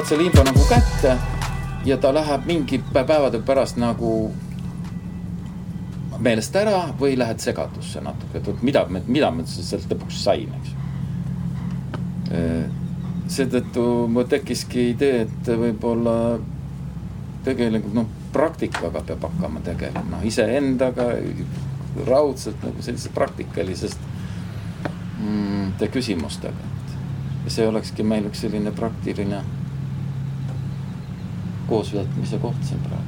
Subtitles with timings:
[0.00, 1.18] saad selle info nagu kätte
[1.84, 4.32] ja ta läheb mingi päevade pärast nagu
[6.18, 10.70] meelest ära või lähed segadusse natuke, et mida, mida ma sealt lõpuks sain, eks.
[13.36, 16.16] seetõttu mul tekkiski idee, et võib-olla
[17.44, 21.10] tegelikult noh, praktikaga peab hakkama tegelema, noh iseendaga
[22.08, 24.00] raudselt nagu sellise praktikalisest
[25.20, 26.68] mm, küsimustega.
[27.48, 29.44] see olekski meil üks selline praktiline
[31.70, 33.06] koosveetmise koht siin praegu.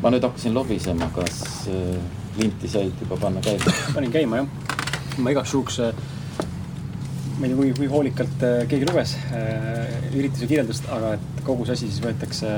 [0.00, 1.96] ma nüüd hakkasin lobisema, kas äh,
[2.38, 3.74] linti said juba panna käima?
[3.94, 4.46] panin käima jah,
[5.18, 6.04] ma igaks juhuks äh,
[7.38, 9.16] ma ei tea, kui, kui hoolikalt äh, keegi luges
[10.14, 12.54] ürituse kirjeldust, aga et kogu see asi siis võetakse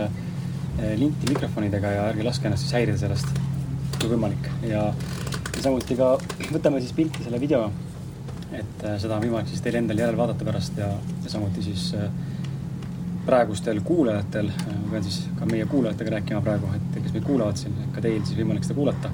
[0.97, 3.29] linti mikrofonidega ja ärge laske ennast siis häirida sellest,
[3.99, 4.47] kui võimalik.
[4.65, 4.87] ja,
[5.61, 6.15] samuti ka
[6.51, 7.67] võtame siis pilti selle video.
[8.53, 10.89] et seda on võimalik siis teil endal järele vaadata pärast ja,
[11.25, 12.09] ja samuti siis äh,
[13.27, 17.61] praegustel kuulajatel, äh, ma pean siis ka meie kuulajatega rääkima praegu, et kes meid kuulavad
[17.61, 19.11] siin, ka teil siis võimalik seda kuulata.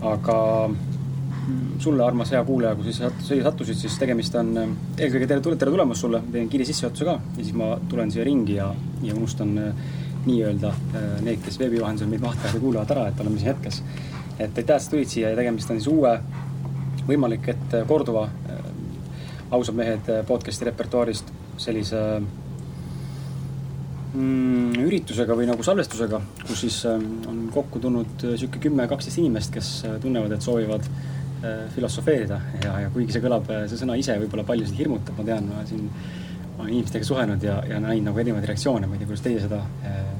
[0.00, 0.36] aga
[1.78, 5.72] sulle, armas hea kuulaja, kui sa siia sattusid, siis tegemist on äh, eelkõige tere, tere
[5.72, 8.68] tulemast sulle, teen kiire sissejuhatuse ka ja siis ma tulen siia ringi ja,
[9.04, 9.88] ja unustan äh,
[10.26, 13.82] nii-öelda äh, need, kes veebi vahendusel meid vaatavad ja kuulavad ära, et oleme siin hetkes.
[14.38, 16.14] et aitäh, et sa tulid siia ja tegemist on siis uue,
[17.08, 18.28] võimalik, et korduva
[19.50, 21.98] ausad mehed podcast'i repertuaarist sellise
[24.12, 29.72] mm, üritusega või nagu salvestusega, kus siis on kokku tulnud sihuke kümme, kaksteist inimest, kes
[30.02, 30.86] tunnevad, et soovivad
[31.44, 32.40] Äh, filosofeerida.
[32.64, 35.62] Ja, ja kuigi see kõlab, äh, see sõna ise võib-olla paljusid hirmutab, ma tean, ma
[35.64, 35.86] siin
[36.58, 39.62] olen inimestega suhelnud ja, ja näinud nagu erinevaid reaktsioone, ma ei tea, kuidas teie seda
[39.88, 40.10] äh,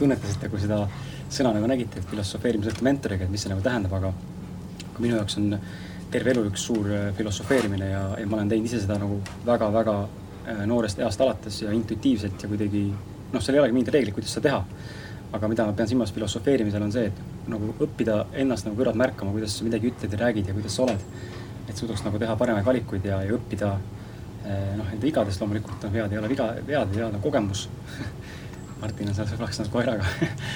[0.00, 0.80] tunnetasite, kui seda
[1.30, 4.10] sõna nagu nägite, et filosofeerimise mentoriga, et mis see nagu tähendab, aga
[4.88, 5.54] aga minu jaoks on
[6.10, 6.90] terve elu üks suur
[7.20, 9.96] filosofeerimine ja, ja ma olen teinud ise seda nagu väga-väga
[10.66, 12.88] noorest east alates ja intuitiivselt ja kuidagi
[13.34, 14.62] noh, seal ei olegi mingit reeglit, kuidas seda teha
[15.34, 19.32] aga mida ma pean silmas filosofeerimisel, on see, et nagu õppida ennast nagu kõrvalt märkama,
[19.34, 21.08] kuidas sa midagi ütled ja räägid ja kuidas sa oled.
[21.64, 23.70] et suudaks nagu teha paremaid valikuid ja, ja õppida
[24.44, 27.64] eh, noh, enda vigadest loomulikult, noh, vead ei ole viga, vead, vead on kogemus
[28.82, 30.04] Martin on seal plaksunud koeraga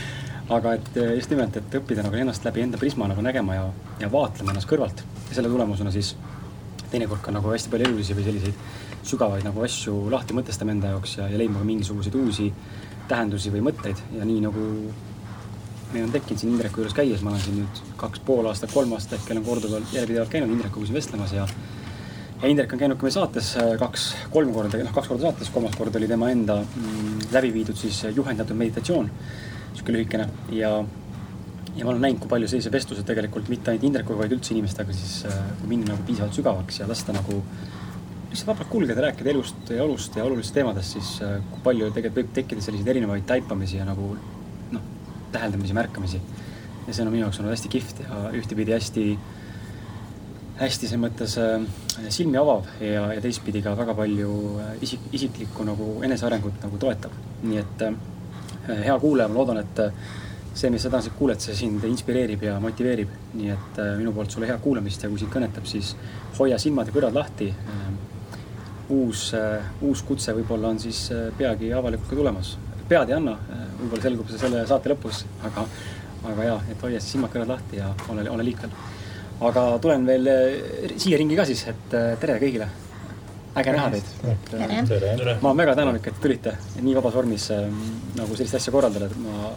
[0.57, 3.65] aga et eh, just nimelt, et õppida nagu ennast läbi enda prisma nagu nägema ja,
[4.05, 5.03] ja vaatlema ennast kõrvalt.
[5.31, 6.13] ja selle tulemusena siis
[6.93, 11.19] teinekord ka nagu hästi palju elulisi või selliseid sügavaid nagu asju lahti mõtestama enda jaoks
[11.19, 12.49] ja, ja leidma ka mingisuguseid uusi
[13.09, 14.01] tähendusi või mõtteid.
[14.19, 14.65] Ja nii nagu
[15.93, 18.93] meil on tekkinud siin Indreku juures käies, ma olen siin nüüd kaks pool aastat, kolm
[18.97, 21.47] aastat ehk olen korduvalt järjepidevalt käinud Indrekuga siin vestlemas ja
[22.43, 25.51] ja Indrek on käinud ka meil saates äh, kaks, kolm korda, noh kaks korda saates,
[25.55, 29.11] kolmas kord oli tema enda mm, läbi viidud siis juhendatud meditatsioon,
[29.73, 30.29] niisugune lühikene.
[30.55, 30.77] Ja
[31.79, 34.95] ja ma olen näinud, kui palju sellised vestlused tegelikult mitte ainult Indrekuga, vaid üldse inimestega
[34.95, 35.35] siis äh,
[35.67, 37.43] minna nagu piisavalt sügavaks ja lasta nagu
[38.31, 42.21] lihtsalt vabalt kulgeda, rääkida elust ja olust ja olulistest teemadest, siis äh, kui palju tegelikult
[42.21, 44.13] võib tekkida selliseid erinevaid taipamisi ja nagu
[44.75, 44.85] noh,
[45.33, 46.21] täheldamisi, märkamisi.
[46.87, 49.07] ja see on minu jaoks olnud hästi kihvt ja ühtepidi hästi,
[50.61, 51.65] hästi selles mõttes äh,
[52.13, 57.17] silmi avav ja, ja teistpidi ka väga palju äh, isik, isiklikku nagu enesearengut nagu toetab.
[57.43, 57.99] nii et äh,
[58.69, 59.93] hea kuulaja, ma loodan, et äh,
[60.55, 63.11] see, mis sa tänaseks kuuled, see sind inspireerib ja motiveerib.
[63.39, 65.95] nii et äh, minu poolt sulle head kuulamist ja kui sind kõnetab, siis
[66.39, 67.89] hoia silmad ja kõrvad lahti äh,
[68.89, 72.57] uus, äh, uus kutse võib-olla on siis äh, peagi avalikult ka tulemas.
[72.89, 75.65] pead ei anna, äh, võib-olla selgub see selle saate lõpus, aga,
[76.33, 78.73] aga jaa, et hoia siis silmad-kõrvad lahti ja ole, ole liikvel.
[79.49, 80.31] aga tulen veel
[80.97, 81.91] siia ringi ka siis, et
[82.21, 82.69] tere kõigile.
[83.59, 84.09] äge näha teid.
[85.43, 87.51] ma olen väga tänulik, et tulite nii vabas vormis
[88.17, 89.53] nagu sellist asja korraldada, et ma,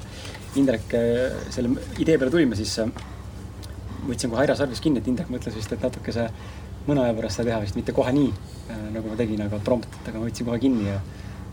[0.59, 0.91] Indrek,
[1.47, 1.69] selle
[2.03, 2.73] idee peale tulime, siis
[4.03, 6.25] võtsin kohe Aira sarvist kinni, et Indrek mõtles vist, et natukese
[6.87, 10.07] mõne aja pärast seda teha vist, mitte kohe nii äh, nagu ma tegin, aga promptult,
[10.07, 10.99] aga ma võtsin kohe kinni ja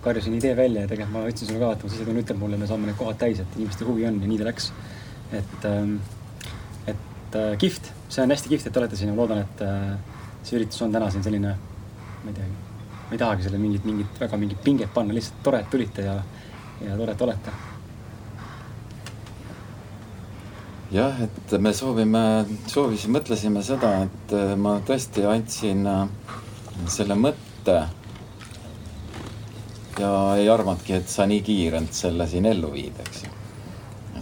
[0.04, 2.69] karjusin idee välja ja tegelikult ma ütlesin sulle ka, et ma sisetunne ütleb mulle, me
[2.70, 4.70] saame need kohad täis, et inimestel huvi on ja nii ta läks.
[5.32, 5.96] et, ähm,
[6.86, 9.64] et äh, kihvt, see on hästi kihvt, et te olete siin ja ma loodan, et
[9.66, 11.56] äh, see üritus on täna siin selline,
[12.24, 12.54] ma ei teagi,
[13.08, 16.14] ma ei tahagi selle mingit, mingit väga mingit pinget panna, lihtsalt tore, et tulite ja,
[16.86, 17.58] ja tore, et olete
[20.93, 22.23] jah, et me soovime,
[22.67, 26.06] soovisime, mõtlesime seda, et äh, ma tõesti andsin äh,
[26.88, 27.81] selle mõtte.
[29.99, 33.31] ja ei arvanudki, et sa nii kiirelt selle siin ellu viid, eks ju.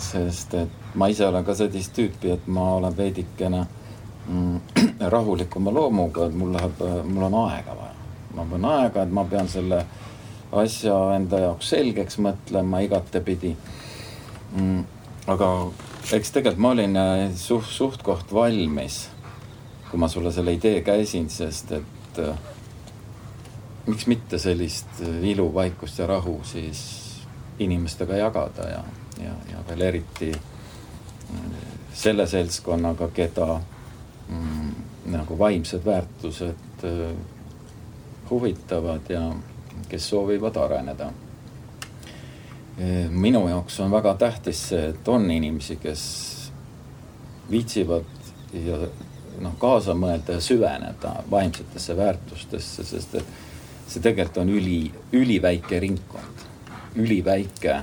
[0.01, 3.67] sest et ma ise olen ka sellist tüüpi, et ma olen veidikene
[4.27, 4.61] mm,
[5.15, 7.95] rahulikuma loomuga, et mul läheb, mul on aega vaja.
[8.35, 9.85] ma pean aega, et ma pean selle
[10.53, 13.55] asja enda jaoks selgeks mõtlema igatepidi
[14.57, 14.85] mm,.
[15.27, 15.51] aga
[16.13, 19.07] eks tegelikult ma olin äh, suht, suht-koht valmis,
[19.91, 22.37] kui ma sulle selle idee käisin, sest et äh,
[23.87, 26.85] miks mitte sellist ilu, vaikust ja rahu siis
[27.59, 28.85] inimestega jagada ja,
[29.23, 30.33] ja, ja veel eriti
[31.97, 33.61] selle seltskonnaga, keda
[34.29, 34.73] mm,
[35.15, 37.17] nagu vaimsed väärtused äh,
[38.31, 39.33] huvitavad ja
[39.89, 41.13] kes soovivad areneda.
[43.11, 46.03] Minu jaoks on väga tähtis see, et on inimesi, kes
[47.51, 48.05] viitsivad
[48.53, 48.79] ja
[49.41, 53.35] noh, kaasa mõelda ja süveneda vaimsetesse väärtustesse, sest et
[53.87, 54.81] see tegelikult on üli,
[55.13, 56.47] üliväike ringkond,
[56.97, 57.83] üliväike.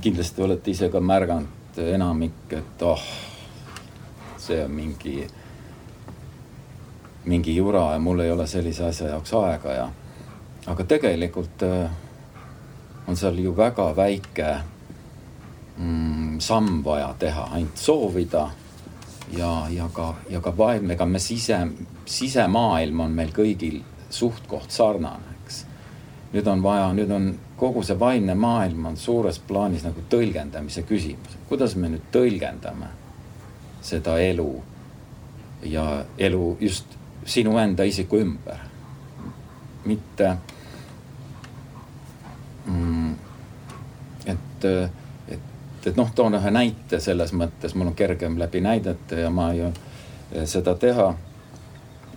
[0.00, 3.02] kindlasti olete ise ka märganud enamik, et oh,
[4.38, 5.26] see on mingi,
[7.24, 9.88] mingi jura ja mul ei ole sellise asja jaoks aega ja.
[10.66, 11.90] aga tegelikult äh,
[13.06, 14.52] on seal ju väga väike
[15.78, 18.50] mm, samm vaja teha, ainult soovida
[19.32, 21.58] ja, ja ka, ja ka vaim, ega me sise,
[22.06, 23.80] sisemaailm on meil kõigil
[24.10, 25.64] suht-koht sarnane, eks.
[26.34, 31.38] nüüd on vaja, nüüd on kogu see vaimne maailm on suures plaanis nagu tõlgendamise küsimus,
[31.48, 32.90] kuidas me nüüd tõlgendame
[33.86, 34.50] seda elu
[35.66, 35.86] ja
[36.18, 38.58] elu just sinu enda isiku ümber.
[39.86, 40.36] mitte
[42.66, 43.14] mm,
[44.26, 44.64] et
[45.86, 49.70] et noh, toon ühe näite selles mõttes, mul on kergem läbi näidete ja ma ju
[49.70, 51.14] eh, seda teha.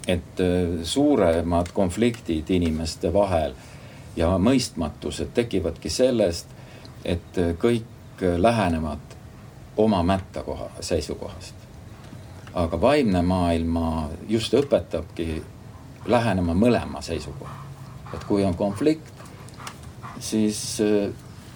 [0.07, 3.53] et eh, suuremad konfliktid inimeste vahel
[4.15, 6.47] ja mõistmatused tekivadki sellest,
[7.05, 9.15] et eh, kõik lähenevad
[9.77, 11.55] oma mätta koha, seisukohast.
[12.53, 15.43] aga vaimne maailma just õpetabki
[16.05, 17.55] lähenema mõlema seisukoha.
[18.13, 19.18] et kui on konflikt,
[20.19, 20.81] siis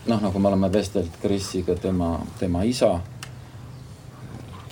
[0.07, 2.99] noh, nagu me oleme vestelnud Krisiga, tema, tema isa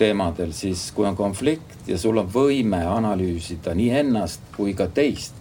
[0.01, 5.37] teemadel, siis kui on konflikt ja sul on võime analüüsida nii ennast kui ka teist,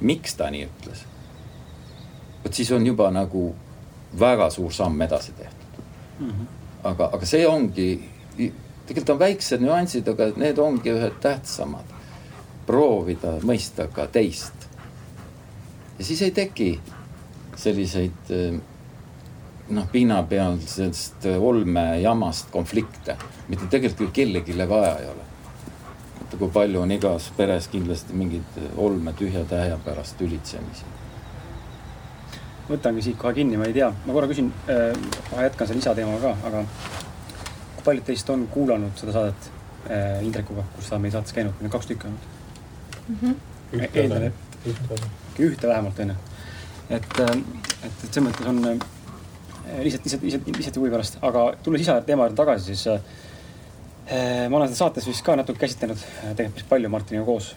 [0.00, 1.04] miks ta nii ütles.
[2.44, 3.52] vot siis on juba nagu
[4.18, 5.84] väga suur samm edasi tehtud
[6.18, 6.30] mm.
[6.30, 6.46] -hmm.
[6.90, 7.88] aga, aga see ongi,
[8.86, 11.94] tegelikult on väiksed nüansid, aga need ongi ühed tähtsamad.
[12.66, 14.68] proovida mõista ka teist.
[15.98, 16.80] ja siis ei teki
[17.56, 18.32] selliseid
[19.72, 23.16] noh, pinnapealsest olmejamast konflikte,
[23.48, 25.28] mida tegelikult kellelegi vaja ei ole.
[26.20, 30.84] vaata, kui palju on igas peres kindlasti mingeid olme tühja tähe pärast tülitsemisi.
[32.68, 34.92] võtangi siit kohe kinni, ma ei tea, ma korra küsin äh,,
[35.30, 36.64] kohe jätkan selle isa teemaga ka, aga
[37.76, 39.50] kui paljud teist on kuulanud seda saadet
[39.90, 42.28] äh, Indrekuga, kus ta on meie saates käinud, meil on kaks tükki olnud
[43.08, 43.16] mm.
[43.22, 43.88] -hmm.
[43.94, 44.34] eeldan, et
[45.38, 46.14] ühte, vähemalt on ju.
[46.92, 47.36] Et, äh,
[47.82, 48.90] et, et selles mõttes on äh,
[49.72, 54.48] Äh, lihtsalt, lihtsalt, lihtsalt, lihtsalt huvi pärast, aga tulles isa teema juurde tagasi, siis äh,
[54.50, 57.52] ma olen seda saates vist ka natuke käsitlenud, äh, tegelikult päris palju Martiniga koos,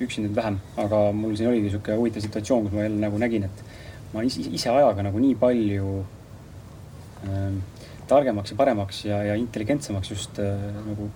[0.00, 3.44] üksi nüüd vähem, aga mul siin oligi sihuke huvitav situatsioon, kus ma jälle nagu nägin,
[3.50, 3.62] et
[4.14, 5.92] ma ise, ise ajaga nagu nii palju
[7.28, 7.46] äh,
[8.08, 11.10] targemaks ja paremaks ja, ja intelligentsemaks just äh, nagu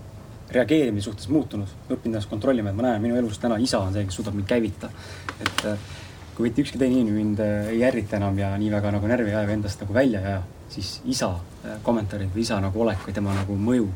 [0.55, 4.05] reageerimise suhtes muutunud, õppinud ennast kontrollima, et ma näen minu elus täna isa on see,
[4.05, 4.93] kes suudab mind käivita.
[5.41, 5.93] et äh,
[6.35, 9.31] kui mitte ükski teine inimene mind äh, ei ärrita enam ja nii väga nagu närvi
[9.31, 10.41] ei aja või endast nagu välja ei aja,
[10.73, 11.31] siis isa
[11.63, 13.87] äh, kommentaarid või isa nagu olek või tema nagu mõju,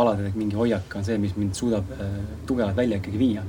[0.00, 3.44] alateadlik mingi hoiak on see, mis mind suudab äh, tugevalt välja ikkagi viia.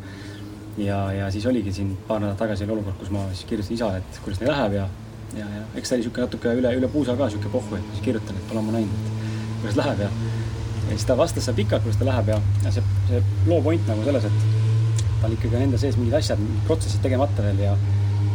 [0.78, 3.98] ja, ja siis oligi siin paar nädalat tagasi oli olukord, kus ma siis kirjutasin isale,
[3.98, 4.86] et kuidas neil läheb ja,
[5.40, 8.06] ja, ja eks ta oli niisugune natuke üle, üle puusa ka niisugune pohhu, et siis
[8.06, 10.12] kirjutan, et olen ma näinud, et kuidas läheb ja,
[10.86, 12.38] ja siis ta vastas seal pikalt, kuidas ta läheb ja,
[12.68, 16.46] ja see, see loo point nagu selles, et tal ikkagi on enda sees mingid asjad,
[16.70, 17.76] protsessid tegemata veel ja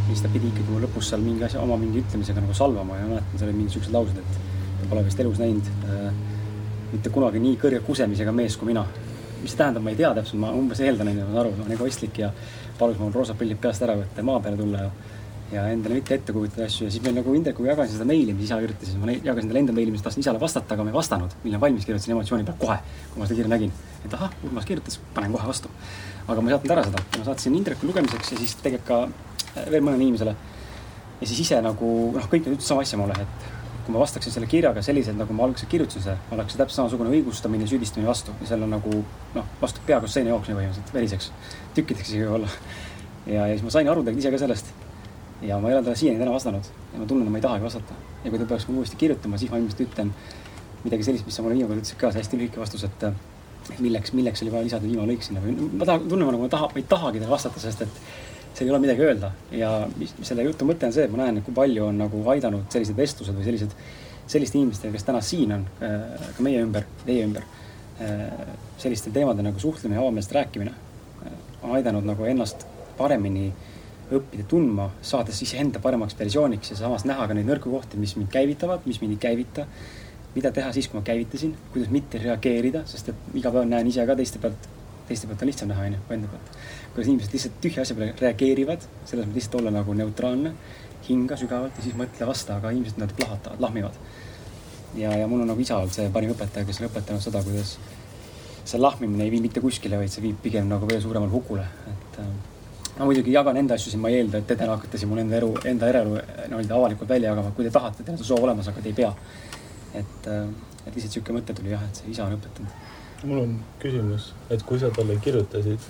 [0.07, 3.39] siis ta pidi ikkagi lõpus seal mingi asja, oma mingi ütlemisega nagu salvama ja mäletan,
[3.39, 4.39] seal olid mingid siuksed laused, et
[4.81, 6.07] ta pole vist elus näinud äh,
[6.93, 8.87] mitte kunagi nii kõrge kusemisega mees kui mina.
[9.43, 11.65] mis see tähendab, ma ei tea täpselt, ma umbes eeldan, onju, ma saan aru, ma
[11.67, 12.31] olen egoistlik ja
[12.79, 14.91] palus mul roosad prillid peast ära võtta ja maa peale tulla ja
[15.53, 18.49] ja endale mitte ette kujutada asju ja siis meil nagu Indrekuga jagasin seda meili, mis
[18.49, 21.37] isa kirjutas, ma jagasin talle enda meili, mis tahtsin isale vastata, aga ma ei vastanud,
[21.45, 22.79] millal valmis kirjutasin emotsiooni pealt kohe,
[23.13, 23.73] kui ma seda kirja nägin.
[24.05, 25.71] et ahah, Urmas kirjutas, panen kohe vastu.
[26.27, 29.36] aga ma ei saatnud ära seda, ma saatsin Indreku lugemiseks ja siis tegelikult ka
[29.71, 30.37] veel mõnele inimesele.
[31.21, 33.55] ja siis ise nagu noh, kõik nad ütlesid sama asja mulle, et
[33.87, 37.13] kui ma vastaksin selle kirjaga selliselt, nagu ma alguses kirjutasin seda, oleks see täpselt samasugune
[37.15, 38.99] õigustamine, süüdistamine vastu ja seal on nagu
[39.37, 41.31] noh, vastu peaaegu seina jooksmine põhimõtteliselt, veriseks,
[41.77, 42.51] tükkideks isegi võib-olla.
[43.31, 44.75] ja, ja siis ma sain aru tegelikult ise ka sellest.
[45.47, 47.65] ja ma ei ole talle siiani täna vastanud ja ma tunnen, et ma ei tahagi
[47.69, 48.01] vastata.
[48.25, 50.13] ja kui ta peaks mulle uuesti kirjutama, siis ma ilmselt ütlen
[50.83, 53.07] midagi sellist, mis sa mulle viimane kord ütlesid ka, see hästi lühike vastus, et
[53.83, 56.71] milleks, milleks oli vaja lisada viimane lõik sinna või ma tahan, tunnen nagu ma taha,
[56.73, 58.01] ma ei tahagi talle vastata, sest et
[58.57, 59.31] seal ei ole midagi öelda.
[59.53, 62.23] Ja mis, mis selle jutu mõte on see, et ma näen, kui palju on nagu
[62.33, 63.75] aidanud sellised vestlused või sellised,
[64.27, 67.45] selliste inimestega, kes täna siin on, äh, ka meie ümber, teie ümber,
[68.01, 68.25] äh,
[68.81, 72.65] sellistel teemadel nagu suhtlemine ja avameelselt rääkimine äh, on aidanud nagu ennast
[72.97, 73.51] paremini
[74.17, 78.31] õppida tundma, saades iseenda paremaks versiooniks ja samas näha ka neid nõrku kohti, mis mind
[78.33, 79.67] käivitavad, mis mind ei käivita.
[80.37, 84.05] mida teha siis, kui ma käivitasin, kuidas mitte reageerida, sest et iga päev näen ise
[84.07, 84.67] ka teiste pealt,
[85.09, 86.57] teiste pealt on lihtsam näha, onju, kui enda pealt.
[86.95, 90.55] kuidas inimesed lihtsalt tühja asja peale reageerivad, selles mõttes lihtsalt olla nagu neutraalne,
[91.09, 94.01] hinga sügavalt ja siis mõtle vasta, aga inimesed nad plahvatavad, lahmivad.
[94.97, 97.77] ja, ja mul on nagu isa olnud see parim õpetaja, kes on õpetanud seda, kuidas
[98.67, 102.21] see lahmimine ei vii mitte kuskile, vaid see viib pigem nagu veel suuremale hukule, et
[102.23, 102.31] äh,
[102.99, 105.21] ma muidugi jagan enda asju siin, ma ei eelda, et te täna hakkate siin mul
[105.23, 108.47] enda elu, enda eraelu nii-öelda avalikult välja jagama, kui te tahate, teil on see soov
[108.49, 109.13] olemas, aga te ei pea.
[109.97, 110.49] et, äh,
[110.87, 112.96] et lihtsalt sihuke mõte tuli jah, et see isa on õpetanud.
[113.25, 115.87] Mul on küsimus, et kui sa talle kirjutasid,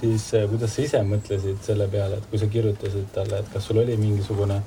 [0.00, 3.66] siis äh, kuidas sa ise mõtlesid selle peale, et kui sa kirjutasid talle, et kas
[3.70, 4.60] sul oli mingisugune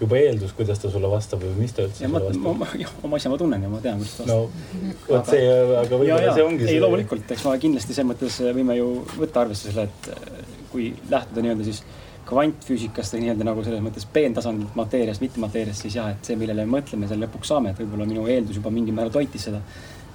[0.00, 2.80] juba eeldus, kuidas ta sulle vastab või mis ta üldse ja sulle ma, vastab?
[2.82, 5.46] jah, oma asja ma tunnen ja ma tean, kuidas ta vastab no vot see,
[5.82, 9.70] aga võib-olla see ongi ei, loomulikult, eks ma kindlasti selles mõttes võime ju võtta arvesse
[9.70, 10.42] selle, et äh,
[10.72, 11.80] kui lähtuda nii-öelda siis
[12.26, 16.66] kvantfüüsikast või nii-öelda nagu selles mõttes peentasandit mateeriast, mitte mateeriast, siis jah, et see, millele
[16.66, 19.62] me mõtleme, selle lõpuks saame, et võib-olla minu eeldus juba mingil määral toitis seda.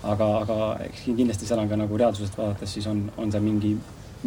[0.03, 3.75] Aga, aga eks kindlasti seal on ka nagu reaalsusest vaadates, siis on, on seal mingi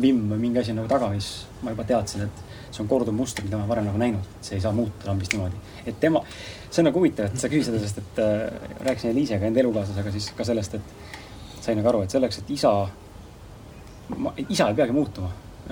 [0.01, 1.31] vimm või mingi asi nagu taga, mis
[1.63, 2.43] ma juba teadsin, et
[2.75, 5.61] see on korduv muster, mida ma varem nagu näinud, see ei saa muutuda lambist niimoodi.
[5.87, 6.23] et tema,
[6.71, 10.15] see on nagu huvitav, et sa küsisid seda, sest et äh, rääkisin Eliisega, enda elukaaslasega
[10.15, 12.73] siis ka sellest, et sain nagu aru, et selleks, et isa,
[14.49, 15.31] isa ei peagi muutuma.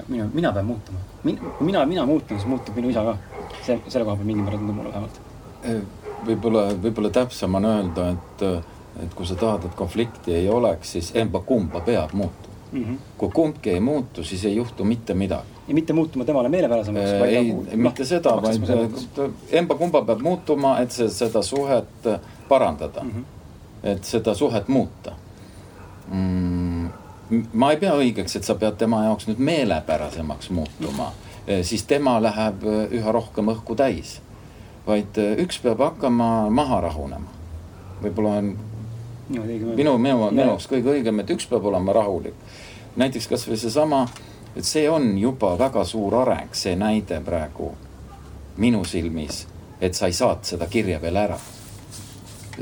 [0.08, 0.98] mina, mina pean muutuma.
[1.22, 3.16] kui mina, mina muutun, siis muutub minu isa ka.
[3.62, 5.20] see, selle koha peal mingil määral tundub mulle vähemalt.
[6.26, 8.46] võib-olla, võib-olla täpsem on öelda, et,
[9.02, 12.84] et kui sa tahad, et konflikti ei oleks, siis emba-kumba peab muutuma mm.
[12.84, 12.98] -hmm.
[13.18, 15.48] kui kumbki ei muutu, siis ei juhtu mitte midagi.
[15.68, 17.22] ja mitte muutuma temale meelepärasemaks äh,.
[17.22, 18.62] ei nagu,, mitte seda, vaid
[19.50, 22.08] emba-kumba peab muutuma, et see, seda suhet
[22.48, 23.10] parandada mm.
[23.10, 23.24] -hmm.
[23.82, 25.12] et seda suhet muuta
[26.12, 26.88] mm
[27.52, 31.12] ma ei pea õigeks, et sa pead tema jaoks nüüd meelepärasemaks muutuma,
[31.62, 34.20] siis tema läheb üha rohkem õhku täis.
[34.86, 37.30] vaid üks peab hakkama maha rahunema.
[38.02, 38.56] võib-olla on
[39.40, 42.34] minu, minu, minu jaoks kõige õigem, et üks peab olema rahulik.
[42.96, 44.06] näiteks kasvõi seesama,
[44.56, 47.72] et see on juba väga suur areng, see näide praegu
[48.56, 49.46] minu silmis,
[49.80, 51.38] et sa ei saanud seda kirja veel ära.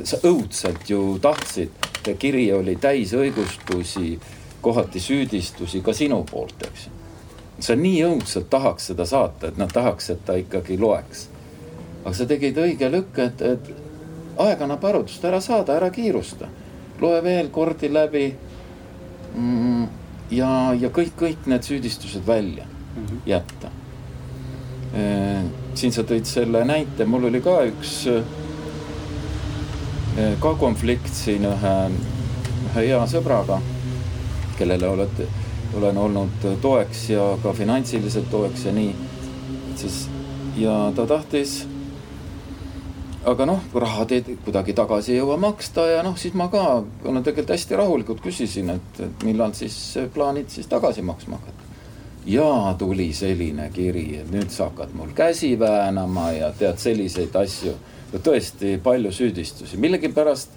[0.04, 1.70] sa õudselt ju tahtsid,
[2.18, 4.18] kiri oli täis õigustusi
[4.60, 6.92] kohati süüdistusi ka sinu poolt, eks ju.
[7.60, 11.28] sa nii õudselt tahaks seda saata, et nad tahaks, et ta ikkagi loeks.
[12.04, 13.70] aga sa tegid õige lükke, et, et
[14.38, 16.48] aeg annab arutust, ära saada, ära kiirusta.
[17.00, 18.26] Loe veel kordi läbi
[19.34, 19.86] mm,.
[20.30, 23.18] ja, ja kõik, kõik need süüdistused välja mm -hmm.
[23.26, 23.68] jätta
[24.94, 25.42] e,.
[25.74, 28.22] siin sa tõid selle näite, mul oli ka üks e,
[30.40, 31.76] ka konflikt siin ühe,
[32.70, 33.60] ühe hea sõbraga
[34.60, 35.26] kellele olete,
[35.74, 38.94] olen olnud toeks ja ka finantsiliselt toeks ja nii.
[39.76, 40.08] siis
[40.56, 41.66] ja ta tahtis,
[43.24, 46.62] aga noh, raha te kuidagi tagasi ei jõua maksta ja noh, siis ma ka
[47.04, 49.76] olen tegelikult hästi rahulikult küsisin, et, et millal siis
[50.14, 51.68] plaanid siis tagasi maksma hakata.
[52.26, 57.74] ja tuli selline kiri, et nüüd sa hakkad mul käsi väänama ja tead selliseid asju.
[58.12, 60.56] tõesti palju süüdistusi, millegipärast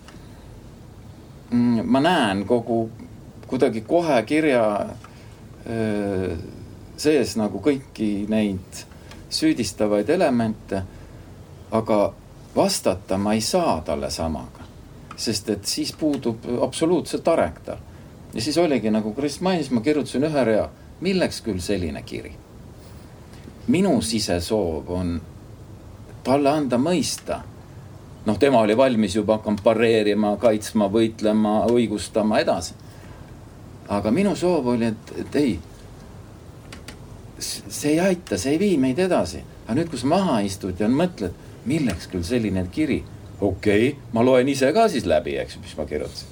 [1.51, 2.89] mm, ma näen kogu
[3.48, 4.63] kuidagi kohe kirja
[6.98, 8.84] sees nagu kõiki neid
[9.34, 10.84] süüdistavaid elemente.
[11.72, 12.13] aga
[12.55, 14.65] vastata ma ei saa talle samaga,
[15.15, 17.77] sest et siis puudub absoluutselt areng tal.
[18.33, 20.69] ja siis oligi nagu Kris mainis, ma kirjutasin ühe rea,
[21.01, 22.36] milleks küll selline kiri.
[23.67, 25.22] minu sisesoov on
[26.24, 27.41] talle anda mõista
[28.25, 32.83] noh, tema oli valmis juba hakkama pareerima, kaitsma, võitlema, õigustama edasi
[33.88, 35.53] aga minu soov oli, et, et ei.
[37.43, 39.43] see ei aita, see ei vii meid edasi.
[39.65, 43.03] aga nüüd, kui sa maha istud ja mõtled, milleks küll selline kiri.
[43.41, 46.27] okei okay,, ma loen ise ka siis läbi, eks mis ma kirjutasin.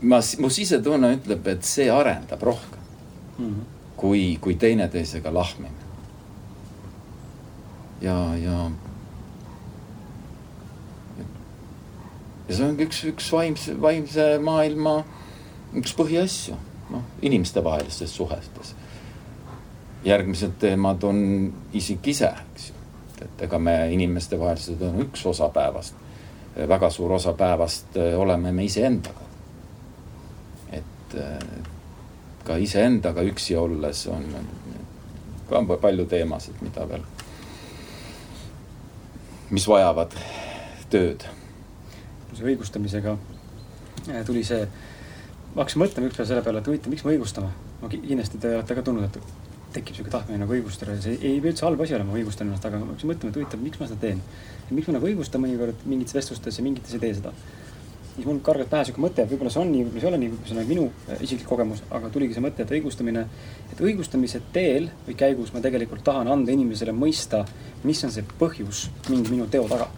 [0.00, 2.80] ma, mu sisetunne ütleb, et see arendab rohkem
[3.38, 3.64] mm -hmm.
[3.96, 5.84] kui, kui teineteisega lahmimine.
[8.00, 8.70] ja, ja
[12.48, 14.98] ja see on üks, üks vaimse, vaimse maailma
[15.78, 16.56] üks põhiasju,
[16.92, 18.74] noh, inimestevahelistes suhetes.
[20.04, 21.18] järgmised teemad on
[21.72, 22.73] isik ise, eks ju.
[23.24, 25.94] Et ega me inimestevahelised on üks osa päevast.
[26.68, 29.20] väga suur osa päevast eh, oleme me iseendaga.
[30.72, 31.38] et eh,
[32.44, 34.24] ka iseendaga üksi olles on
[35.48, 37.02] ka palju teemasid, mida veel,
[39.50, 40.14] mis vajavad
[40.90, 41.26] tööd.
[42.34, 43.16] see õigustamisega
[44.08, 44.66] eh, tuli see
[45.54, 47.50] ma hakkasin mõtlema ükspäev selle peale, et huvitav, miks me õigustame.
[47.82, 49.43] no kindlasti te olete ka tundnud, et
[49.74, 52.80] tekib sihuke tahtmine nagu õigustada see ei pea üldse halb asi olema, õigustan ennast, aga
[52.80, 54.22] ma hakkasin mõtlema, et huvitav, miks ma seda teen.
[54.70, 57.32] miks ma nagu õigustan mõnikord mingites vestlustes ja mingites ei tee seda.
[58.14, 60.30] siis mul kargas pähe sihuke mõte, võib-olla see on nii, võib-olla see ei ole nii,
[60.34, 63.26] võib-olla see on minu äh, isiklik kogemus, aga tuligi see mõte, et õigustamine,
[63.72, 67.42] et õigustamise teel või käigus ma tegelikult tahan anda inimesele mõista,
[67.82, 69.90] mis on see põhjus mingi minu teo taga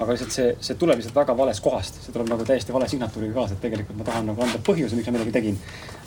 [0.00, 3.36] aga lihtsalt see, see tuleb lihtsalt väga valest kohast, see tuleb nagu täiesti vale signatuuriga
[3.36, 5.58] kaasa, et tegelikult ma tahan nagu anda põhjuse, miks ma midagi tegin.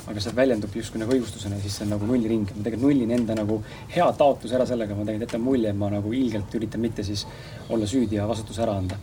[0.10, 3.36] Aga see väljendub justkui nagu õigustusena siis see on nagu nullring, ma tegelikult nullin enda
[3.40, 3.60] nagu
[3.94, 7.24] hea taotluse ära sellega, ma tegelikult jätan mulje, et ma nagu ilgelt üritan mitte siis
[7.72, 8.98] olla süüdi ja vastutuse ära anda.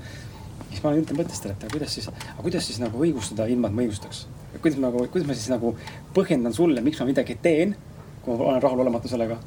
[0.69, 3.78] siis ma üritan mõtestada, et aga kuidas siis, aga kuidas siis nagu õigustada ilma, et
[3.78, 4.26] ma õigustaks.
[4.61, 5.75] kuidas ma nagu, kuidas ma siis nagu
[6.14, 7.76] põhjendan sulle, miks ma midagi teen,
[8.23, 9.38] kui ma olen rahulolematu sellega,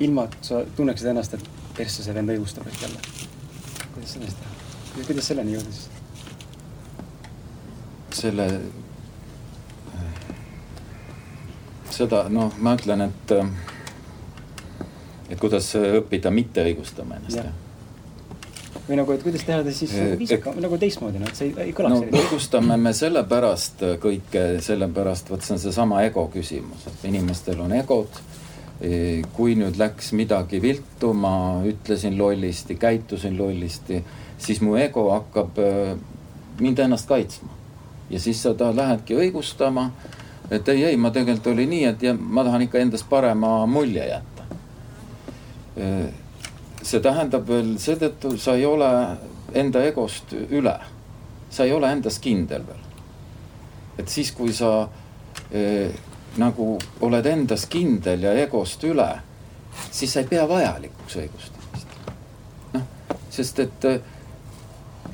[0.00, 3.02] ilma et sa tunneksid ennast, et persse see vend õigustab end jälle.
[3.94, 5.04] kuidas siis teha?
[5.06, 5.88] kuidas selleni jõudis?
[8.20, 8.46] selle,
[11.94, 13.34] seda noh, ma ütlen, et,
[15.30, 17.42] et kuidas õppida mitte õigustama ennast.
[18.88, 21.94] või nagu, et kuidas teha ta siis viisaka, nagu teistmoodi, noh, et see ei, kõlaks
[21.94, 27.76] no, õigustame me sellepärast kõike, sellepärast, vot see on seesama ego küsimus, et inimestel on
[27.78, 28.22] egod
[29.36, 33.98] kui nüüd läks midagi viltu, ma ütlesin lollisti, käitusin lollisti
[34.40, 35.96] siis mu ego hakkab äh,
[36.60, 37.48] mind ennast kaitsma.
[38.10, 39.90] ja siis sa ta lähedki õigustama,
[40.50, 44.06] et ei, ei, ma tegelikult oli nii, et ja ma tahan ikka endast parema mulje
[44.08, 44.46] jätta.
[45.78, 46.08] Äh,
[46.82, 48.90] see tähendab veel seetõttu, sa ei ole
[49.54, 50.78] enda egost üle.
[51.50, 52.82] sa ei ole endas kindel veel.
[53.98, 54.88] et siis, kui sa
[55.50, 55.90] eh,
[56.38, 59.08] nagu oled endas kindel ja egost üle,
[59.90, 61.98] siis sa ei pea vajalikuks õigustamist.
[62.72, 62.86] noh,
[63.30, 63.88] sest et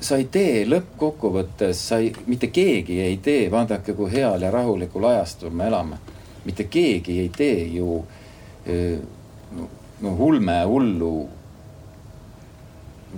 [0.00, 5.04] sa ei tee lõppkokkuvõttes, sa ei, mitte keegi ei tee, vaadake, kui heal ja rahulikul
[5.04, 5.98] ajastul me elame.
[6.44, 8.04] mitte keegi ei tee ju
[9.56, 9.68] no,
[10.00, 11.28] no ulme hullu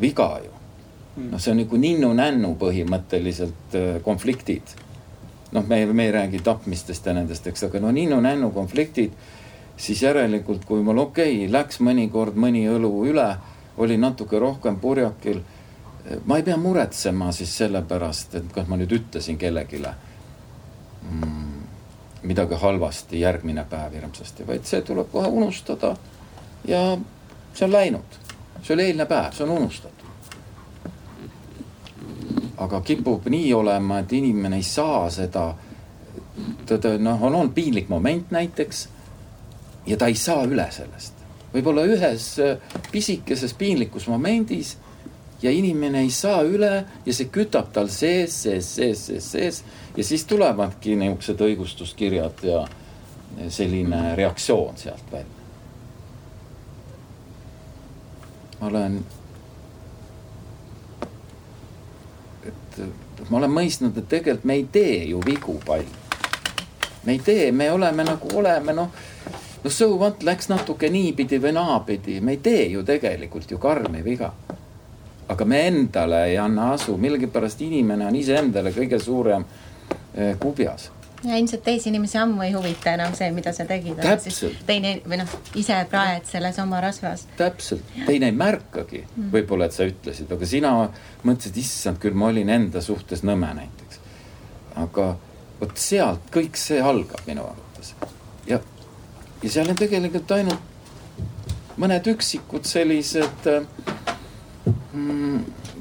[0.01, 0.53] viga ju.
[1.17, 1.31] Hmm.
[1.31, 4.77] noh, see on nagu ninnu-nännu põhimõtteliselt konfliktid.
[5.53, 9.13] noh, me, me ei räägi tapmistest ja nendest, eks, aga no ninnu-nännu konfliktid,
[9.77, 13.31] siis järelikult, kui mul okei okay,, läks mõnikord mõni õlu üle,
[13.79, 15.41] oli natuke rohkem purjakil
[16.25, 21.59] ma ei pea muretsema siis sellepärast, et kas ma nüüd ütlesin kellelegi mm,
[22.23, 25.97] midagi halvasti järgmine päev hirmsasti, vaid see tuleb kohe unustada.
[26.65, 26.99] ja
[27.55, 28.19] see on läinud,
[28.63, 30.09] see oli eilne päev, see on unustatud.
[32.57, 35.55] aga kipub nii olema, et inimene ei saa seda,
[36.67, 38.89] ta, noh, on olnud piinlik moment näiteks
[39.87, 41.15] ja ta ei saa üle sellest.
[41.55, 42.37] võib-olla ühes
[42.93, 44.77] pisikeses piinlikus momendis
[45.43, 46.73] ja inimene ei saa üle
[47.07, 49.63] ja see kütab tal sees, sees, sees, sees, sees
[49.97, 52.65] ja siis tulevadki niisugused õigustuskirjad ja
[53.49, 55.35] selline reaktsioon sealt välja.
[58.61, 58.99] ma olen,
[62.47, 62.81] et
[63.29, 66.07] ma olen mõistnud, et tegelikult me ei tee ju vigu palju.
[67.05, 68.91] me ei tee, me oleme nagu oleme, noh,
[69.63, 74.03] noh, so what, läks natuke niipidi või naapidi, me ei tee ju tegelikult ju karmi
[74.05, 74.33] viga
[75.29, 79.45] aga me endale ei anna asu, millegipärast inimene on iseendale kõige suurem
[80.15, 80.91] eh, kubjas
[81.25, 83.99] ja ilmselt teisi inimesi ammu ei huvita enam see, mida sa tegid.
[84.67, 87.27] teine või noh, ise praed selles oma rasvas.
[87.37, 89.31] täpselt, teine ei märkagi mm.
[89.33, 90.73] võib-olla, et sa ütlesid, aga sina
[91.27, 94.01] mõtlesid, issand küll, ma olin enda suhtes nõme näiteks.
[94.85, 95.11] aga
[95.61, 97.95] vot sealt kõik see algab minu arvates.
[98.47, 98.61] ja,
[99.43, 103.67] ja seal on tegelikult ainult mõned üksikud sellised äh,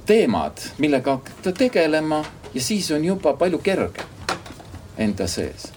[0.05, 4.05] teemad, millega hakata tegelema ja siis on juba palju kergem
[4.97, 5.71] enda sees.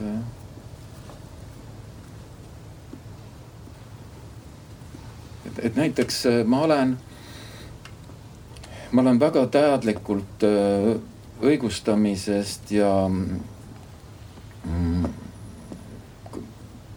[0.00, 0.28] et,
[5.46, 6.98] et, et näiteks äh, ma olen,
[8.92, 10.94] ma olen väga teadlikult äh,
[11.42, 15.04] õigustamisest ja mm,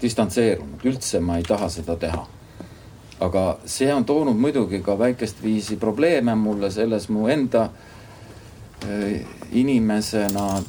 [0.03, 2.27] distantseerunud, üldse ma ei taha seda teha.
[3.23, 7.69] aga see on toonud muidugi ka väikest viisi probleeme mulle selles mu enda
[8.83, 10.63] äh, inimesena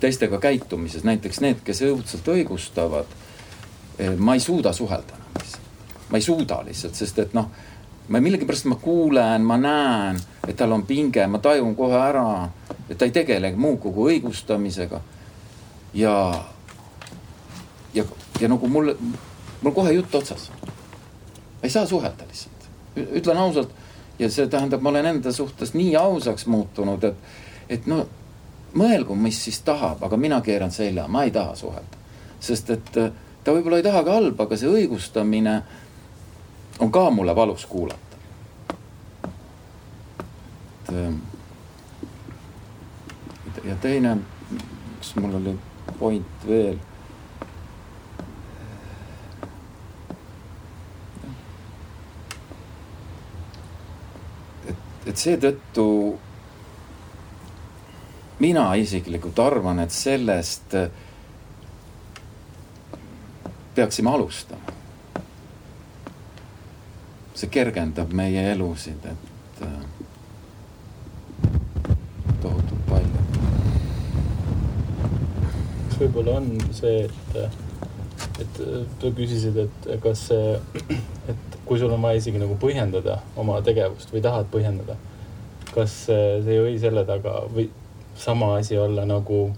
[0.00, 3.12] teistega käitumises, näiteks need, kes õudselt õigustavad.
[4.00, 7.50] Äh, ma ei suuda suhelda enam lihtsalt, ma ei suuda lihtsalt, sest et noh,
[8.10, 12.48] ma millegipärast ma kuulen, ma näen, et tal on pinge, ma tajun kohe ära,
[12.88, 15.00] et ta ei tegele muu kogu õigustamisega.
[15.94, 16.14] ja
[17.94, 18.04] ja,
[18.40, 18.94] ja nagu mul,
[19.62, 20.50] mul kohe jutt otsas.
[20.60, 23.70] ma ei saa suhelda lihtsalt, ütlen ausalt
[24.18, 27.16] ja see tähendab, ma olen enda suhtes nii ausaks muutunud, et,
[27.68, 28.04] et no
[28.76, 31.98] mõelgu, mis siis tahab, aga mina keeran selja, ma ei taha suhelda.
[32.40, 33.10] sest et äh,
[33.44, 35.56] ta võib-olla ei tahagi halba, aga see õigustamine
[36.80, 38.16] on ka mulle valus kuulata.
[40.88, 41.18] et ähm,
[43.64, 44.16] ja teine,
[44.98, 45.58] kas mul oli
[45.98, 46.78] point veel
[55.10, 55.86] et seetõttu
[58.40, 60.76] mina isiklikult arvan, et sellest
[63.74, 64.76] peaksime alustama.
[67.40, 69.84] see kergendab meie elusid, et äh,
[72.42, 73.22] tohutult palju.
[75.86, 77.69] kas võib-olla on see, et,
[78.44, 78.60] et
[79.02, 80.56] sa küsisid, et kas see,
[81.32, 84.96] et kui sul on vaja isegi nagu põhjendada oma tegevust või tahad põhjendada,
[85.74, 87.68] kas see ei või selle taga või
[88.20, 89.50] sama asi olla nagu,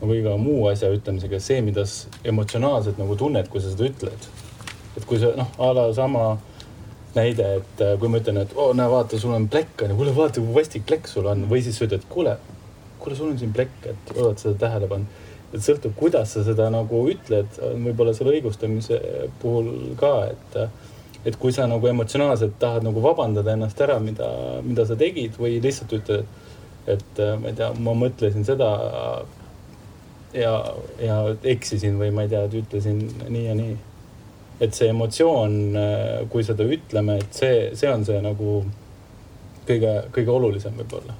[0.00, 4.30] nagu iga muu asja ütlemisega, see, mida sa emotsionaalselt nagu tunned, kui sa seda ütled.
[4.96, 6.38] et kui sa noh, a la sama
[7.14, 9.92] näide, et äh, kui ma ütlen, et oo oh,, näe, vaata, sul on plekk on
[9.92, 12.34] ju, kuule, vaata, kui vastik plekk sul on või siis sa ütled, kuule,
[12.98, 15.24] kuule, sul on siin plekk, et oled seda tähele pannud.
[15.52, 19.00] Et sõltub, kuidas sa seda nagu ütled, võib-olla selle õigustamise
[19.42, 20.60] puhul ka, et
[21.26, 24.28] et kui sa nagu emotsionaalselt tahad nagu vabandada ennast ära, mida,
[24.64, 26.28] mida sa tegid või lihtsalt ütled,
[26.88, 28.70] et ma ei tea, ma mõtlesin seda
[30.32, 30.52] ja,
[31.02, 33.76] ja eksisin või ma ei tea, et ütlesin nii ja nii.
[34.60, 35.58] et see emotsioon,
[36.30, 38.62] kui seda ütleme, et see, see on see nagu
[39.68, 41.18] kõige, kõige olulisem võib-olla.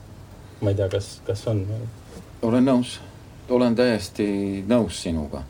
[0.61, 1.67] ma ei tea, kas, kas on?
[2.43, 2.99] olen nõus,
[3.51, 5.43] olen täiesti nõus sinuga.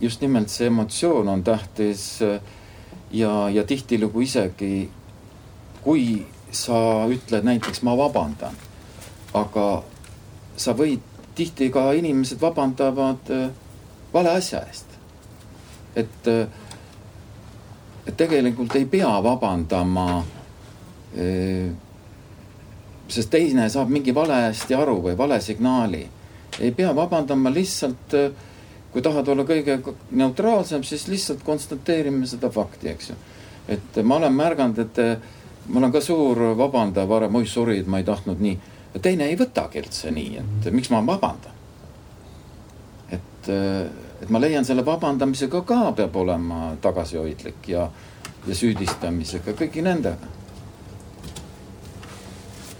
[0.00, 2.40] just nimelt see emotsioon on tähtis äh,
[3.12, 4.90] ja, ja tihtilugu isegi
[5.82, 8.54] kui sa ütled näiteks ma vabandan,
[9.34, 9.82] aga
[10.56, 11.02] sa võid,
[11.34, 13.50] tihti ka inimesed vabandavad äh,
[14.14, 14.86] vale asja eest.
[15.96, 16.48] et, äh,
[18.06, 20.24] et tegelikult ei pea vabandama
[23.12, 26.02] sest teine saab mingi valesti aru või vale signaali.
[26.60, 28.32] Ei pea vabandama lihtsalt äh,
[28.92, 29.78] kui tahad olla kõige
[30.10, 33.16] neutraalsem, siis lihtsalt konstateerime seda fakti, eks ju.
[33.72, 35.00] et ma olen märganud, et
[35.68, 38.58] ma olen ka suur vabandaja varem, oi sorry, et ma ei tahtnud nii.
[39.02, 41.56] teine ei võtagi üldse nii, et miks ma vabandan.
[43.10, 47.88] et, et ma leian selle vabandamisega ka peab olema tagasihoidlik ja,
[48.46, 50.41] ja süüdistamisega, kõigi nendega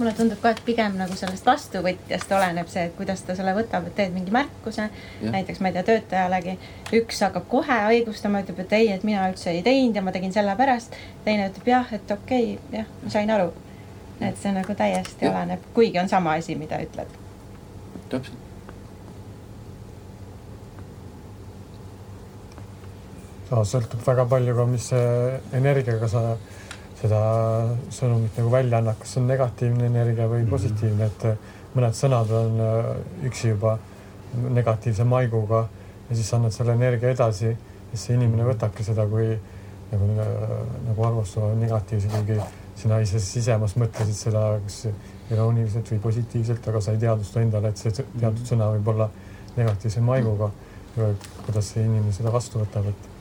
[0.02, 3.86] mulle tundub ka, et pigem nagu sellest vastuvõtjast oleneb see, et kuidas ta selle võtab,
[3.86, 4.88] et teed mingi märkuse.
[5.22, 6.58] näiteks ma ei tea, töötajalegi.
[6.98, 10.34] üks hakkab kohe õigustama, ütleb, et ei, et mina üldse ei teinud ja ma tegin
[10.34, 10.96] sellepärast.
[11.24, 13.52] teine ütleb jah, et okei okay,, jah, ma sain aru.
[14.20, 15.34] et see nagu täiesti ja.
[15.34, 17.20] oleneb, kuigi on sama asi, mida ütled.
[18.08, 18.40] täpselt.
[23.52, 24.86] sõltub väga palju ka, mis
[25.52, 26.22] energiaga sa
[27.02, 27.20] seda
[27.90, 30.50] sõnumit nagu välja annad, kas on negatiivne energia või mhm.
[30.52, 32.90] positiivne, et äh, mõned sõnad on äh,
[33.28, 33.78] üksi juba
[34.32, 35.66] negatiivse maiguga
[36.08, 37.52] ja siis annad selle energia edasi,
[37.90, 39.28] siis see inimene võtabki seda kui
[39.92, 42.38] nagu, äh, nagu arvustava negatiivse, kuigi
[42.82, 44.86] sina ise sisemas mõtlesid seda kas
[45.32, 49.08] irooniliselt või positiivselt, aga sa ei teadvusta endale, et see teatud sõna võib olla
[49.56, 50.50] negatiivse maiguga.
[50.92, 53.11] kuidas see inimene seda vastu võtab, et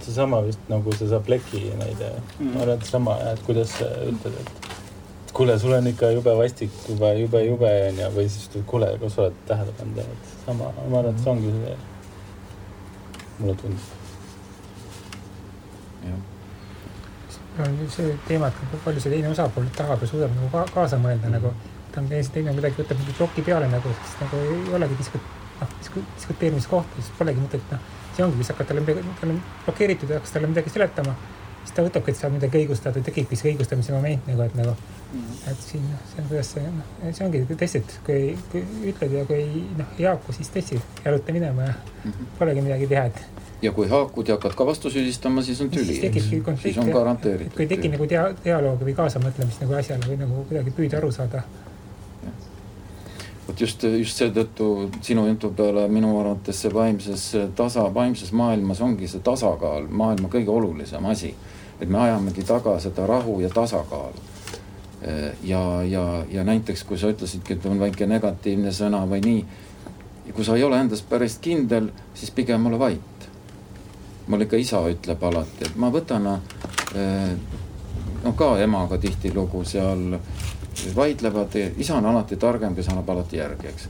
[0.00, 4.36] seesama vist nagu see Zableki näide mm., ma arvan, et sama, et kuidas sa ütled,
[4.40, 8.90] et kuule, sul on ikka jube vastik, jube, jube, jube onju, või siis ütled, kuule,
[9.00, 11.76] kas sa oled tähele pannud, et sama, ma arvan, et see ongi see,
[13.40, 13.90] mulle tundub.
[17.58, 20.98] no see teema, et kui palju see teine osapool tahab ja suudab nagu ka kaasa
[21.00, 21.34] mõelda mm.
[21.36, 21.52] nagu,
[21.92, 25.34] ta on täiesti teine, kuidagi võtab mingi ploki peale nagu, siis nagu ei olegi diskut-,
[25.60, 25.74] noh,
[26.16, 30.10] diskuteerimiskohta, siis polegi mõtet, noh see ongi, kui sa hakkad talle midagi, tal on blokeeritud
[30.10, 31.14] ja hakkad talle midagi seletama,
[31.62, 34.74] siis ta võtabki, et sa midagi õigustad või tekibki see õigustamise moment nagu, et nagu
[34.74, 39.16] mm., et siin noh, see on, kuidas see noh, see ongi testid, kui, kui ütled
[39.18, 39.46] ja kui
[39.78, 42.36] noh, ei haaku, siis testid, jaluta minema ja mm -hmm.
[42.38, 43.24] polegi midagi teha, et.
[43.62, 45.98] ja kui haakud ja hakkad ka vastu süüdistama, siis on tüli.
[46.62, 47.56] siis on garanteeritud.
[47.56, 51.42] kui tekib nagu dia-, dialoogi või kaasamõtlemist nagu asjale või nagu kuidagi püüda aru saada
[53.46, 54.68] vot just, just seetõttu
[55.02, 57.24] sinu jutu peale minu arvates see vaimses
[57.58, 61.34] tasa, vaimses maailmas ongi see tasakaal maailma kõige olulisem asi.
[61.80, 64.20] et me ajamegi taga seda rahu ja tasakaalu.
[65.42, 69.44] ja, ja, ja näiteks, kui sa ütlesidki, et on väike negatiivne sõna või nii.
[70.32, 73.28] kui sa ei ole endas päris kindel, siis pigem ole vait.
[74.26, 76.30] mul ikka isa ütleb alati, et ma võtan
[78.22, 80.18] noh ka emaga tihtilugu seal
[80.96, 83.88] vaidlevad, isa on alati targem, kes annab alati järgi, eks.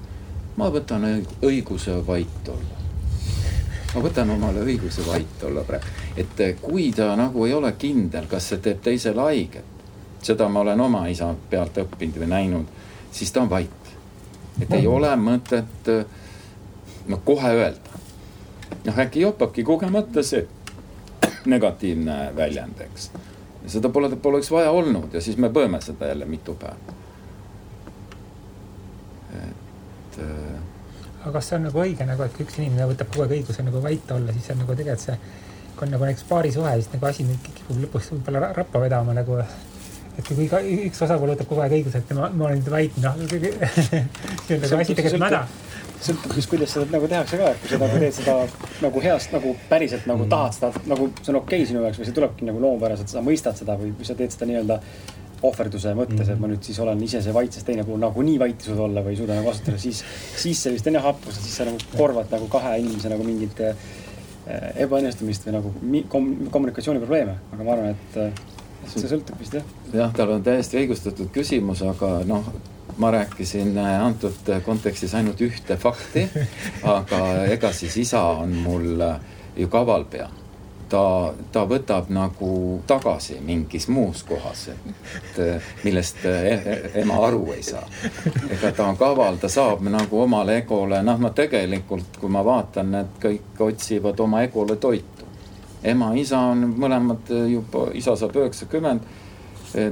[0.57, 1.07] ma võtan
[1.43, 2.81] õiguse vait olla.
[3.95, 8.49] ma võtan omale õiguse vait olla praegu, et kui ta nagu ei ole kindel, kas
[8.49, 9.85] see teeb teisele haiget,
[10.23, 12.67] seda ma olen oma isa pealt õppinud või näinud,
[13.13, 13.95] siis ta on vait.
[14.61, 15.93] et ei ole mõtet
[17.09, 18.01] noh, kohe öelda.
[18.85, 20.47] noh, äkki jopabki kogemata see
[21.47, 23.11] negatiivne väljend, eks.
[23.71, 26.97] Seda pole, poleks vaja olnud ja siis me põeme seda jälle mitu päeva.
[29.33, 30.61] et äh....
[31.23, 33.67] aga kas see on nagu õige nagu, et kui üks inimene võtab kogu aeg õiguse
[33.67, 35.19] nagu vait olla, siis see on nagu tegelikult see,
[35.77, 40.27] kui on nagu näiteks paarisuhe, siis nagu asi kipub lõpuks võib-olla rappa vedama nagu et
[40.27, 44.59] kui iga, üks osapool võtab kogu aeg õiguse, et ma, ma olen vait, noh see
[44.59, 45.47] on nagu asi tegelikult mäda
[46.03, 48.37] sõltub vist, kuidas seda nagu tehakse ka, et kui sa nagu teed seda
[48.83, 50.31] nagu heast nagu päriselt nagu mm.
[50.33, 53.25] tahad seda nagu see on okei okay sinu jaoks või see tulebki nagu loomupäraselt, sa
[53.25, 54.79] mõistad seda või, sa teed seda nii-öelda
[55.43, 58.39] ohverduse mõttes mm., et ma nüüd siis olen ise see vait, sest teine pool nagunii
[58.39, 60.03] vait ei suuda olla või ei suuda nagu vastutada, siis,
[60.39, 63.27] siis see vist on jah haprus, et siis sa nagu korvad nagu kahe inimese nagu
[63.27, 63.87] mingit äh,
[64.85, 65.75] ebaõnnestumist või nagu
[66.13, 68.45] kom kommunikatsiooniprobleeme, aga ma arvan, et äh,
[68.91, 69.67] see sõltub vist jah.
[69.95, 72.47] jah, tal on täiesti õigustatud küsimus, aga noh,
[72.97, 76.29] ma rääkisin äh, antud kontekstis ainult ühte fakti,
[76.97, 79.03] aga ega siis isa on mul
[79.57, 80.29] ju kavalpea
[80.93, 82.51] ta, ta võtab nagu
[82.89, 85.41] tagasi mingis muus kohas, et
[85.87, 87.85] millest e, e, ema aru ei saa.
[88.51, 92.95] ega ta on kaval, ta saab nagu omale egole, noh, ma tegelikult, kui ma vaatan,
[93.01, 95.29] et kõik otsivad oma egole toitu.
[95.83, 99.21] ema, isa on mõlemad juba, isa saab üheksakümmend.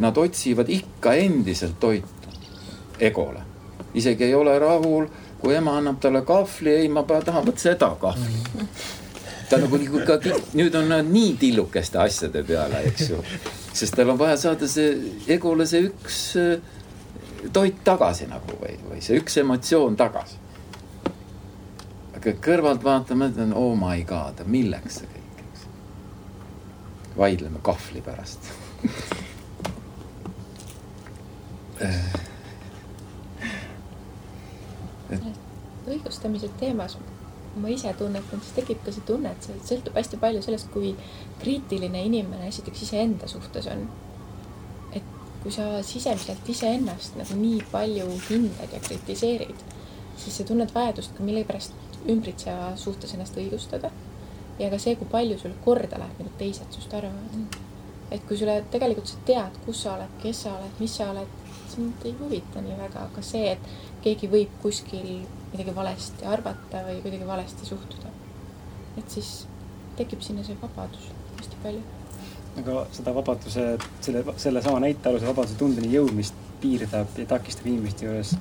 [0.01, 2.19] Nad otsivad ikka endiselt toitu
[3.01, 3.43] egole,
[3.95, 5.09] isegi ei ole rahul
[5.41, 8.43] kui ema annab talle kahvli, ei, ma tahan vot seda kahvli
[9.51, 10.19] ta nagu ka
[10.55, 13.19] nüüd on nad nii tillukeste asjade peale, eks ju.
[13.75, 14.93] sest tal on vaja saada see
[15.35, 16.61] egole see üks äh,
[17.53, 20.39] toit tagasi nagu või, või see üks emotsioon tagasi.
[22.21, 25.61] aga kõrvalt vaatame, ütlen oh my god, milleks see kõik, eks.
[27.19, 28.53] vaidleme kahvli pärast
[35.90, 36.96] õigustamise teemas
[37.57, 40.92] ma ise tunnetan, siis tekib ka see tunne, et see sõltub hästi palju sellest, kui
[41.40, 43.88] kriitiline inimene esiteks iseenda suhtes on.
[44.94, 45.07] et
[45.42, 49.64] kui sa sisemiselt iseennast nagu nii palju hindad ja kritiseerid,
[50.20, 53.90] siis sa tunned vajadust ka millegipärast ümbritseva suhtes ennast õigustada.
[54.59, 57.68] ja ka see, kui palju sulle korda läheb, mida teised sinust arvavad mm..
[58.14, 61.38] et kui sulle tegelikult sa tead, kus sa oled, kes sa oled, mis sa oled,
[61.70, 65.09] sind ei huvita nii väga, aga see, et keegi võib kuskil
[65.53, 68.13] midagi valesti arvata või kuidagi valesti suhtuda.
[68.99, 69.47] et siis
[69.97, 71.83] tekib sinna see vabadus hästi palju.
[72.63, 73.67] aga seda vabaduse,
[74.01, 78.35] selle, sellesama näite alusel vabaduse tundeni jõudmist piirdab ja takistab inimeste juures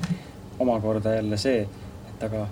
[0.59, 1.61] omakorda jälle see,
[2.09, 2.47] et aga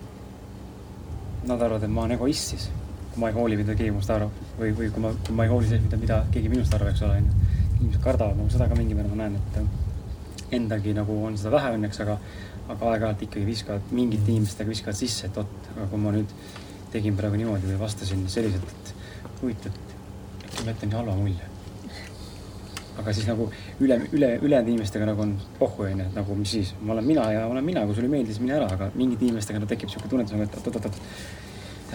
[1.48, 2.70] nad arvavad, et ma olen egoist siis,
[3.12, 5.52] kui ma ei hooli, mida keegi minust arvab või, või kui ma, kui ma ei
[5.52, 7.52] hooli sellest, mida, mida keegi minust arvab, eks ole, onju.
[7.80, 11.74] inimesed kardavad nagu seda ka mingil määral, ma näen, et endalgi nagu on seda vähe
[11.76, 12.18] õnneks, aga
[12.68, 16.34] aga aeg-ajalt ikkagi viskavad, mingite inimestega viskavad sisse, et oot, aga kui ma nüüd
[16.92, 19.78] tegin praegu niimoodi või vastasin selliselt, et huvitav,
[20.44, 21.54] äkki ma jätan nii halva mulje.
[22.98, 23.46] aga siis nagu
[23.86, 27.28] üle, üle, ülejäänud inimestega nagu on pohhu onju, et nagu mis siis, ma olen mina
[27.32, 30.34] ja olen mina, kui sulle meeldis, mine ära, aga mingite inimestega no, tekib siuke tunnetus
[30.34, 31.00] nagu, et oot-oot-oot.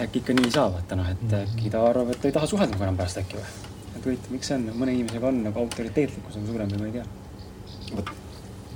[0.05, 2.49] äkki ikka nii ei saa vaata noh, et äkki ta arvab, et ta ei taha
[2.49, 3.53] suhelda minuga enam pärast äkki või.
[3.97, 6.99] et huvitav, miks see on, mõne inimesega on nagu autoriteetlikkus on suurem või ma ei
[7.01, 7.07] tea.
[7.97, 8.22] vot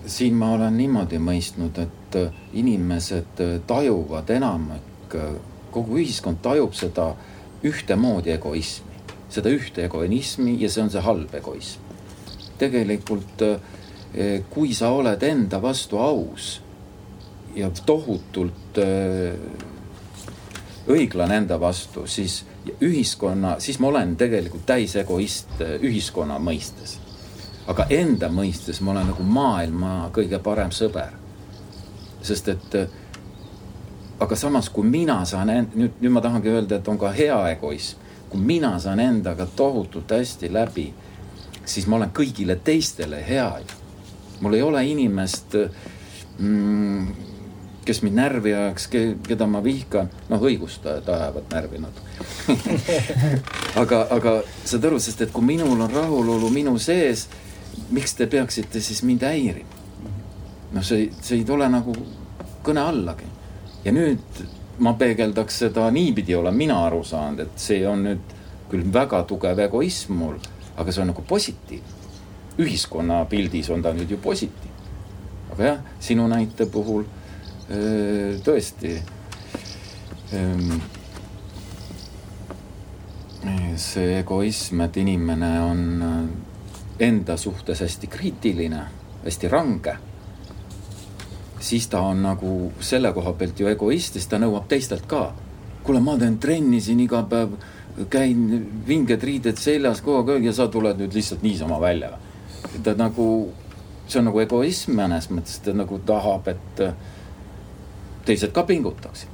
[0.08, 5.36] siin ma olen niimoodi mõistnud, et äh, inimesed äh, tajuvad enamik, äh,
[5.72, 7.12] kogu ühiskond tajub seda
[7.68, 9.02] ühtemoodi egoismi,
[9.34, 11.84] seda ühte egoismi ja see on see halb egoism.
[12.58, 13.44] tegelikult,
[14.50, 16.56] kui sa oled enda vastu aus
[17.54, 18.80] ja tohutult
[20.90, 22.40] õiglane enda vastu, siis
[22.82, 26.98] ühiskonna, siis ma olen tegelikult täisegoist ühiskonna mõistes
[27.68, 31.12] aga enda mõistes ma olen nagu maailma kõige parem sõber.
[32.22, 32.76] sest et
[34.20, 37.38] aga samas, kui mina saan end-, nüüd, nüüd ma tahangi öelda, et on ka hea
[37.52, 38.04] egoism.
[38.30, 40.90] kui mina saan endaga tohutult hästi läbi,
[41.66, 43.60] siis ma olen kõigile teistele hea.
[44.40, 45.56] mul ei ole inimest
[46.38, 47.08] mm,,
[47.86, 48.88] kes mind närvi ajaks,
[49.28, 52.08] keda ma vihkan, noh, õigustajad ajavad närvi natuke
[53.82, 54.34] aga, aga
[54.66, 57.28] saad aru, sest et kui minul on rahulolu minu sees
[57.90, 59.84] miks te peaksite siis mind häirima?
[60.72, 61.94] noh, see, see ei tule nagu
[62.66, 63.28] kõne allagi.
[63.86, 64.42] ja nüüd
[64.84, 68.36] ma peegeldaks seda niipidi, olen mina aru saanud, et see on nüüd
[68.70, 70.36] küll väga tugev egoism mul,
[70.78, 71.96] aga see on nagu positiivne.
[72.58, 74.92] ühiskonna pildis on ta nüüd ju positiivne.
[75.54, 77.06] aga jah, sinu näite puhul
[77.72, 78.98] öö, tõesti
[83.78, 85.82] see egoism, et inimene on
[87.00, 88.82] enda suhtes hästi kriitiline,
[89.26, 89.96] hästi range,
[91.60, 95.34] siis ta on nagu selle koha pealt ju egoist, siis ta nõuab teistelt ka.
[95.84, 97.54] kuule, ma teen trenni siin iga päev,
[98.10, 102.12] käin vinged riided seljas kogu aeg ja sa tuled nüüd lihtsalt niisama välja.
[102.84, 103.54] ta nagu,
[104.08, 106.84] see on nagu egoism mõnes mõttes, ta nagu tahab, et
[108.26, 109.30] teised ka pingutaksid.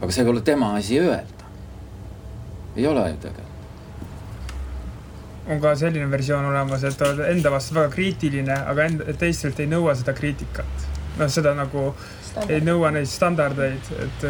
[0.00, 1.50] aga see ei ole tema asi öelda.
[2.76, 3.55] ei ole ju tegelikult
[5.46, 9.68] on ka selline versioon olemas, et oled enda vastu väga kriitiline, aga enda, teistelt ei
[9.70, 10.86] nõua seda kriitikat.
[11.16, 11.94] noh, seda nagu
[12.26, 12.50] Standard.
[12.52, 14.24] ei nõua neid standardeid, et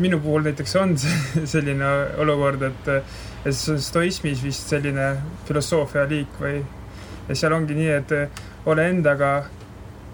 [0.00, 0.96] minu puhul näiteks on
[1.52, 1.90] selline
[2.22, 2.88] olukord, et,
[3.44, 5.10] et stoismis vist selline
[5.48, 6.62] filosoofia liik või
[7.28, 9.32] ja seal ongi nii, et ole endaga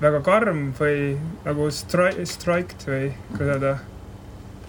[0.03, 1.15] väga karm või
[1.45, 3.75] nagu stri-, striked või kuidas öelda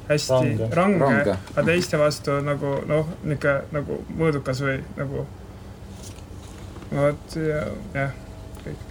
[0.10, 5.26] hästi range, range, range., aga teiste vastu nagu noh, niisugune nagu mõõdukas või nagu
[6.92, 7.64] vot ja,
[7.96, 8.12] jah,
[8.64, 8.84] kõik.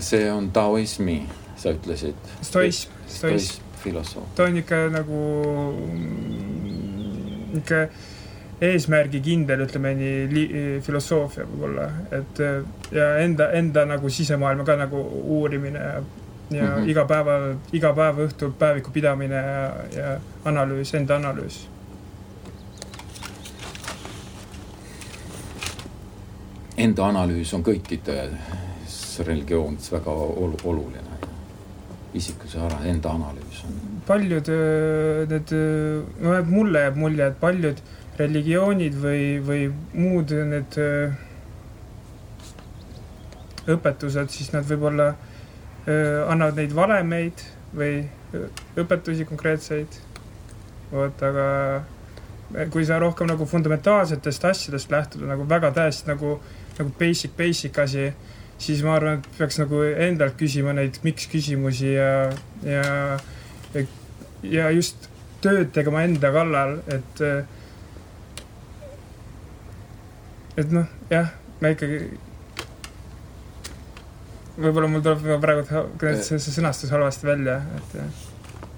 [0.08, 1.20] see on taoismi,
[1.60, 2.32] sa ütlesid?
[2.42, 3.62] stoism, stoism.
[3.84, 4.26] filosoof.
[4.34, 5.22] ta on ikka nagu
[7.54, 7.86] niisugune
[8.64, 12.38] eesmärgikindel, ütleme nii, filosoofia võib-olla, et
[12.94, 15.00] ja enda, enda nagu sisemaailma ka nagu
[15.36, 15.96] uurimine ja
[16.50, 16.88] ja mm -hmm.
[16.90, 21.68] iga päeval, iga päev õhtul päeviku pidamine ja, ja analüüs, enda analüüs.
[26.76, 31.00] Enda analüüs on kõikides religioonides väga olu oluline.
[32.14, 33.72] isikuse ära, enda analüüs on.
[34.06, 34.48] paljud
[35.30, 35.52] need,
[36.20, 37.80] no mulle jääb mulje, et paljud
[38.18, 40.78] religioonid või, või muud need
[43.66, 45.14] õpetused, siis nad võib-olla
[45.86, 47.42] annavad neid valemeid
[47.76, 48.04] või
[48.80, 50.00] õpetusi konkreetseid.
[50.94, 56.36] vot, aga kui sa rohkem nagu fundamentaalsetest asjadest lähtuda nagu väga täiesti nagu,
[56.78, 58.12] nagu basic, basic asi,
[58.58, 62.30] siis ma arvan, et peaks nagu endalt küsima neid miks küsimusi ja,
[62.62, 63.84] ja,
[64.42, 65.08] ja just
[65.42, 67.24] tööd tegema enda kallal, et
[70.56, 71.98] et noh, jah, ma ikkagi
[74.56, 75.64] võib-olla mul tuleb praegu
[76.22, 77.98] see, see sõnastus halvasti välja, et.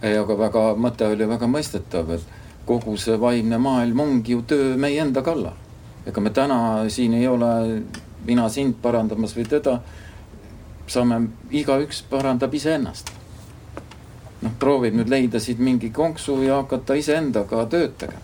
[0.03, 2.35] ei, aga väga, mõte oli väga mõistetav, et
[2.67, 5.55] kogu see vaimne maailm ongi ju töö meie enda kallal.
[6.07, 6.59] ega me täna
[6.91, 7.83] siin ei ole
[8.27, 9.81] mina sind parandamas või teda.
[10.87, 13.11] saame, igaüks parandab iseennast.
[14.43, 18.21] noh, proovib nüüd leida siit mingi konksu ja hakata iseendaga tööd tegema.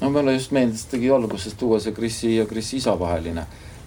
[0.00, 3.46] no mulle just meeldis, tegi alguses tuua see Krisi ja Krisi isa vaheline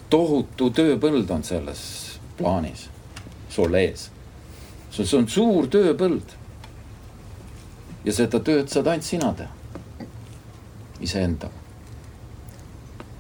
[0.10, 1.99] tohutu tööpõld on selles
[2.40, 2.88] plaanis
[3.50, 4.10] sul ees.
[4.92, 6.36] see on suur tööpõld.
[8.06, 10.08] ja seda tööd saad ainult sina teha.
[11.02, 11.54] iseendaga.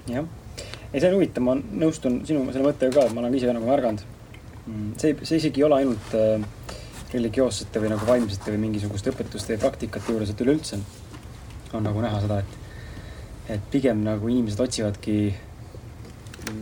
[0.08, 0.30] jah,
[0.94, 3.68] ei see on huvitav, ma nõustun sinu selle mõttega ka, et ma olen ise nagu
[3.70, 4.06] märganud.
[4.70, 6.42] Mm, see, see isegi ei ole ainult äh,
[7.14, 10.80] religioossete või nagu vaimsete või mingisuguste õpetuste ja praktikate juures, et üleüldse
[11.74, 15.18] on nagu näha seda, et, et pigem nagu inimesed otsivadki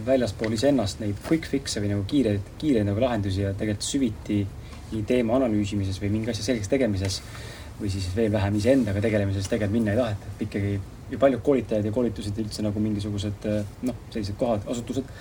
[0.07, 4.41] väljaspool iseennast neid quick fix'e või nagu kiireid, kiireid nagu lahendusi ja tegelikult süviti
[4.91, 7.21] nii teema analüüsimises või mingi asja selgeks tegemises
[7.79, 10.77] või siis veel vähem iseendaga tegelemises tegelikult minna ei taheta, et ikkagi
[11.11, 13.45] ju paljud koolitajad ja koolitused üldse nagu mingisugused
[13.87, 15.11] noh, sellised kohad, asutused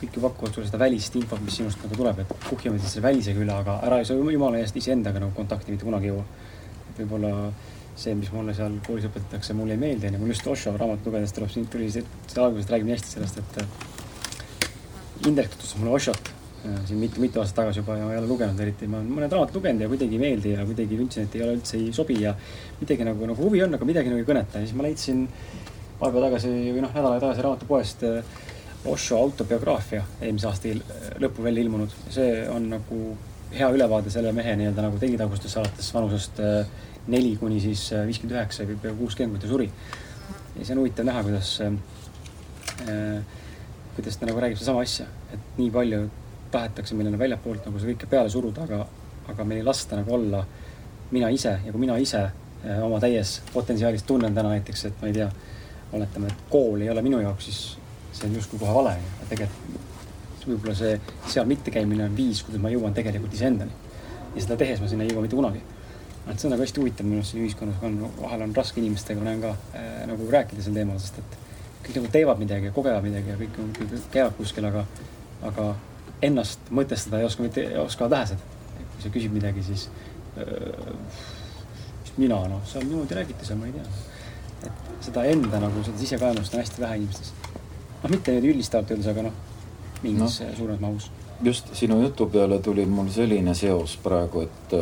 [0.00, 3.08] kõik ju pakuvad sulle seda välist infot, mis sinust nagu tuleb, et kuhjame siis selle
[3.08, 6.24] välisega üle, aga ära ei saa jumala eest iseendaga nagu kontakti mitte kunagi jõua.
[6.98, 7.30] võib-olla
[7.96, 10.20] see, mis mulle seal koolis õpetatakse, mulle ei meeldi, onju.
[10.22, 13.42] mul just Osho raamat lugedes tuleb siin, tuli see, see alguses räägib nii hästi sellest,
[13.42, 13.92] et äh,
[15.28, 18.64] Indrek tutvustas mulle Oshot äh, siin mitu-mitu aastat tagasi juba ja ma ei ole lugenud
[18.64, 21.44] eriti, ma olen mõned raamatud lugenud ja kuidagi ei meeldi ja kuidagi tundsin, et ei
[21.46, 22.34] ole üldse ei sobi ja
[22.80, 25.28] midagi nagu, nagu huvi on, aga midagi nagu ei kõneta ja siis ma leidsin
[26.00, 28.40] paar päeva tagasi või noh, nädal aega tagasi raamatupoest äh,
[28.84, 30.74] Osho autobiograafia eelmise aasta
[31.22, 31.94] lõppu välja ilmunud.
[32.12, 32.98] see on nagu
[33.54, 36.42] hea ülevaade selle mehe nii-öelda nagu tegitagustest alates vanusest
[37.06, 39.70] neli kuni siis äh, viiskümmend üheksa või peaaegu kuuskümmend, kui ta suri.
[40.54, 41.74] ja see on huvitav näha, kuidas äh,,
[43.96, 46.04] kuidas ta nagu räägib sedasama asja, et nii palju
[46.54, 48.86] tahetakse meile väljapoolt nagu seda kõike peale suruda, aga,
[49.32, 50.44] aga meil ei lasta nagu olla
[51.10, 55.10] mina ise ja kui mina ise äh, oma täies potentsiaalis tunnen täna näiteks, et ma
[55.10, 55.28] ei tea,
[55.94, 57.60] oletame, et kool ei ole minu jaoks, siis
[58.14, 59.82] see on justkui kohe vale, aga tegelikult
[60.44, 60.96] võib-olla see
[61.32, 63.72] seal mittekäimine on viis, kuidas ma jõuan tegelikult iseendani.
[64.34, 65.62] ja seda tehes ma sinna ei jõua mitte kunagi
[66.28, 69.20] et see on nagu hästi huvitav minu arust siin ühiskonnas on, vahel on raske inimestega,
[69.20, 71.36] ma näen ka äh, nagu rääkida sel teemal, sest et
[71.84, 74.86] kõik nagu teevad midagi ja kogevad midagi ja kõik, kõik käivad kuskil, aga,
[75.50, 75.68] aga
[76.24, 78.50] ennast mõtestada ei oska mitte, oskavad vähesed.
[78.94, 79.88] kui sa küsid midagi, siis
[82.02, 83.84] mis mina, noh, seal niimoodi räägiti seal, ma ei tea.
[84.64, 87.32] et seda enda nagu seda sisekaemust on hästi vähe inimestes.
[88.02, 89.36] noh, mitte nüüd üldistavalt öeldes, aga noh,
[90.02, 90.52] mingis no.
[90.56, 91.10] suuremas mahus.
[91.42, 94.76] just sinu jutu peale tuli mul selline seos praegu, et,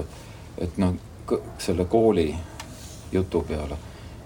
[0.59, 0.95] et noh,
[1.59, 2.35] selle kooli
[3.13, 3.77] jutu peale,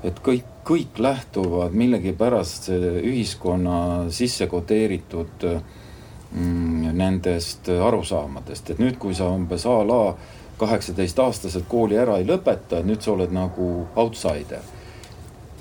[0.05, 3.79] et kõik, kõik lähtuvad millegipärast ühiskonna
[4.15, 10.01] sisse kodeeritud mm, nendest arusaamadest, et nüüd, kui sa umbes a la
[10.59, 14.65] kaheksateistaastaselt kooli ära ei lõpeta, et nüüd sa oled nagu outsider.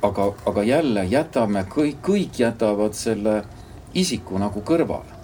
[0.01, 3.43] aga, aga jälle jätame kõik, kõik jätavad selle
[3.93, 5.14] isiku nagu kõrvale.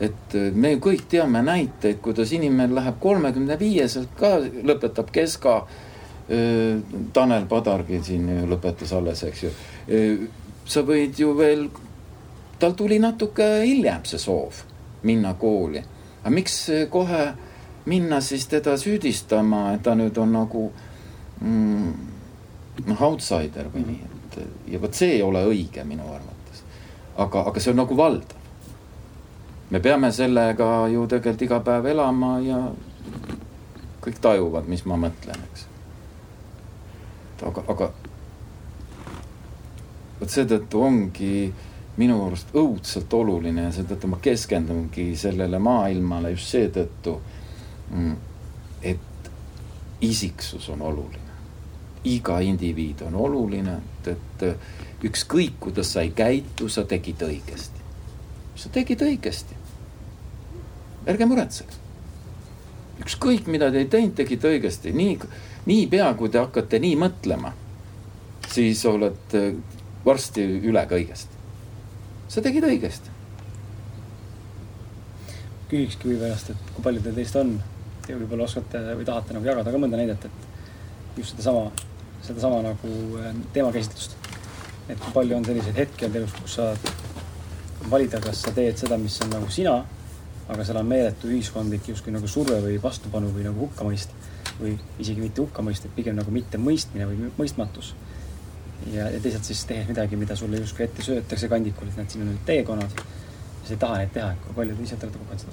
[0.00, 5.60] Et me ju kõik teame näiteid, kuidas inimene läheb kolmekümne viieselt ka, lõpetab keska
[7.12, 9.50] Tanel Padargi siin ju lõpetas alles, eks ju.
[10.66, 11.68] sa võid ju veel,
[12.58, 14.64] tal tuli natuke hiljem see soov
[15.06, 15.82] minna kooli.
[16.22, 16.58] aga miks
[16.90, 17.22] kohe
[17.86, 20.64] minna siis teda süüdistama, et ta nüüd on nagu
[21.40, 21.92] mm,
[22.88, 24.38] noh, outsider või nii, et
[24.74, 26.64] ja vot see ei ole õige minu arvates.
[27.16, 28.45] aga, aga see on nagu valdav.
[29.70, 32.60] Me peame sellega ju tegelikult iga päev elama ja
[34.04, 35.66] kõik tajuvad, mis ma mõtlen, eks
[37.44, 37.90] aga, aga
[40.20, 41.32] vot seetõttu ongi
[41.96, 47.16] minu arust õudselt oluline ja seetõttu ma keskendungi sellele maailmale just seetõttu,
[47.90, 48.16] mm,
[48.82, 49.30] et
[50.00, 51.22] isiksus on oluline.
[52.06, 53.72] iga indiviid on oluline,
[54.06, 54.08] et,
[54.44, 57.75] et ükskõik, kuidas sa ei käitu, sa tegid õigesti.
[58.56, 59.54] Sa tegid õigesti.
[61.06, 61.84] ärge muretsege.
[63.04, 65.18] ükskõik, mida te ei teinud, tegite õigesti, nii
[65.66, 67.52] niipea, kui te hakkate nii mõtlema,
[68.48, 69.50] siis olete
[70.04, 71.28] varsti üle kõigest.
[72.28, 73.10] sa tegid õigesti.
[75.68, 77.56] küsikski võib-ennast, et kui palju teil teist on
[78.08, 81.72] ja võib-olla oskate või tahate nagu jagada ka mõnda näidet, et just sedasama,
[82.22, 84.16] sedasama nagu äh, teemakäsitlust.
[84.88, 86.68] et kui palju on selliseid hetki olnud elus, kus sa
[87.90, 89.76] valida, kas sa teed seda, mis on nagu sina,
[90.48, 94.14] aga seal on meeletu ühiskondlik justkui nagu surve või vastupanu või nagu hukkamõist
[94.60, 97.94] või isegi mitte hukkamõist, et pigem nagu mittemõistmine või mõistmatus.
[98.92, 102.22] ja, ja teisalt siis tehes midagi, mida sulle justkui ette söötakse kandikul, et näed, siin
[102.24, 102.90] on nüüd teekonnad.
[102.96, 105.52] ja sa ei taha neid teha, et kui palju te ise olete kogenud seda?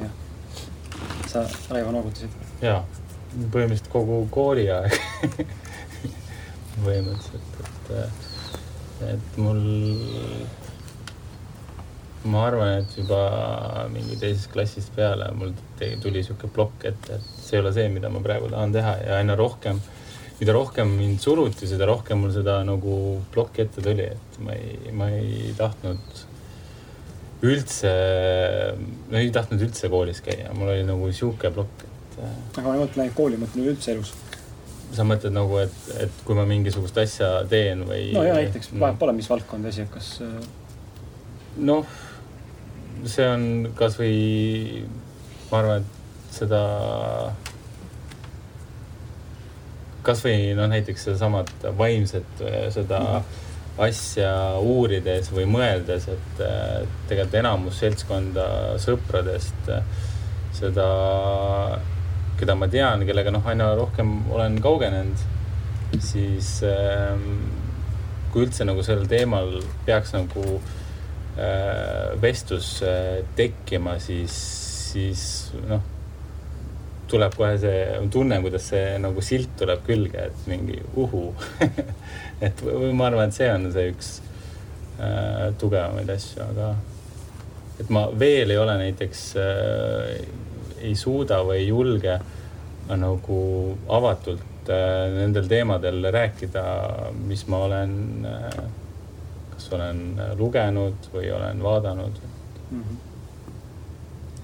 [0.00, 0.12] jah,
[1.34, 2.40] sa, Raivo, noogutasid?
[2.62, 2.80] jaa,
[3.36, 4.98] põhimõtteliselt kogu kooliaeg
[6.84, 8.29] põhimõtteliselt, et, et
[9.40, 9.62] mul
[12.30, 13.20] ma arvan, et juba
[13.92, 15.54] mingi teisest klassist peale mul
[16.02, 19.20] tuli sihuke plokk ette, et see ei ole see, mida ma praegu tahan teha ja
[19.20, 19.80] aina rohkem,
[20.40, 22.96] mida rohkem mind suruti, seda rohkem mul seda nagu
[23.32, 26.26] plokki ette tuli, et ma ei, ma ei tahtnud
[27.48, 27.92] üldse,
[29.08, 32.18] no ei tahtnud üldse koolis käia, mul oli nagu sihuke plokk, et.
[32.20, 34.12] Äh, aga ma ei mõtle ainult kooli, mõtlen üleüldse elus.
[34.94, 38.10] Sa mõtled nagu, et, et kui ma mingisugust asja teen või?
[38.16, 40.16] no ja näiteks vahet pole, mis valdkond asi, kas.
[40.26, 40.38] Äh,
[41.70, 41.98] noh
[43.08, 43.44] see on
[43.76, 44.82] kasvõi,
[45.50, 46.62] ma arvan, et seda,
[50.06, 53.38] kasvõi noh, näiteks sedasamat vaimset seda mm.
[53.86, 56.42] asja uurides või mõeldes, et
[57.08, 58.46] tegelikult enamus seltskonda
[58.82, 59.72] sõpradest
[60.56, 60.88] seda,
[62.40, 65.24] keda ma tean, kellega noh, aina rohkem olen kaugenenud,
[66.00, 66.58] siis
[68.30, 70.76] kui üldse nagu sellel teemal peaks nagu äh,
[71.40, 74.34] Äh, vestlus äh, tekkima, siis,
[74.92, 75.22] siis
[75.68, 75.80] noh,
[77.08, 81.28] tuleb kohe see, tunnen, kuidas see nagu silt tuleb külge, et mingi uhu
[82.46, 84.10] et või ma arvan, et see on see üks
[84.98, 86.72] äh, tugevamaid asju, aga
[87.80, 90.10] et ma veel ei ole näiteks äh,,
[90.80, 92.28] ei suuda või ei julge äh,
[92.96, 93.40] nagu
[93.88, 96.64] avatult äh, nendel teemadel rääkida,
[97.26, 97.94] mis ma olen
[98.26, 98.58] äh,
[99.54, 102.20] kas olen äh, lugenud või olen vaadanud
[102.70, 102.82] mm.
[102.82, 103.00] -hmm.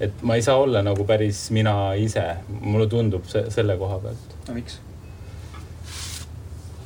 [0.01, 2.25] et ma ei saa olla nagu päris mina ise,
[2.61, 4.35] mulle tundub see selle koha pealt.
[4.49, 4.81] no miks?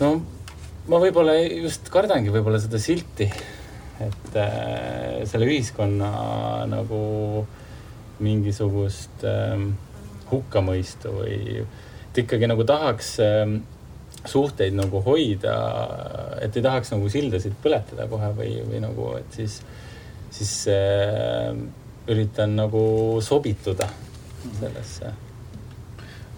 [0.00, 0.12] no
[0.88, 3.30] ma võib-olla just kardangi võib-olla seda silti,
[4.00, 6.12] et äh, selle ühiskonna
[6.70, 7.46] nagu
[8.24, 9.58] mingisugust äh,
[10.30, 13.58] hukkamõistu või et ikkagi nagu tahaks äh,
[14.28, 15.54] suhteid nagu hoida,
[16.44, 19.60] et ei tahaks nagu sildasid põletada kohe või, või nagu, et siis,
[20.34, 21.56] siis äh,
[22.10, 22.82] üritan nagu
[23.24, 23.88] sobituda
[24.58, 25.12] sellesse.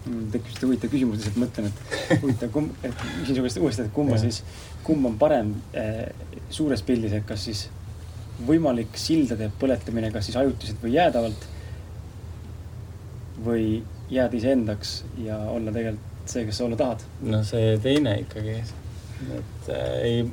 [0.03, 3.95] tekkis sihuke huvitav küsimus, lihtsalt mõtlen, et huvitav, kumb, et küsin su käest uuesti, et
[3.95, 4.41] kumba siis,
[4.83, 6.09] kumb on parem eh,
[6.51, 7.67] suures pildis, et kas siis
[8.43, 11.47] võimalik sildade põletamine, kas siis ajutiselt või jäädavalt.
[13.45, 17.03] Või jääda iseendaks ja olla tegelikult see, kes sa olla tahad.
[17.27, 18.57] no see teine ikkagi,
[19.37, 20.25] et äh, ei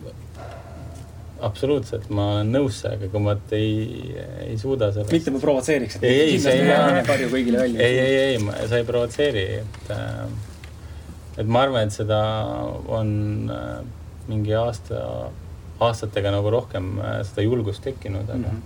[1.45, 4.15] absoluutselt, ma olen nõus sellega, kui ma ei,
[4.47, 5.13] ei suuda sellest.
[5.15, 7.87] mitte ma provotseeriks, ei, ei, see ei karju kõigile välja.
[7.87, 12.21] ei, ei, ei, sa ei provotseeri, et, äh, et ma arvan, et seda
[13.01, 13.13] on
[13.55, 13.71] äh,
[14.31, 15.31] mingi aasta,
[15.81, 18.63] aastatega nagu rohkem äh, seda julgust tekkinud, aga mm,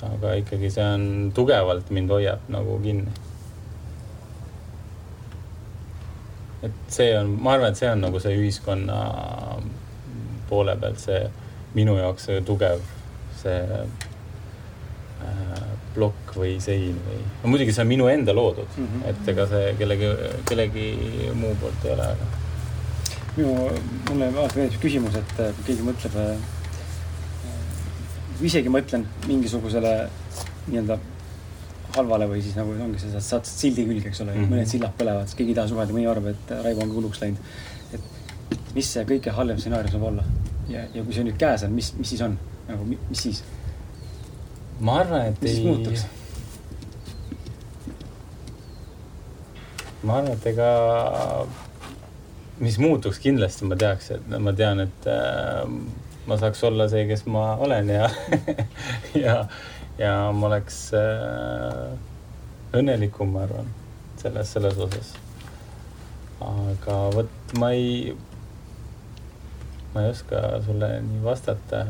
[0.00, 0.14] -hmm.
[0.16, 3.12] aga ikkagi see on tugevalt mind hoiab nagu kinni.
[6.66, 8.98] Et see on, ma arvan, et see on nagu see ühiskonna
[10.50, 11.22] poole pealt see
[11.76, 12.82] minu jaoks see tugev,
[13.40, 13.60] see
[15.24, 19.02] äh, plokk või sein või, no muidugi see on minu enda loodud mm, -hmm.
[19.10, 20.08] et ega see kellegi,
[20.50, 20.86] kellegi
[21.38, 22.24] muu poolt ei ole, aga.
[23.36, 23.52] minu,
[24.10, 26.34] mulle alati meeldib küsimus, et äh, kui keegi mõtleb äh,,
[28.50, 29.94] isegi mõtlen mingisugusele
[30.66, 30.98] nii-öelda
[31.96, 34.54] halvale või siis nagu ongi see, saad sildi külge, eks ole mm, -hmm.
[34.54, 37.38] mõned sillad põlevad, siis keegi ei taha suhelda, mõni arvab, et Raivo on hulluks läinud.
[38.50, 40.24] et mis see kõige halvem stsenaarium saab olla?
[40.68, 42.38] ja, ja kui see nüüd käes on, mis, mis siis on
[42.68, 43.42] nagu, mis siis?
[44.80, 45.64] ma arvan, et mis ei.
[45.66, 46.06] muutuks?
[50.02, 50.68] ma arvan, et ega,
[52.60, 55.66] mis muutuks kindlasti, ma teaks, et ma tean, et äh,
[56.30, 58.08] ma saaks olla see, kes ma olen ja
[59.24, 59.36] ja,
[60.00, 61.92] ja ma oleks äh,
[62.76, 63.68] õnnelikum, ma arvan,
[64.20, 65.12] selles, selles osas.
[66.40, 68.14] aga vot ma ei
[69.92, 71.82] ma ei oska sulle nii vastata,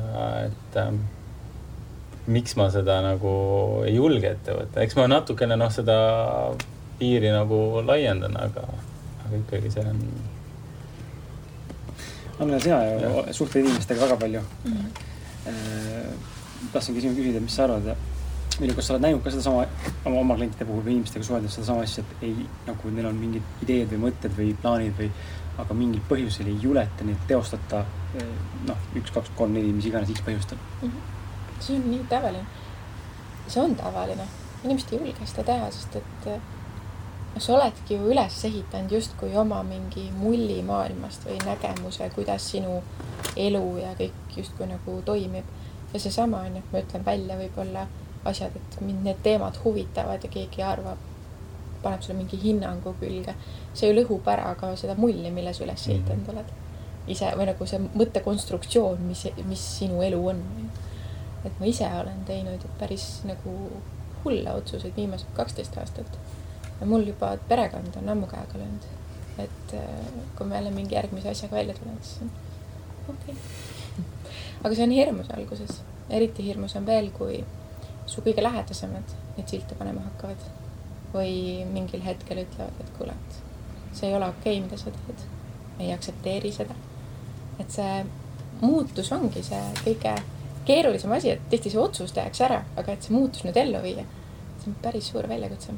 [0.47, 1.03] et ähm,
[2.27, 3.33] miks ma seda nagu
[3.85, 5.97] ei julge ette võtta, eks ma natukene noh, seda
[6.99, 8.67] piiri nagu laiendan, aga,
[9.27, 10.03] aga ikkagi see on.
[12.41, 14.77] Anne, sina ju suhtled inimestega väga palju mm.
[14.77, 16.31] -hmm.
[16.73, 17.95] Tahtsingi sinu küsida, mis sa arvad,
[18.61, 19.63] Vilju, kas sa oled näinud ka sedasama
[20.05, 23.63] oma, oma klientide puhul või inimestega suheldes sedasama asja, et ei, nagu neil on mingid
[23.65, 25.09] ideed või mõtted või plaanid või
[25.63, 27.85] aga mingil põhjusel ei juleta neid teostada
[28.21, 28.35] eh,
[28.69, 30.91] noh, üks, kaks, kolm, neli, mis iganes X põhjustel mm.
[30.91, 31.61] -hmm.
[31.61, 32.47] see on nii tavaline.
[33.47, 34.27] see on tavaline,
[34.65, 39.63] inimesed ei julge seda teha, sest et noh, sa oledki ju üles ehitanud justkui oma
[39.63, 42.83] mingi mulli maailmast või nägemuse, kuidas sinu
[43.37, 45.45] elu ja kõik justkui nagu toimib.
[45.93, 47.87] Ja seesama on ju, et ma ütlen välja võib-olla
[48.25, 50.99] asjad, et mind need teemad huvitavad ja keegi arvab,
[51.83, 53.35] paneb sulle mingi hinnangu külge
[53.75, 56.35] see lõhub ära ka seda mulli, mille sa üles ehitanud mhm.
[56.35, 56.59] oled.
[57.11, 60.43] ise või nagu see mõttekonstruktsioon, mis, mis sinu elu on.
[61.45, 63.57] et ma ise olen teinud päris nagu
[64.25, 66.19] hulle otsuseid viimased kaksteist aastat.
[66.81, 68.87] ja mul juba perekond on ammu käega löönud.
[69.39, 72.31] et äh, kui ma jälle mingi järgmise asjaga välja tulen, siis on
[73.09, 73.70] okei okay.
[74.63, 75.81] Aga see on hirmus alguses,
[76.11, 77.41] eriti hirmus on veel, kui
[78.11, 80.49] su kõige lähedasemad neid silte panema hakkavad
[81.15, 85.29] või mingil hetkel ütlevad, et kuule, et see ei ole okei okay,, mida sa teed.
[85.81, 86.75] ei aktsepteeri seda.
[87.59, 88.05] et see
[88.61, 90.15] muutus ongi see kõige
[90.69, 94.05] keerulisem asi, et tihti see otsus tehakse ära, aga et see muutus nüüd ellu viia,
[94.61, 95.75] see on päris suur väljakutse.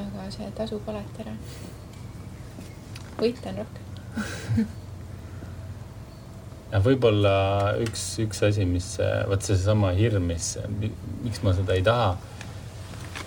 [0.00, 1.38] aga see tasub alati ära.
[3.20, 4.76] võita on rohkem
[6.70, 7.34] ja võib-olla
[7.82, 8.92] üks, üks asi, mis,
[9.30, 10.52] vot seesama hirm, mis,
[11.24, 12.14] miks ma seda ei taha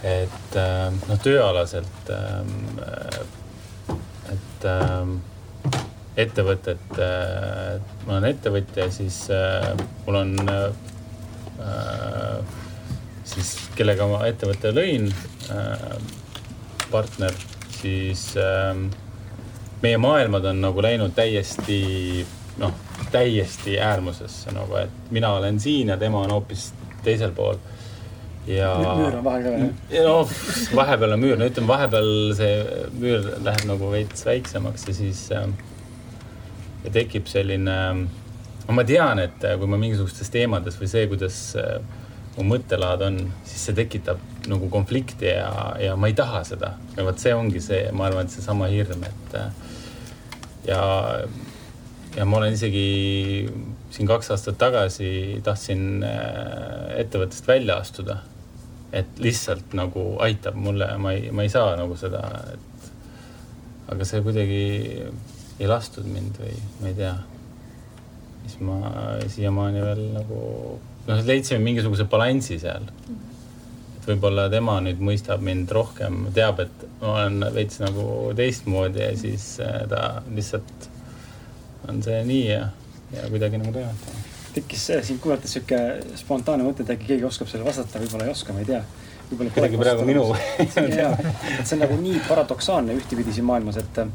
[0.04, 2.82] et äh, noh, tööalaselt, ähm,
[4.34, 5.16] et ähm,
[6.20, 9.72] ettevõtet, äh, ma olen ettevõtja, siis äh,
[10.06, 10.36] mul on
[13.24, 15.06] siis, kellega ma ettevõtte lõin,
[16.92, 17.38] partner,
[17.78, 18.26] siis
[19.86, 22.26] meie maailmad on nagu läinud täiesti
[22.60, 22.74] noh,
[23.14, 26.72] täiesti äärmusesse nagu, et mina olen siin ja tema on hoopis
[27.04, 27.60] teisel pool
[28.48, 28.74] ja.
[28.98, 29.70] müür on vahel ka või?
[30.08, 30.16] no
[30.82, 32.58] vahepeal on müür, no ütleme, vahepeal see
[32.98, 35.48] müür läheb nagu veits väiksemaks ja siis äh,
[36.84, 37.78] ja tekib selline
[38.68, 41.78] no ma tean, et äh, kui ma mingisugustes teemades või see, kuidas äh,
[42.38, 45.50] mu mõttelaad on, siis see tekitab nagu konflikti ja,
[45.82, 46.74] ja ma ei taha seda.
[46.98, 49.50] ja vot see ongi see, ma arvan, et seesama hirm, et äh,
[50.72, 50.84] ja,
[52.18, 52.86] ja ma olen isegi
[53.94, 56.04] siin kaks aastat tagasi tahtsin
[56.98, 58.22] ettevõttest välja astuda
[58.94, 62.22] et lihtsalt nagu aitab mulle, ma ei, ma ei saa nagu seda,
[62.54, 62.90] et
[63.94, 64.64] aga see kuidagi
[65.60, 67.14] ei lastud mind või ma ei tea.
[68.44, 68.78] siis ma
[69.32, 70.40] siiamaani veel nagu
[71.08, 72.86] noh, leidsime mingisuguse balansi seal.
[73.98, 78.08] et võib-olla tema nüüd mõistab mind rohkem, teab, et ma olen veits nagu
[78.38, 80.90] teistmoodi ja siis äh, ta lihtsalt
[81.90, 82.68] on see nii ja,
[83.14, 84.20] ja kuidagi nagu toimetab.
[84.54, 85.80] tekkis siin kuulates sihuke
[86.20, 88.84] spontaanne mõte, et äkki keegi oskab sellele vastata, võib-olla ei oska, ma ei tea.
[89.34, 90.28] kuidagi praegu minu
[90.60, 94.14] et see on nagu nii paradoksaalne ühtepidi siin maailmas, et äh,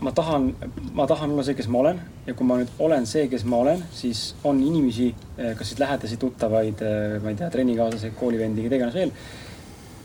[0.00, 0.54] ma tahan,
[0.92, 3.62] ma tahan olla see, kes ma olen ja kui ma nüüd olen see, kes ma
[3.64, 8.66] olen, siis on inimesi, eh, kas siis lähedasi, tuttavaid, eh, ma ei tea, trennikaaslasi, koolivendi,
[8.66, 9.12] keda iganes veel,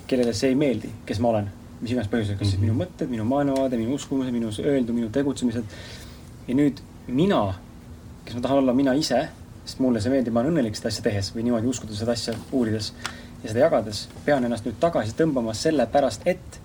[0.07, 1.51] kellele see ei meeldi, kes ma olen,
[1.83, 5.77] mis iganes põhjusel, kas siis minu mõtted, minu maailmavaade, minu uskumused, minu öeldu, minu tegutsemised.
[6.47, 7.43] ja nüüd mina,
[8.25, 9.21] kes ma tahan olla mina ise,
[9.65, 12.33] sest mulle see meeldib, ma olen õnnelik seda asja tehes või niimoodi uskuda seda asja
[12.51, 12.93] uurides
[13.43, 16.59] ja seda jagades, pean ennast nüüd tagasi tõmbama sellepärast, et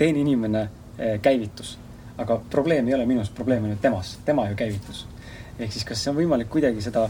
[0.00, 1.76] teine inimene eh, käivitus
[2.18, 5.06] aga probleem ei ole minus, probleem on ju temas, tema ju käivitus.
[5.58, 7.08] ehk siis, kas on võimalik kuidagi seda,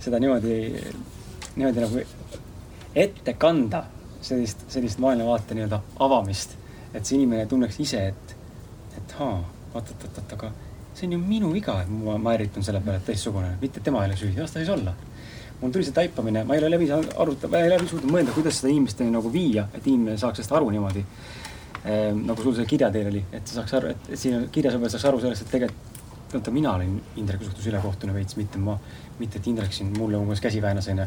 [0.00, 0.54] seda niimoodi,
[1.56, 2.00] niimoodi nagu
[2.96, 3.82] ette kanda
[4.24, 6.56] sellist, sellist maailmavaate nii-öelda avamist,
[6.94, 8.34] et see inimene tunneks ise, et,
[8.98, 9.38] et haa,
[9.74, 10.52] oot-oot-oot, aga
[10.94, 14.02] see on ju minu viga, et ma, ma ärritun selle peale, et teistsugune, mitte tema
[14.04, 14.94] ei ole süüdi, las ta siis olla.
[15.60, 18.14] Mul tuli see taipamine, ma ei ole läbi saanud arutada, ma ei ole läbi suutnud
[18.14, 21.04] mõelda, kuidas seda inimesteni nagu viia, et inimene saaks sellest aru niimoodi.
[21.80, 25.08] Ehm, nagu sul see kirjateel oli, et sa saaks aru, et siin kirjas võib-olla saaks
[25.10, 25.90] aru sellest, et tegelikult
[26.32, 28.76] vaata, mina olin Indreku suhtes ülekohtune veits, mitte ma,
[29.18, 31.06] mitte et Indrek siin mulle umbes käsi väänas, onju.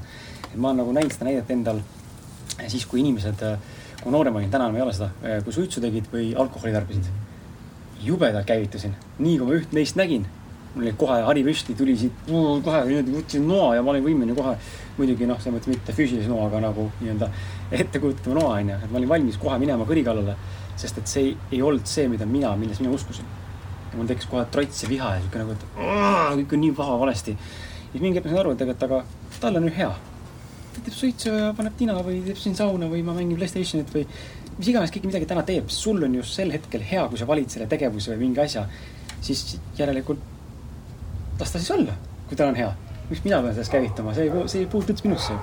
[0.50, 1.80] et ma olen nagu näinud seda näidet endal
[2.68, 3.44] siis, kui inimesed,
[4.02, 5.10] kui noorem olin, täna enam ei ole seda,
[5.46, 7.12] kui suitsu tegid või alkoholi tarbisid.
[8.04, 10.26] jubedalt käivitasin, nii kui ma üht neist nägin,
[10.74, 14.36] mul oli kohe hari püsti, tuli siit kohe niimoodi, võtsin noa ja ma olin võimeline
[14.36, 14.58] kohe,
[14.98, 17.30] muidugi noh, selles mõttes mitte füüsilise noa, aga nagu nii-öelda
[17.84, 20.36] ettekujutatav noa onju, et ma olin valmis kohe minema kõri kallale
[20.80, 23.26] sest et see ei, ei olnud see, mida mina, milles mina uskusin.
[23.92, 25.66] ja mul tekkis kohe trots ja viha ja siuke nagu, et
[26.40, 27.36] kõik on nii paha valesti.
[27.92, 29.92] siis mingi hetk ma sain aru, et tegelikult, aga tal on ju hea.
[30.74, 34.06] Ta teeb suitsu ja paneb tina või teeb siin sauna või ma mängin Playstationit või
[34.58, 37.50] mis iganes keegi midagi täna teeb, sul on just sel hetkel hea, kui sa valid
[37.54, 38.68] selle tegevuse või mingi asja,
[39.24, 40.20] siis järelikult
[41.40, 41.96] las ta siis olla,
[42.30, 42.74] kui tal on hea.
[43.10, 45.34] miks mina pean sellest käivitama, see ei, see ei puutu üldse minusse.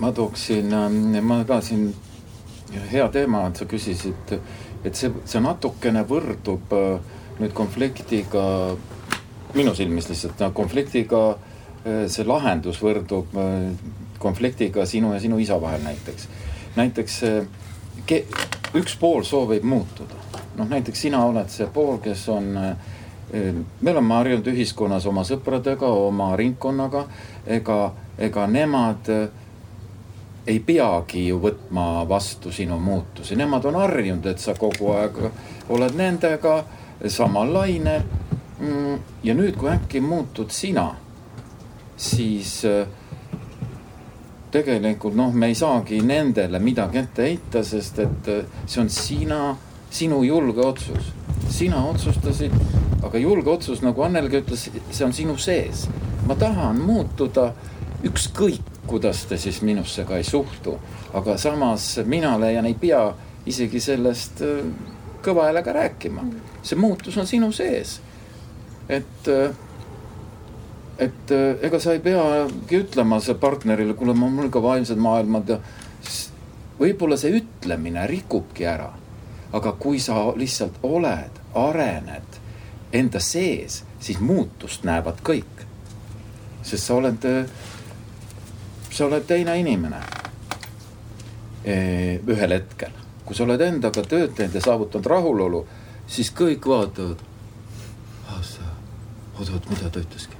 [0.00, 1.90] Ma tooksin, ähm, ma ka siin,
[2.92, 4.30] hea teema, et sa küsisid,
[4.84, 8.44] et see, see natukene võrdub äh, nüüd konfliktiga,
[9.54, 13.70] minu silmis lihtsalt, konfliktiga, äh, see lahendus võrdub äh,
[14.20, 16.28] konfliktiga sinu ja sinu isa vahel näiteks.
[16.76, 17.20] näiteks
[18.74, 20.18] üks pool soovib muutuda,
[20.56, 22.52] noh näiteks sina oled see pool, kes on
[23.80, 27.04] me oleme harjunud ühiskonnas oma sõpradega, oma ringkonnaga,
[27.46, 27.76] ega,
[28.18, 29.28] ega nemad äh,
[30.46, 35.18] ei peagi ju võtma vastu sinu muutusi, nemad on harjunud, et sa kogu aeg
[35.70, 36.62] oled nendega
[37.08, 38.06] samal lainel.
[38.60, 40.90] Mm, ja nüüd, kui äkki muutud sina,
[41.96, 42.86] siis äh,
[44.52, 49.40] tegelikult noh, me ei saagi nendele midagi ette heita, sest et äh, see on sina,
[49.90, 51.12] sinu julge otsus.
[51.50, 52.52] sina otsustasid,
[53.02, 55.88] aga julge otsus, nagu Annelgi ütles, see on sinu sees.
[56.28, 57.52] ma tahan muutuda
[58.04, 60.78] ükskõik kuidas te siis minusse ka ei suhtu.
[61.14, 63.14] aga samas mina leian, ei pea
[63.46, 64.64] isegi sellest äh,
[65.22, 66.24] kõva häälega rääkima.
[66.62, 68.00] see muutus on sinu sees.
[68.90, 69.50] Et, äh,
[70.98, 75.60] et äh, ega sa ei peagi ütlema partnerile, kuule, mul ka vaimsed maailmad ja
[76.80, 78.90] võib-olla see ütlemine rikubki ära.
[79.52, 82.36] aga kui sa lihtsalt oled, arened
[82.92, 85.66] enda sees, siis muutust näevad kõik.
[86.62, 87.26] sest sa oled
[88.90, 90.00] sa oled teine inimene.
[92.26, 92.92] ühel hetkel,
[93.24, 95.66] kui sa oled endaga tööd teinud ja saavutanud rahulolu,
[96.06, 97.29] siis kõik vaatavad.
[99.40, 100.38] Ah sa, oot, oot, mida ta ütleski.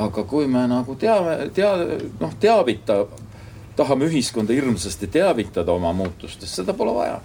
[0.00, 3.04] aga kui me nagu teame, tea-, noh, teavita,
[3.76, 7.20] tahame ühiskonda hirmsasti teavitada oma muutustest, seda pole vaja.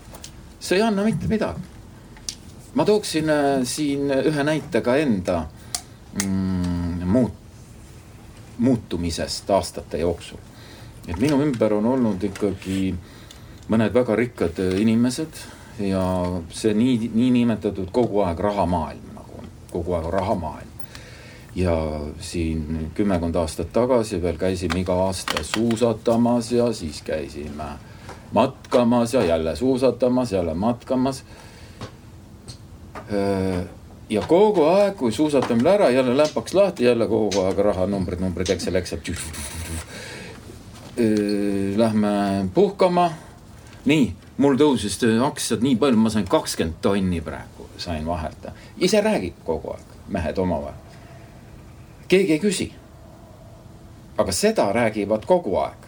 [0.59, 1.61] see ei anna mitte midagi.
[2.73, 5.45] ma tooksin äh, siin ühe näite ka enda
[6.23, 7.43] mm, muut-,
[8.57, 10.37] muutumisest aastate jooksul.
[11.07, 12.95] et minu ümber on olnud ikkagi
[13.69, 15.41] mõned väga rikkad inimesed
[15.79, 16.03] ja
[16.53, 20.74] see nii, niinimetatud kogu aeg rahamaailm nagu on, kogu aeg rahamaailm.
[21.55, 27.69] Ja siin kümmekond aastat tagasi veel käisime iga aasta suusatamas ja siis käisime
[28.31, 31.23] matkamas ja jälle suusatamas, jälle matkamas
[34.09, 38.75] ja kogu aeg, kui suusatamine ära, jälle lämpaks lahti, jälle kogu aeg rahanumbrid, numbrid, Excel,
[38.75, 38.99] Excel.
[41.75, 42.09] Lähme
[42.53, 43.11] puhkama.
[43.85, 48.47] nii, mul tõusis aktsiad nii palju, ma sain kakskümmend tonni praegu sain vahelt.
[48.77, 50.84] ise räägib kogu aeg, mehed omavahel.
[52.07, 52.71] Keegi ei küsi.
[54.17, 55.85] aga seda räägivad kogu aeg.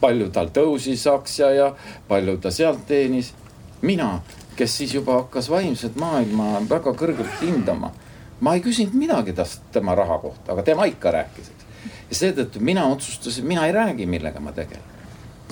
[0.00, 1.74] palju tal tõusis aktsia ja
[2.08, 3.34] palju ta sealt teenis.
[3.82, 4.20] mina,
[4.56, 7.92] kes siis juba hakkas vaimset maailma väga kõrgelt hindama,
[8.40, 11.64] ma ei küsinud midagi tast tema raha kohta, aga tema ikka rääkis, eks.
[12.10, 14.84] ja seetõttu mina otsustasin, mina ei räägi, millega ma tegelen.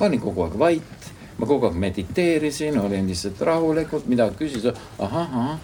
[0.01, 5.37] ma olin kogu aeg vait, ma kogu aeg mediteerisin, olin lihtsalt rahulikult, midagi küsisin, ahah,
[5.37, 5.59] ahah.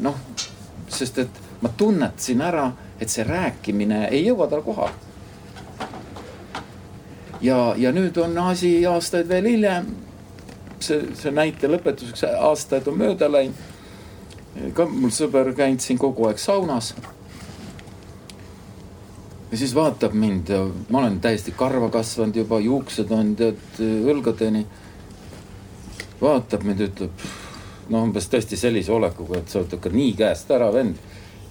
[0.00, 0.16] noh,
[0.88, 2.70] sest et ma tunnetasin ära,
[3.00, 5.10] et see rääkimine ei jõua tal kohale
[7.40, 9.86] ja, ja nüüd on asi aastaid veel hiljem.
[10.80, 13.56] see, see näite lõpetuseks, aastaid on mööda läinud.
[14.74, 16.94] ka mul sõber käinud siin kogu aeg saunas.
[19.50, 24.66] ja siis vaatab mind ja ma olen täiesti karva kasvanud juba, juuksed on tead õlgadeni.
[26.20, 27.30] vaatab mind, ütleb
[27.90, 30.96] no umbes tõesti sellise olekuga, et sa oled ikka nii käest ära vend.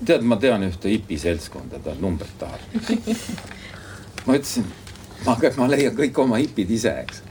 [0.05, 2.59] Tead, ma tean ühte hipiseltskonda, ta numbrit tahab.
[4.25, 4.67] ma ütlesin
[5.27, 7.21] aga ma leian kõik oma hipid ise, eks.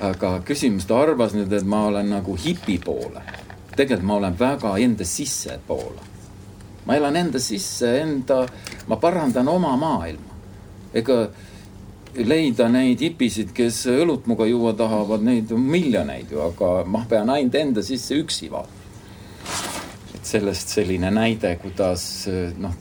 [0.00, 3.22] aga küsimus, ta arvas nüüd, et ma olen nagu hipi poole.
[3.76, 6.08] tegelikult ma olen väga enda sissepoole.
[6.86, 8.46] ma elan enda sisse, enda,
[8.88, 10.34] ma parandan oma maailma.
[10.94, 11.28] ega
[12.16, 17.30] leida neid hipisid, kes õlut muga juua tahavad, neid on miljoneid ju, aga ma pean
[17.30, 18.79] ainult enda sisse üksi vaatama.
[20.30, 22.04] Sellest selline näide, kuidas
[22.58, 22.74] noh,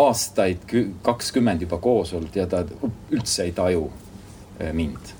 [0.00, 0.66] aastaid,
[1.02, 2.64] kakskümmend juba koos olnud ja ta
[3.10, 3.88] üldse ei taju
[4.60, 5.16] äh, mind.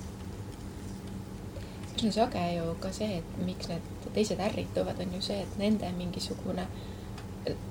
[2.01, 5.57] see on sage ju ka see, et miks need teised ärrituvad, on ju see, et
[5.61, 6.65] nende mingisugune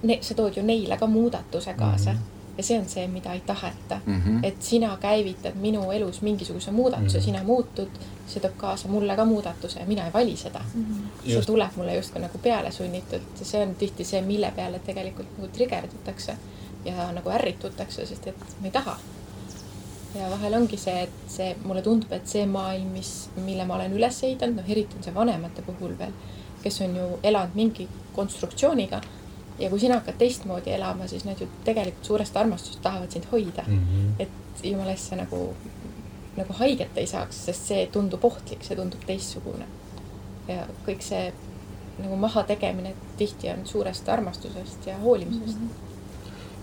[0.03, 2.19] ne,, sa tood ju neile ka muudatuse kaasa mm.
[2.19, 4.23] -hmm ja see on see, mida ei taheta mm.
[4.23, 4.47] -hmm.
[4.47, 7.25] et sina käivitad minu elus mingisuguse muudatuse mm, -hmm.
[7.25, 7.89] sina muutud,
[8.27, 10.85] see toob kaasa mulle ka muudatuse ja mina ei vali seda mm.
[10.85, 11.33] -hmm.
[11.33, 15.39] see tuleb mulle justkui nagu peale sunnitult ja see on tihti see, mille peale tegelikult
[15.39, 16.37] nagu trigerdutakse
[16.85, 18.99] ja nagu ärritutakse, sest et ma ei taha.
[20.15, 23.93] ja vahel ongi see, et see, mulle tundub, et see maailm, mis, mille ma olen
[23.93, 26.13] üles ehitanud, noh, eriti on see vanemate puhul veel,
[26.63, 29.01] kes on ju elanud mingi konstruktsiooniga
[29.61, 33.63] ja kui sina hakkad teistmoodi elama, siis nad ju tegelikult suurest armastusest tahavad sind hoida
[33.67, 33.79] mm.
[33.79, 34.23] -hmm.
[34.23, 35.55] et jumala eest sa nagu,
[36.37, 39.67] nagu haiget ei saaks, sest see tundub ohtlik, see tundub teistsugune.
[40.49, 41.33] ja kõik see
[41.99, 45.69] nagu mahategemine tihti on suurest armastusest ja hoolimisest mm.
[45.69, 45.89] -hmm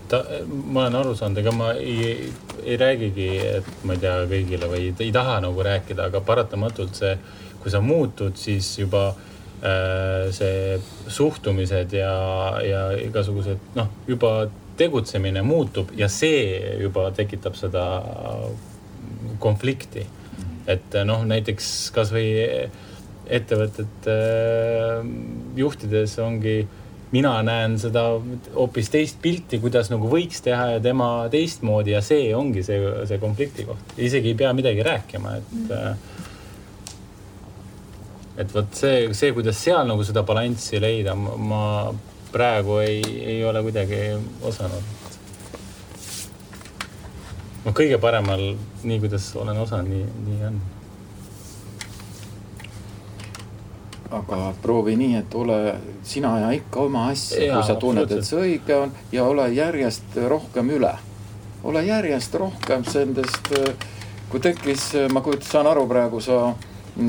[0.08, 0.24] ta,
[0.64, 2.32] ma olen aru saanud, ega ma ei,
[2.64, 3.26] ei räägigi,
[3.56, 7.18] et ma ei tea kõigile või ei, ei taha nagu rääkida, aga paratamatult see,
[7.62, 10.76] kui sa muutud, siis juba äh, see
[11.10, 12.12] suhtumised ja,
[12.62, 14.48] ja igasugused noh, juba
[14.78, 17.84] tegutsemine muutub ja see juba tekitab seda
[19.42, 20.06] konflikti.
[20.68, 22.28] et noh, näiteks kasvõi
[23.28, 25.08] ettevõtete äh,
[25.56, 26.58] juhtides ongi
[27.12, 28.04] mina näen seda
[28.54, 32.78] hoopis teist pilti, kuidas nagu võiks teha ja tema teistmoodi ja see ongi see,
[33.08, 33.94] see konflikti koht.
[33.96, 36.17] isegi ei pea midagi rääkima, et mm..
[38.38, 41.62] Et vot see, see, kuidas seal nagu seda balanssi leida, ma
[42.32, 43.02] praegu ei,
[43.34, 44.00] ei ole kuidagi
[44.46, 44.96] osanud.
[47.64, 48.50] no kõige paremal,
[48.82, 50.60] nii kuidas olen osanud, nii, nii on
[54.10, 55.58] aga proovi nii, et ole
[56.06, 60.16] sina ja ikka oma asja, kui sa tunned, et see õige on ja ole järjest
[60.28, 60.94] rohkem üle.
[61.64, 63.52] ole järjest rohkem nendest,
[64.30, 66.54] kui tekkis, ma kujutan, saan aru praegu, sa,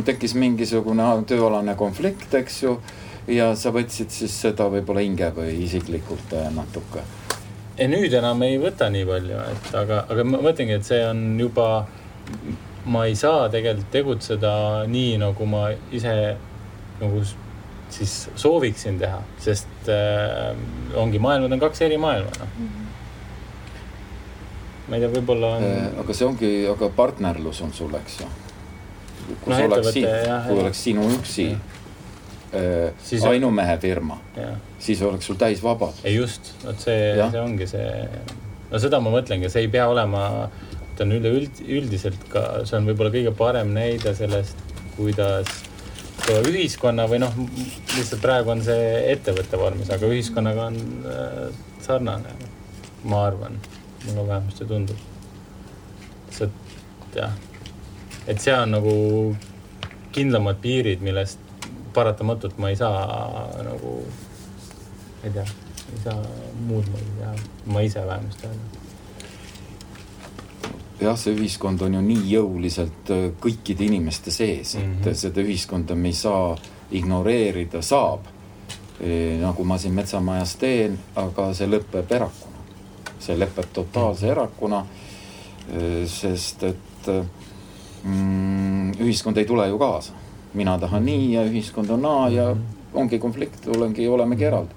[0.06, 2.80] tekkis mingisugune tööalane konflikt, eks ju.
[3.30, 7.04] ja sa võtsid siis seda võib-olla hinge või isiklikult äh, natuke.
[7.78, 11.40] ei, nüüd enam ei võta nii palju, et aga, aga ma mõtlengi, et see on
[11.40, 11.88] juba,
[12.86, 14.54] ma ei saa tegelikult tegutseda
[14.90, 16.16] nii, nagu ma ise
[17.00, 17.24] nagu
[17.90, 20.54] siis sooviksin teha, sest äh,
[20.96, 22.86] ongi, maailmad on kaks eri maailma, noh mm -hmm.
[24.90, 26.00] ma ei tea, võib-olla on äh,.
[26.04, 28.28] aga see ongi, aga partnerlus on sul, eks ju.
[29.44, 30.08] Kui no, see oleks siin,
[30.48, 34.20] kui oleks sinu üksi äh, ainumehe firma,
[34.82, 36.04] siis oleks sul täis vabadus.
[36.08, 37.94] ei just, vot see, see ongi see,
[38.72, 40.24] no seda ma mõtlengi, see ei pea olema,
[40.98, 44.62] ta on üleüld-, üldiselt ka, see on võib-olla kõige parem näide sellest,
[44.98, 45.50] kuidas
[46.30, 47.36] ühiskonna või noh,
[47.96, 51.38] lihtsalt praegu on see ettevõtte vormis, aga ühiskonnaga on äh,
[51.86, 52.34] sarnane,
[53.10, 53.58] ma arvan,
[54.06, 55.08] mulle vähemasti tundub.
[56.40, 57.32] et jah,
[58.30, 58.96] et seal on nagu
[60.14, 61.40] kindlamad piirid, millest
[61.94, 63.96] paratamatult ma ei saa nagu,
[65.24, 65.46] ei tea,
[65.94, 66.20] ei saa
[66.68, 67.34] muud moodi teha,
[67.74, 68.80] ma ise vähemasti öelda
[71.00, 75.16] jah, see ühiskond on ju nii jõuliselt äh, kõikide inimeste sees, et mm -hmm.
[75.16, 76.58] seda ühiskonda me ei saa
[76.92, 78.28] ignoreerida, saab.
[79.00, 82.58] E, nagu ma siin Metsamajas teen, aga see lõpeb erakuna.
[83.20, 84.32] see lõpeb totaalse mhm.
[84.32, 84.86] erakuna.
[86.06, 87.08] sest et
[88.04, 90.14] mm, ühiskond ei tule ju kaasa.
[90.54, 92.56] mina tahan nii ja ühiskond on naa ja
[92.94, 94.74] ongi konflikt, olengi, olemegi eraldi.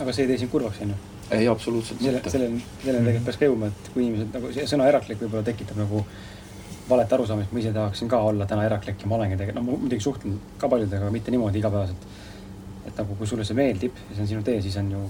[0.00, 0.96] aga see ei tee sind kurvaks, on ju?
[1.30, 4.88] ei, absoluutselt selle, selleni, selleni tegelikult peaks ka jõudma, et kui inimesed nagu see sõna
[4.90, 6.04] eraklik võib-olla tekitab nagu
[6.88, 9.84] valet arusaamist, ma ise tahaksin ka olla täna eraklik ja ma olengi tegelikult, no ma
[9.84, 12.08] muidugi suhtlen ka paljudega, aga mitte niimoodi igapäevaselt.
[12.84, 15.00] et nagu, kui sulle see meeldib ja see on sinu tee, siis on ju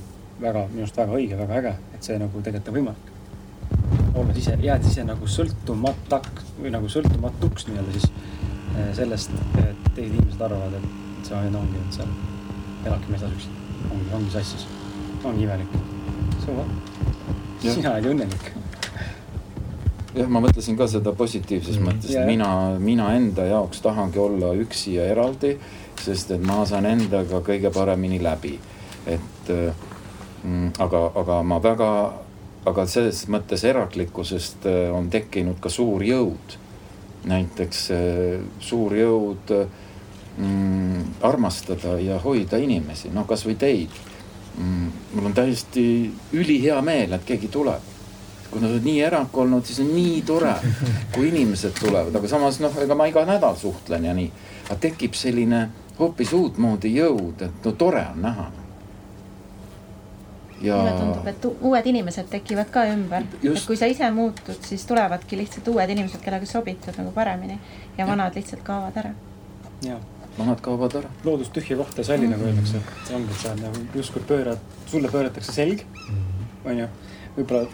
[0.41, 4.04] väga, minu arust väga õige, väga äge, et see nagu tegelikult on võimalik.
[4.15, 10.15] Olles ise, jääd ise nagu sõltumataks või nagu sõltumatuks nii-öelda siis eh, sellest, et teised
[10.15, 12.13] inimesed arvavad, et sa ongi nüüd seal,
[12.85, 13.55] elabki metsas üksi,
[13.91, 14.69] ongi, ongi sassis,
[15.25, 15.81] ongi imelik.
[16.47, 16.77] what?
[17.65, 18.51] sina oled ju õnnelik
[20.15, 21.89] jah, ma mõtlesin ka seda positiivses mm.
[21.89, 22.49] mõttes, et mina,
[22.83, 25.55] mina enda jaoks tahangi olla üksi ja eraldi,
[26.01, 28.59] sest et ma saan endaga kõige paremini läbi.
[29.07, 29.51] et
[30.45, 31.91] mm, aga, aga ma väga,
[32.65, 36.61] aga selles mõttes eraklikkusest äh, on tekkinud ka suur jõud.
[37.25, 39.53] näiteks äh, suur jõud
[40.37, 43.91] mm, armastada ja hoida inimesi, no kasvõi teid
[44.59, 44.93] mm,.
[45.15, 47.93] mul on täiesti ülihea meel, et keegi tuleb
[48.55, 50.53] kui nad on nii erak olnud, siis on nii tore,
[51.15, 54.31] kui inimesed tulevad, aga samas noh, ega ma iga nädal suhtlen ja nii.
[54.69, 55.65] aga tekib selline
[55.99, 58.47] hoopis uutmoodi jõud, et no tore on näha.
[60.63, 60.77] Ja.
[60.77, 65.39] mulle tundub, et uued inimesed tekivad ka ümber, et kui sa ise muutud, siis tulevadki
[65.41, 67.59] lihtsalt uued inimesed, kellega sobitud nagu paremini
[67.99, 69.15] ja vanad lihtsalt kaovad ära.
[69.87, 69.99] ja
[70.39, 71.11] vanad kaovad ära.
[71.25, 72.37] loodus tühja kohta ei salli mm, -hmm.
[72.37, 76.71] nagu öeldakse, et ongi, et sa nagu justkui pöörad, sulle pööratakse selg mm, -hmm.
[76.71, 76.89] on ju,
[77.37, 77.67] võib-olla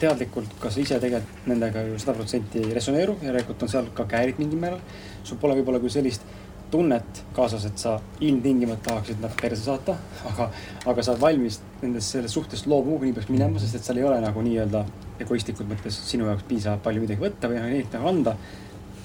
[0.00, 4.38] teadlikult, kas ise tegelikult nendega ju sada protsenti ei resoneeru, järelikult on seal ka käärid
[4.38, 4.80] mingil määral.
[5.24, 6.22] sul pole võib-olla küll sellist
[6.70, 9.96] tunnet kaasas, et sa ilmtingimata tahaksid nad perse saata,
[10.30, 10.48] aga,
[10.92, 14.00] aga sa oled valmis nendest, sellest suhtest loobuma, kui nii peaks minema, sest et seal
[14.00, 14.84] ei ole nagu nii-öelda
[15.20, 18.36] egoistlikult mõttes sinu jaoks piisavalt palju midagi võtta või neid nagu anda.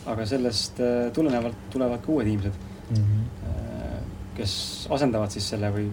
[0.06, 2.54] aga sellest äh, tulenevalt tulevad ka uued inimesed
[2.90, 4.10] mm, -hmm.
[4.38, 4.52] kes
[4.94, 5.88] asendavad siis selle või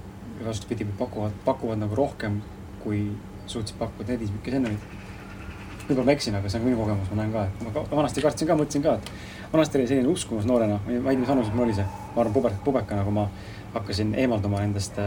[0.45, 2.41] vastupidi, pakuvad, pakuvad nagu rohkem,
[2.83, 3.07] kui
[3.47, 4.91] suutsid pakkuda need inimesed, kes enne olid.
[5.89, 8.23] võib-olla ma eksin, aga see on minu kogemus, ma näen ka, et ma ka, vanasti
[8.23, 9.11] kartsin ka, mõtlesin ka, et
[9.53, 12.35] vanasti oli selline uskumus noorena, ma ei tea, mis vanuses mul oli see, ma arvan,
[12.35, 13.29] puber, pubekana, kui ma
[13.75, 15.01] hakkasin eemalduma nendest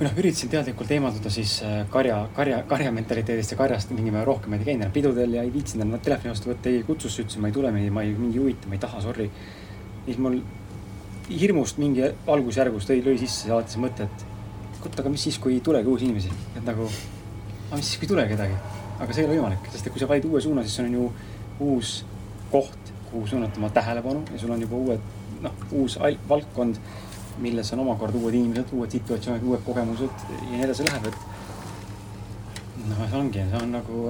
[0.00, 4.30] või noh, üritasin teadlikult eemalduda siis äh, karja, karja, karja mentaliteedist ja karjast mingil määral
[4.32, 7.18] rohkem, ma ei käinud enam pidudel ja ei viitsinud enam telefoni vastu võtta, ei kutsus,
[7.20, 9.28] ütlesin, ma ei tule, ma ei, mind ei huvita, ma ei taha, sorry.
[10.06, 10.38] siis mul
[11.28, 14.24] hirmust mingi algusjärgus tõi, lõi sisse alati see mõte, et
[14.80, 18.08] kurat, aga mis siis, kui ei tulegi uusi inimesi, et nagu aga mis siis, kui
[18.08, 18.56] ei tule kedagi?
[19.00, 20.96] aga see ei ole võimalik, sest et kui sa valid uue suuna, siis sul on
[20.96, 21.04] ju
[21.66, 21.92] uus
[22.50, 22.79] koht,
[23.12, 25.06] kuhu suunata oma tähelepanu ja sul on juba uued,
[25.42, 25.98] noh, uus
[26.28, 26.80] valdkond,
[27.38, 31.16] milles on omakorda uued inimesed, uued situatsioonid, uued kogemused ja nii edasi läheb, et.
[32.88, 34.04] noh, see ongi, see on nagu,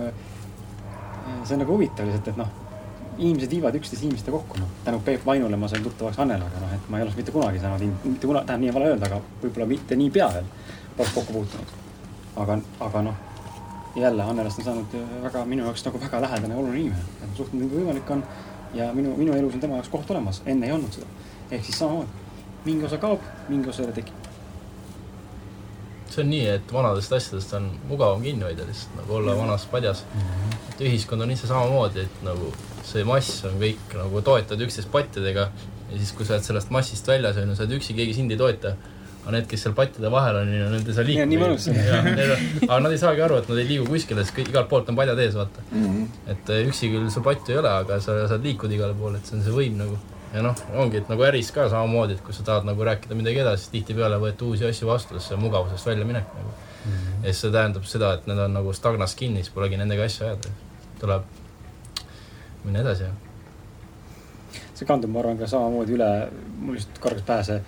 [1.45, 2.53] see on nagu huvitav lihtsalt, et noh,
[3.19, 4.77] inimesed viivad üksteist inimeste kokku, noh.
[4.85, 7.89] tänu Peep Vainule ma sain tuttavaks Annelaga, noh, et ma ei oleks mitte kunagi saanud,
[8.05, 10.55] mitte kunagi, tähendab nii on vale öelda, aga võib-olla mitte niipea veel
[10.97, 11.77] poleks kokku puutunud.
[12.41, 13.27] aga, aga noh
[13.97, 17.37] jälle Annelast on saanud äh, väga minu jaoks nagu väga lähedane ja oluline inimene, et
[17.37, 18.25] suhteliselt nagu võimalik on.
[18.75, 21.07] Ja minu, minu elus on tema jaoks koht olemas, enne ei olnud seda.
[21.51, 22.11] ehk siis samamoodi,
[22.65, 24.15] mingi osa kaob, mingi osa jälle tekib.
[26.11, 30.05] see on nii, et vanadest asjadest on mugavam kinni hoida lihtsalt nagu olla vanas padjas
[30.15, 30.21] mm.
[30.21, 30.57] -hmm.
[30.73, 32.53] et ühiskond on ise samamoodi, et nagu
[32.85, 35.51] see mass on kõik nagu toetavad üksteist pattidega
[35.91, 38.31] ja siis, kui sa oled sellest massist väljas, on ju, sa oled üksi, keegi sind
[38.31, 38.75] ei toeta
[39.21, 41.27] aga need, kes seal pattide vahel on, nende ei saa liikuda.
[41.29, 41.67] nii mõnus.
[42.69, 45.21] aga nad ei saagi aru, et nad ei liigu kuskile, sest igalt poolt on paljad
[45.21, 45.83] ees, vaata mm.
[45.85, 46.31] -hmm.
[46.35, 49.29] et eh, üksi küll sul pattu ei ole, aga sa saad liikuda igale poole, et
[49.29, 49.99] see on see võim nagu.
[50.33, 53.43] ja noh, ongi, et nagu äris ka samamoodi, et kui sa tahad nagu rääkida midagi
[53.45, 56.93] edasi, siis tihtipeale võeti uusi asju vastu, sest see on mugavusest väljaminek nagu mm.
[56.93, 57.25] -hmm.
[57.25, 60.27] ja siis see tähendab seda, et need on nagu stagnas kinni, siis polegi nendega asja
[60.27, 60.55] ajada.
[61.01, 61.23] tuleb
[62.65, 63.15] minna edasi, jah.
[64.75, 66.11] see kandub, ma arvan, ka samamoodi üle,
[66.61, 67.61] mul lihtsalt korraks pähe see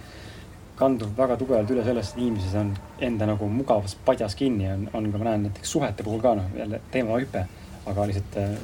[0.82, 2.74] kandub väga tugevalt üle sellest, et inimesed on
[3.08, 6.54] enda nagu mugavas padjas kinni, on, on ka ma näen näiteks suhete puhul ka noh,
[6.58, 7.46] jälle teemahüpe,
[7.92, 8.54] aga lihtsalt äh,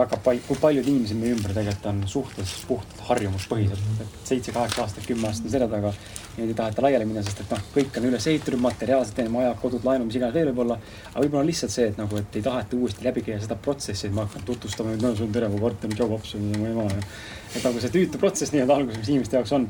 [0.00, 5.06] väga palju, kui paljud inimesed meie ümber tegelikult on suhtes puhtalt harjumuspõhiselt, et seitse-kaheksa aastat,
[5.08, 5.92] kümme aastat on selja taga.
[6.36, 9.56] Neid ei taheta laiali minna, sest et noh, kõik on üles ehitatud materiaalselt, teeme majad,
[9.60, 10.78] kodud, laenu, mis iganes veel võib-olla.
[11.10, 14.06] aga võib-olla on lihtsalt see, et nagu, et ei taheta uuesti läbi käia seda protsessi,
[14.06, 16.70] et ma hakkan tutvustama, et no sul on tere, mu korter, job option ja mu
[16.70, 16.86] ema.
[17.50, 19.66] et nagu see tüütu protsess nii-öelda alguses, mis inimeste jaoks on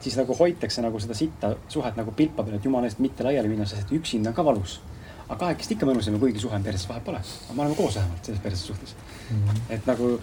[0.00, 3.50] siis nagu hoitakse nagu seda sitta suhet nagu pilpa peal, et jumala eest mitte laiali
[3.50, 4.80] minna, sest et üksinda on ka valus.
[5.28, 7.18] aga kahekesti ikka mõnusam ja kuigi suhe on perses, vahet pole.
[7.18, 8.94] aga me oleme koos vähemalt selles perses suhtes
[9.30, 9.36] mm.
[9.36, 9.60] -hmm.
[9.74, 10.20] et nagu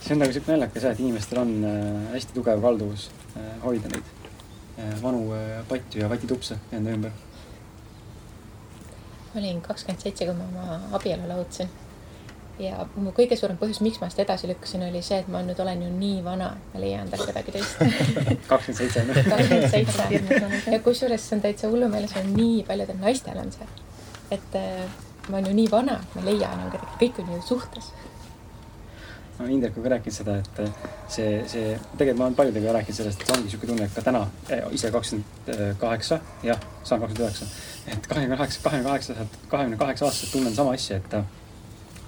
[0.00, 3.88] see on nagu siuke naljakas jah, et inimestel on äh, hästi tugev kalduvus äh, hoida
[3.88, 4.04] neid
[4.78, 7.10] äh, vanu äh, patju ja vatitupse enda ümber.
[9.36, 11.68] olin kakskümmend seitse, kui ma oma abielu lahutasin
[12.58, 15.58] ja mu kõige suurem põhjus, miks ma seda edasi lükkasin, oli see, et ma nüüd
[15.60, 17.82] olen ju nii vana, et ma leian endale kedagi teist.
[18.50, 19.04] kakskümmend seitse.
[19.30, 23.68] kakskümmend seitse ja kusjuures see on täitsa hullumeeles, on nii paljudel naistel on see,
[24.38, 24.80] et äh,
[25.28, 27.92] ma olen ju nii vana, et ma ei leia enam kedagi, kõik on ju suhtes
[29.34, 33.02] no Indrek on ka rääkinud seda, et äh, see, see, tegelikult ma olen paljudega rääkinud
[33.02, 37.24] sellest, et ongi niisugune tunne, et ka täna äh, ise kakskümmend kaheksa, jah, saan kakskümmend
[37.26, 37.48] üheksa,
[37.90, 41.18] et kahekümne kaheksa, kahekümne kaheksaselt, kahekümne kaheksa aastaselt tunnen sama asja, et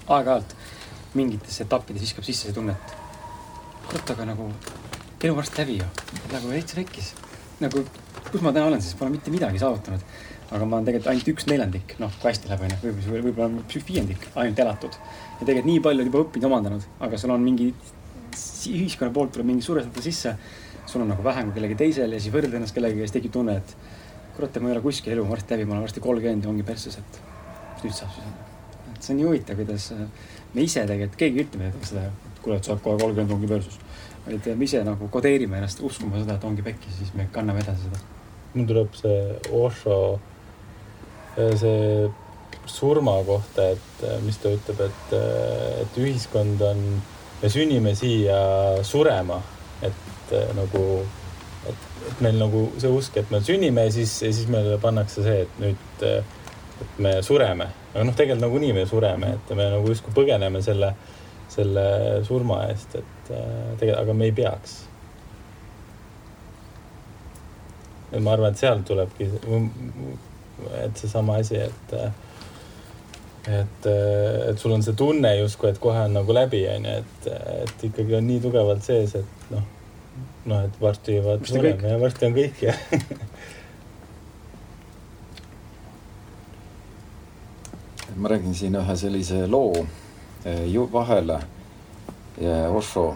[0.07, 0.55] aeg-ajalt
[1.17, 4.47] mingites etappides viskab sisse see tunne, et kurat, aga nagu
[5.23, 5.87] elu varsti läbi ju.
[6.31, 7.13] nagu veits rekkis.
[7.59, 7.83] nagu,
[8.31, 10.03] kus ma täna olen siis, pole mitte midagi saavutanud.
[10.51, 14.27] aga ma olen tegelikult ainult üks neljandik, noh, kui hästi läheb, onju, võib-olla, võib-olla viiendik
[14.35, 14.97] ainult elatud.
[15.39, 17.69] ja tegelikult nii palju juba õppinud, omandanud, aga sul on mingi,
[18.71, 20.35] ühiskonna poolt tuleb mingi survestada sisse.
[20.87, 23.33] sul on nagu vähem kui kellelgi teisel ja siis võrdled ennast kellegagi ja siis tekib
[23.35, 23.75] tunne, et
[24.37, 27.01] kurat, ma ei ole kuskil elu varsti läbi, ma olen varsti kolmkümmend ja ongi perses,
[27.01, 27.23] et
[27.83, 28.46] nüüd saab siis et
[29.03, 30.05] see on nii huvitav, kuidas äh,
[30.53, 33.49] me ise tegelikult, keegi ei ütle meile seda, et kuule, et saab kohe kolmkümmend ongi
[33.51, 33.79] versus.
[34.27, 37.87] vaid me ise nagu kodeerime ennast uskuma seda, et ongi pekki, siis me kanname edasi
[37.87, 38.01] seda.
[38.53, 39.19] mul tuleb see
[39.61, 39.99] Osho,
[41.37, 42.07] äh, see
[42.67, 45.13] surma kohta, et äh, mis ta ütleb, et,
[45.83, 46.83] et ühiskond on,
[47.41, 48.39] me sünnime siia
[48.83, 49.39] surema,
[49.85, 50.81] et nagu,
[51.69, 55.23] et, et meil nagu see usk, et me sünnime ja siis, ja siis meile pannakse
[55.23, 55.95] see, et nüüd,
[56.81, 57.67] et me sureme
[57.97, 60.91] aga noh, tegelikult nagunii me sureme, et me nagu justkui põgeneme selle,
[61.49, 61.85] selle
[62.27, 64.77] surma eest, et äh, tegelikult, aga me ei peaks.
[68.07, 69.25] et ma arvan, et sealt tulebki,
[70.79, 71.97] et seesama asi, et
[73.47, 77.27] et, et sul on see tunne justkui, et kohe on nagu läbi, onju, et,
[77.65, 79.65] et ikkagi on nii tugevalt sees, et noh,
[80.47, 82.77] noh, et varsti ja varsti on kõik ja
[88.17, 89.85] ma räägin siin ühe sellise loo
[90.45, 91.39] eh, ju vahele.
[92.69, 93.15] Osho,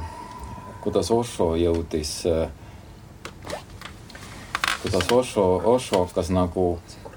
[0.82, 2.49] kuidas Osho jõudis, eh,
[4.82, 6.66] kuidas Osho, Osho hakkas nagu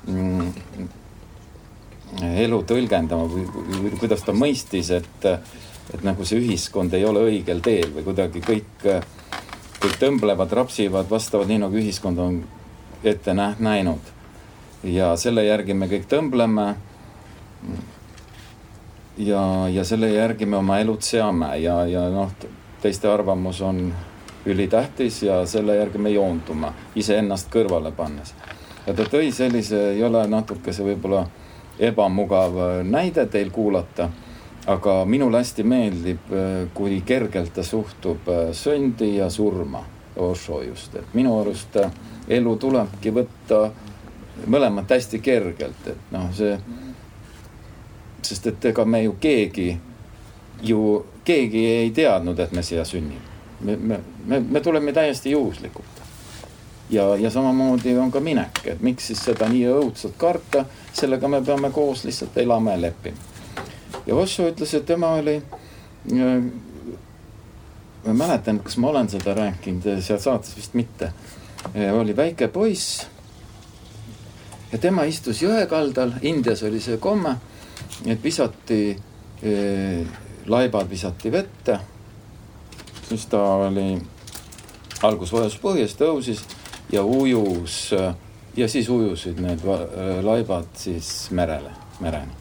[0.06, 0.52] mm,
[2.44, 5.28] elu tõlgendama või, või kuidas ta mõistis, et,
[5.94, 8.88] et nagu see ühiskond ei ole õigel teel või kuidagi kõik,
[9.80, 12.42] kõik tõmblevad, rapsivad, vastavad nii, nagu ühiskond on
[13.04, 14.12] ette nä näinud.
[14.84, 16.74] ja selle järgi me kõik tõmbleme
[19.18, 22.32] ja, ja selle järgi me oma elud seame ja, ja noh,
[22.82, 23.86] teiste arvamus on
[24.46, 28.34] ülitähtis ja selle järgi me joondume, iseennast kõrvale pannes.
[28.86, 31.24] ja ta tõi sellise, ei ole natukese võib-olla
[31.78, 34.10] ebamugav näide teil kuulata,
[34.66, 36.30] aga minule hästi meeldib,
[36.74, 39.84] kui kergelt ta suhtub sündi ja surma,
[40.16, 41.74] Osho just, et minu arust
[42.28, 43.64] elu tulebki võtta
[44.46, 46.52] mõlemat hästi kergelt, et noh, see
[48.24, 49.68] sest et ega me ju keegi,
[50.62, 50.80] ju
[51.24, 53.32] keegi ei teadnud, et me siia sünnime.
[53.60, 56.02] me, me, me, me tuleme täiesti juhuslikult.
[56.90, 61.42] ja, ja samamoodi on ka minek, et miks siis seda nii õudselt karta, sellega me
[61.42, 63.16] peame koos lihtsalt elama ja leppima.
[64.06, 66.44] ja Osso ütles, et tema oli äh,
[68.06, 71.12] ma mäletan, kas ma olen seda rääkinud, seal saates vist mitte.
[71.72, 73.06] Äh, oli väike poiss.
[74.72, 77.36] ja tema istus jõe kaldal, Indias oli see komme
[78.06, 78.96] et visati,
[79.42, 80.06] eh,
[80.46, 81.78] laibad visati vette.
[83.08, 84.00] siis ta oli,
[85.02, 86.40] algus vajas põhjas, tõusis
[86.92, 87.92] ja ujus
[88.56, 89.64] ja siis ujusid need
[90.22, 91.70] laibad siis merele,
[92.00, 92.32] mereni.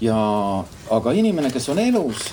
[0.00, 0.18] ja,
[0.90, 2.30] aga inimene, kes on elus,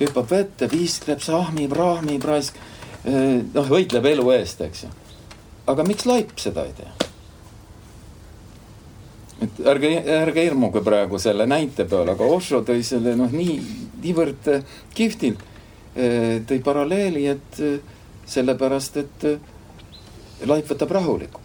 [0.00, 2.58] hüppab vette, viiskleb, sahmib, rahmib, raisk,
[3.04, 4.94] eh, noh, võitleb elu eest, eks ju.
[5.66, 6.95] aga miks laip seda ei tee?
[9.40, 13.56] Et ärge, ärge hirmuge praegu selle näite peale, aga Osho tõi selle noh, nii,
[14.04, 17.76] niivõrd äh, kihvtilt äh, tõi paralleeli, et äh,
[18.26, 19.26] sellepärast, et
[20.48, 21.42] laip võtab rahulikult.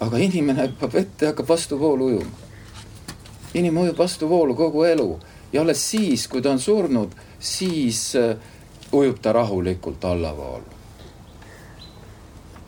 [0.00, 2.36] aga inimene hüppab ette ja hakkab vastuvoolu ujuma.
[3.54, 5.08] inimene ujub vastuvoolu kogu elu
[5.52, 8.12] ja alles siis, kui ta on surnud, siis
[8.92, 10.76] ujub ta rahulikult allavoolu.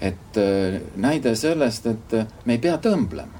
[0.01, 0.41] et
[0.97, 3.40] näide sellest, et me ei pea tõmblema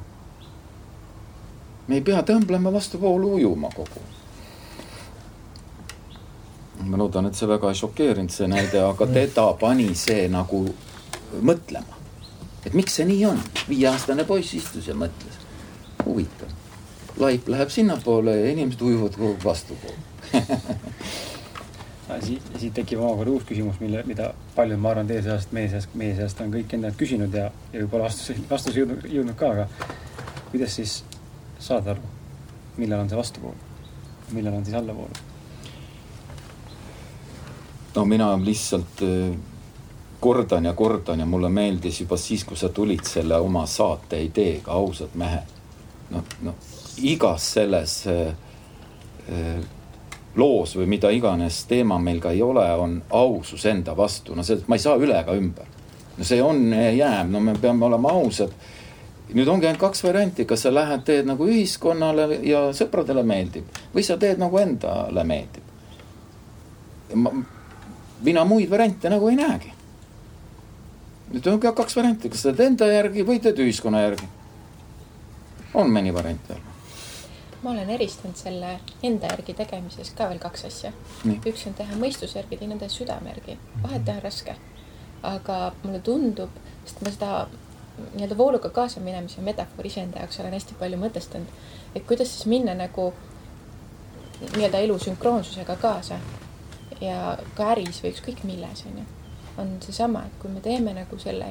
[1.91, 4.03] me ei pea tõmblema vastuvoolu ujuma kogu.
[6.91, 10.63] ma loodan, et see väga ei šokeerinud, see näide, aga teda pani see nagu
[11.51, 11.99] mõtlema.
[12.65, 15.43] et miks see nii on, viieaastane poiss istus ja mõtles.
[16.05, 16.55] huvitav,
[17.19, 19.99] laip läheb sinnapoole ja inimesed ujuvad kogu aeg vastupoole
[22.25, 25.95] siit, siit tekib omakorda uus küsimus, mille, mida paljud, ma arvan, teie seast, meie seast,
[25.99, 29.69] meie seast on kõik endalt küsinud ja, ja võib-olla vastus, vastus jõudnud, jõudnud ka, aga
[30.51, 31.01] kuidas siis
[31.61, 32.15] saad aru,
[32.77, 33.59] millal on see vastupool?
[34.33, 35.15] millal on siis allavool?
[37.95, 39.39] no mina lihtsalt äh,
[40.21, 44.73] kordan ja kordan ja mulle meeldis juba siis, kui sa tulid selle oma saate ideega,
[44.73, 45.59] ausad mehed.
[46.11, 46.55] noh, noh
[47.03, 48.33] igas selles äh,
[49.29, 49.61] äh,
[50.37, 54.69] loos või mida iganes teema meil ka ei ole, on ausus enda vastu, no sellest
[54.69, 55.67] ma ei saa üle ega ümber.
[56.19, 58.53] no see on, jääb, no me peame olema ausad.
[59.35, 64.05] Nüüd ongi ainult kaks varianti, kas sa lähed, teed nagu ühiskonnale ja sõpradele meeldib või
[64.07, 65.67] sa teed nagu endale meeldib.
[68.23, 69.73] mina muid variante nagu ei näegi.
[71.33, 74.29] nüüd ongi kaks varianti, kas teed enda järgi või teed ühiskonna järgi.
[75.75, 76.71] on mõni variant veel
[77.63, 80.93] ma olen eristanud selle enda järgi tegemises ka veel kaks asja.
[81.25, 83.59] üks on teha mõistuse järgi, teine on teha südame järgi.
[83.83, 84.57] vahet teha on raske.
[85.23, 86.51] aga mulle tundub,
[86.85, 87.49] sest ma seda
[88.15, 91.59] nii-öelda vooluga kaasaminemise metafoori iseenda jaoks olen hästi palju mõtestanud,
[91.95, 93.11] et kuidas siis minna nagu
[94.57, 96.21] nii-öelda elu sünkroonsusega kaasa.
[97.01, 99.05] ja ka äris või ükskõik milles, on ju,
[99.59, 101.47] on seesama, et kui me teeme nagu selle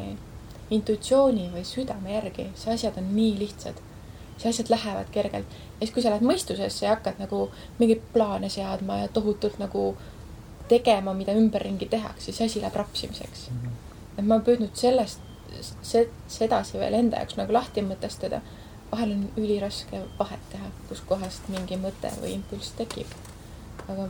[0.69, 3.79] intuitsiooni või südame järgi, siis asjad on nii lihtsad
[4.39, 5.45] siis asjad lähevad kergelt.
[5.49, 9.97] ja siis, kui sa lähed mõistusesse ja hakkad nagu mingeid plaane seadma ja tohutult nagu
[10.67, 13.49] tegema, mida ümberringi tehakse, siis asi läheb rapsimiseks.
[13.49, 13.69] -hmm.
[14.17, 15.19] et ma olen püüdnud sellest,
[15.81, 18.41] sedasi veel enda jaoks nagu lahti mõtestada.
[18.91, 23.07] vahel on üliraske vahet teha, kuskohast mingi mõte või impulss tekib.
[23.87, 24.09] aga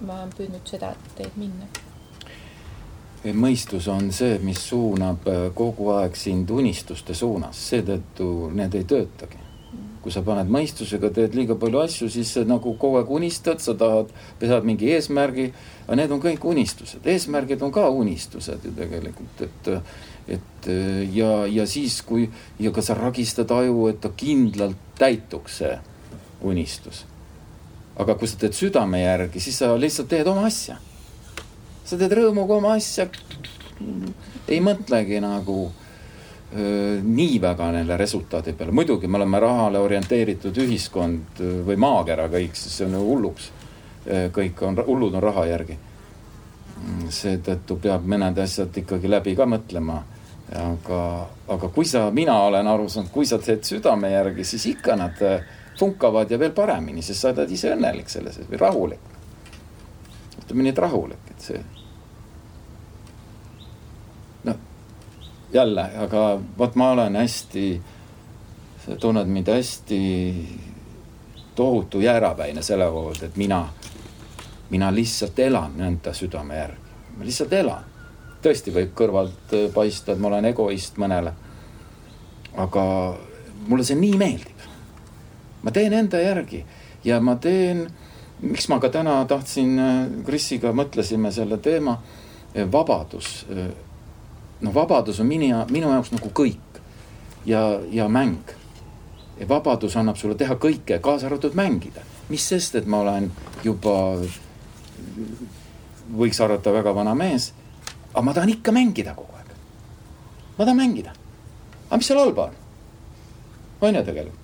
[0.00, 1.66] ma olen püüdnud seda teed minna
[3.32, 9.40] mõistus on see, mis suunab äh, kogu aeg sind unistuste suunas, seetõttu need ei töötagi.
[10.04, 14.10] kui sa paned mõistusega, teed liiga palju asju, siis nagu kogu aeg unistad, sa tahad,
[14.36, 15.46] sead mingi eesmärgi,
[15.86, 19.70] aga need on kõik unistused, eesmärgid on ka unistused ju tegelikult, et
[20.28, 20.68] et
[21.12, 25.74] ja, ja siis, kui ja ka sa ragistad aju, et ta kindlalt täituks, see
[26.42, 27.04] unistus.
[27.96, 30.78] aga kui sa teed südame järgi, siis sa lihtsalt teed oma asja
[31.84, 33.08] sa teed rõõmuga oma asja.
[34.48, 41.42] ei mõtlegi nagu öö, nii väga neile resultaadi peale, muidugi me oleme rahale orienteeritud ühiskond
[41.66, 43.50] või maakera kõik, sest see on ju hulluks.
[44.32, 45.78] kõik on, hullud on raha järgi.
[47.08, 50.02] seetõttu peab mõned asjad ikkagi läbi ka mõtlema.
[50.54, 54.96] Aga, aga kui sa, mina olen aru saanud, kui sa teed südame järgi, siis ikka
[54.96, 55.22] nad
[55.78, 59.12] funkavad ja veel paremini, sest sa oled ise õnnelik selles või rahulik.
[60.44, 61.64] ütleme nii, et rahulik, et see
[65.54, 67.82] jälle, aga vot ma olen hästi,
[68.86, 70.00] sa tunned mind hästi
[71.54, 73.68] tohutu jäärapäine selle kohta, et mina,
[74.70, 76.80] mina lihtsalt elan enda südame järgi.
[77.16, 77.84] ma lihtsalt elan.
[78.44, 81.32] Tõesti võib kõrvalt paista, et ma olen egoist mõnele.
[82.56, 82.84] aga
[83.66, 84.68] mulle see nii meeldib.
[85.62, 86.64] ma teen enda järgi
[87.04, 87.86] ja ma teen,
[88.40, 89.80] miks ma ka täna tahtsin
[90.26, 91.98] Krisiga mõtlesime selle teema,
[92.72, 93.44] vabadus
[94.64, 96.80] noh, vabadus on minu, minu jaoks nagu kõik
[97.46, 98.54] ja, ja mäng.
[99.48, 102.00] vabadus annab sulle teha kõike, kaasa arvatud mängida.
[102.28, 103.30] mis sest, et ma olen
[103.64, 104.16] juba,
[106.16, 107.52] võiks arvata, väga vana mees.
[108.14, 109.50] Aga ma tahan ikka mängida kogu aeg.
[110.58, 111.12] ma tahan mängida.
[111.88, 112.54] aga mis seal halba on?
[113.80, 114.38] on ju tegelikult.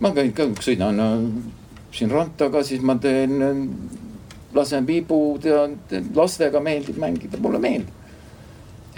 [0.00, 1.08] ma käin ka, sõidan no,
[1.92, 3.38] siin rantaga, siis ma teen,
[4.54, 5.64] lasen viibud ja
[6.14, 7.98] lastega meeldib mängida, mulle meeldib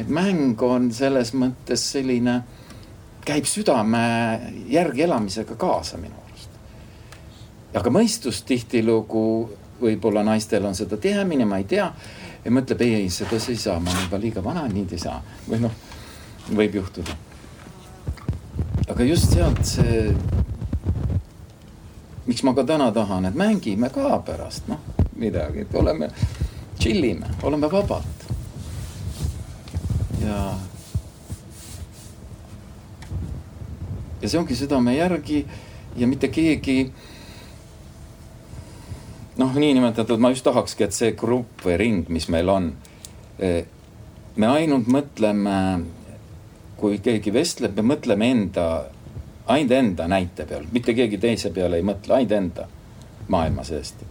[0.00, 2.40] et mäng on selles mõttes selline,
[3.26, 4.02] käib südame
[4.70, 6.56] järgi elamisega kaasa minu arust.
[7.76, 9.24] aga mõistus tihtilugu,
[9.80, 11.90] võib-olla naistel on seda tihemini, ma ei tea.
[12.44, 15.20] Ja mõtleb, ei, ei, seda ei saa, ma olen juba liiga vana, nii ei saa.
[15.48, 15.74] või noh,
[16.50, 17.16] võib juhtuda.
[18.88, 20.14] aga just sealt see,
[22.26, 24.80] miks ma ka täna tahan, et mängime ka pärast, noh,
[25.16, 26.10] midagi, et oleme,
[26.80, 28.20] chill ime, oleme vabad
[30.24, 30.58] ja.
[34.20, 35.44] ja see ongi südame järgi
[35.96, 36.92] ja mitte keegi.
[39.38, 42.72] Noh, niinimetatud, ma just tahakski, et see grupp või ring, mis meil on.
[43.38, 43.64] Eh,
[44.36, 45.56] me ainult mõtleme,
[46.80, 48.68] kui keegi vestleb, me mõtleme enda,
[49.46, 52.68] ainult enda näite peal, mitte keegi teise peale ei mõtle, ainult enda
[53.30, 54.06] maailma seest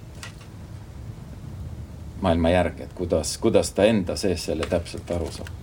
[2.22, 5.56] maailma järgi, et kuidas, kuidas ta enda sees selle täpselt aru saab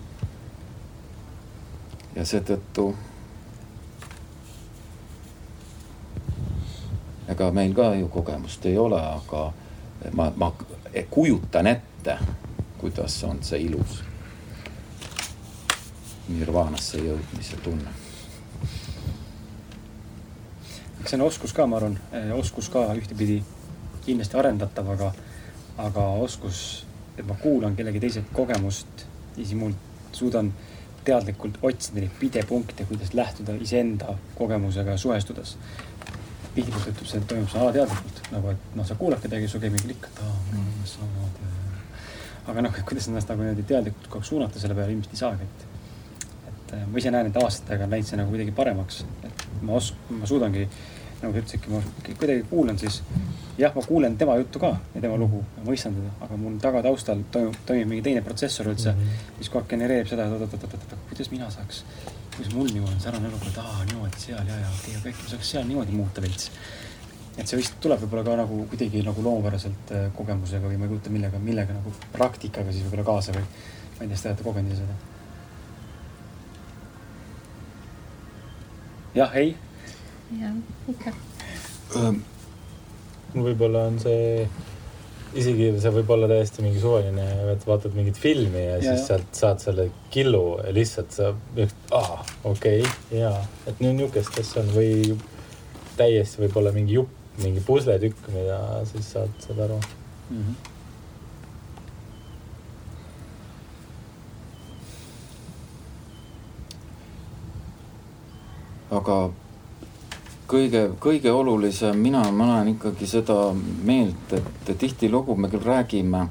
[2.17, 2.87] ja seetõttu
[7.29, 9.53] ega meil ka ju kogemust ei ole, aga
[10.13, 10.53] ma, ma
[11.11, 12.19] kujutan ette,
[12.79, 14.03] kuidas on see ilus
[16.29, 17.91] nirvaanasse jõudmise tunne.
[21.01, 21.99] eks see on oskus ka, ma arvan,
[22.35, 23.39] oskus ka ühtepidi
[24.07, 25.13] kindlasti arendatav, aga,
[25.79, 26.63] aga oskus,
[27.19, 29.77] et ma kuulan kellegi teise kogemust ja siis mul
[30.13, 30.51] suudan
[31.07, 35.57] teadlikult otsida neid pidepunkte, kuidas lähtuda iseenda kogemusega suhestudes.
[36.57, 39.91] Piltlikult ütleb see, toimub see alateadlikult nagu, et noh, sa kuulad kedagi, sul käib mingi
[39.91, 41.53] klikk, et aa, mul on samamoodi.
[42.51, 45.49] aga noh, kuidas ennast nagu niimoodi teadlikult kogu aeg suunata selle peale ilmselt ei saagi,
[45.51, 45.67] et
[46.67, 49.77] et äh, ma ise näen, et aastatega on läinud see nagu kuidagi paremaks, et ma
[49.79, 50.67] os-, ma suudangi,
[51.21, 53.01] nagu sa ütlesidki, ma kuidagi kuulan siis,
[53.59, 57.61] jah, ma kuulen tema juttu ka ja tema lugu, mõistan teda, aga mul tagataustal toimub,
[57.69, 59.39] toimib mingi teine protsessor üldse mm, -hmm.
[59.39, 61.85] mis kogu aeg genereerib seda, et oot-oot-oot-oot, kuidas mina saaks,
[62.35, 65.13] kuidas mul niimoodi on särane elu, et aa, niimoodi seal ja, ja okei okay,, aga
[65.13, 66.51] äkki ma saaks seal niimoodi muuta veits.
[67.37, 70.95] et see vist tuleb võib-olla ka nagu kuidagi nagu loomupäraselt äh, kogemusega või ma ei
[70.95, 74.49] kujuta, millega, millega nagu praktikaga siis võib-olla kaasa või ma ei tea, kas te olete
[74.49, 74.97] kogenud ise seda
[79.17, 79.57] jah, ei?
[80.41, 80.57] jah,
[80.93, 81.13] ikka.
[83.37, 84.49] võib-olla on see
[85.35, 89.07] isegi see võib olla täiesti mingi suvaline, et vaatad mingit filmi ja, ja siis ja.
[89.11, 91.33] sealt saad selle killu ja lihtsalt sa,
[91.97, 95.19] aa, okei okay,, jaa, et nüüd niisugust asja on või
[95.97, 97.13] täiesti võib-olla mingi jupp,
[97.43, 100.41] mingi pusletükk, mida siis saad, saad aru mm.
[100.41, 100.75] -hmm
[108.97, 109.17] aga
[110.49, 113.37] kõige, kõige olulisem, mina, ma olen ikkagi seda
[113.85, 116.27] meelt, et tihtilugu me küll räägime,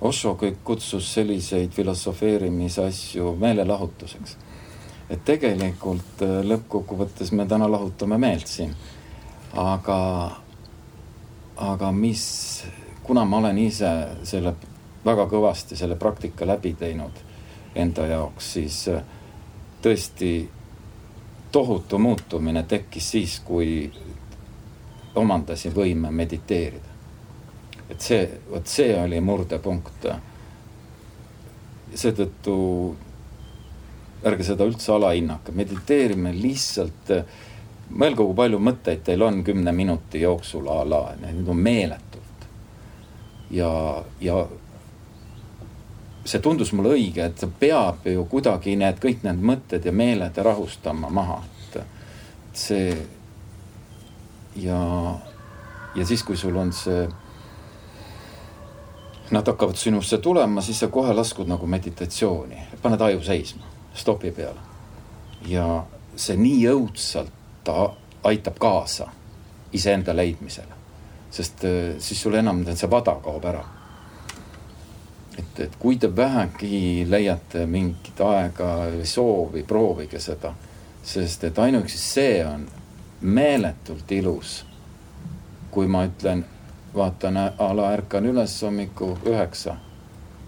[0.00, 0.34] Osho
[0.64, 4.36] kutsus selliseid filosofeerimise asju meelelahutuseks.
[5.10, 8.74] et tegelikult äh, lõppkokkuvõttes me täna lahutame meelt siin.
[9.54, 10.30] aga,
[11.56, 12.64] aga mis,
[13.02, 14.54] kuna ma olen ise selle
[15.04, 17.24] väga kõvasti selle praktika läbi teinud
[17.74, 19.02] enda jaoks, siis äh,
[19.82, 20.48] tõesti
[21.56, 23.92] tohutu muutumine tekkis siis, kui
[25.14, 26.92] omandasin võime mediteerida.
[27.90, 30.04] et see, vot see oli murdepunkt.
[31.94, 32.56] seetõttu
[34.26, 37.14] ärge seda üldse alahinnake, mediteerime lihtsalt,
[37.88, 42.48] mõelge, kui palju mõtteid teil on kümne minuti jooksul a la, neid on meeletult.
[43.50, 43.72] ja,
[44.20, 44.44] ja
[46.26, 51.10] see tundus mulle õige, et peab ju kuidagi need kõik need mõtted ja meeled rahustama
[51.12, 51.38] maha,
[51.68, 51.78] et
[52.56, 52.96] see
[54.62, 54.80] ja,
[55.94, 57.06] ja siis, kui sul on see,
[59.30, 64.64] nad hakkavad sinusse tulema, siis sa kohe laskud nagu meditatsiooni, paned aju seisma, stopi peale.
[65.46, 65.84] ja
[66.16, 67.32] see nii õudselt
[67.64, 67.92] ta
[68.26, 69.10] aitab kaasa
[69.76, 70.74] iseenda leidmisele,
[71.30, 73.64] sest äh, siis sul enam see vada kaob ära
[75.38, 80.54] et, et kui te vähegi leiate mingit aega või soovi, proovige seda.
[81.06, 82.66] sest et ainuüksi see on
[83.20, 84.64] meeletult ilus.
[85.70, 86.44] kui ma ütlen,
[86.94, 89.76] vaatan a la ärkan üles hommiku üheksa,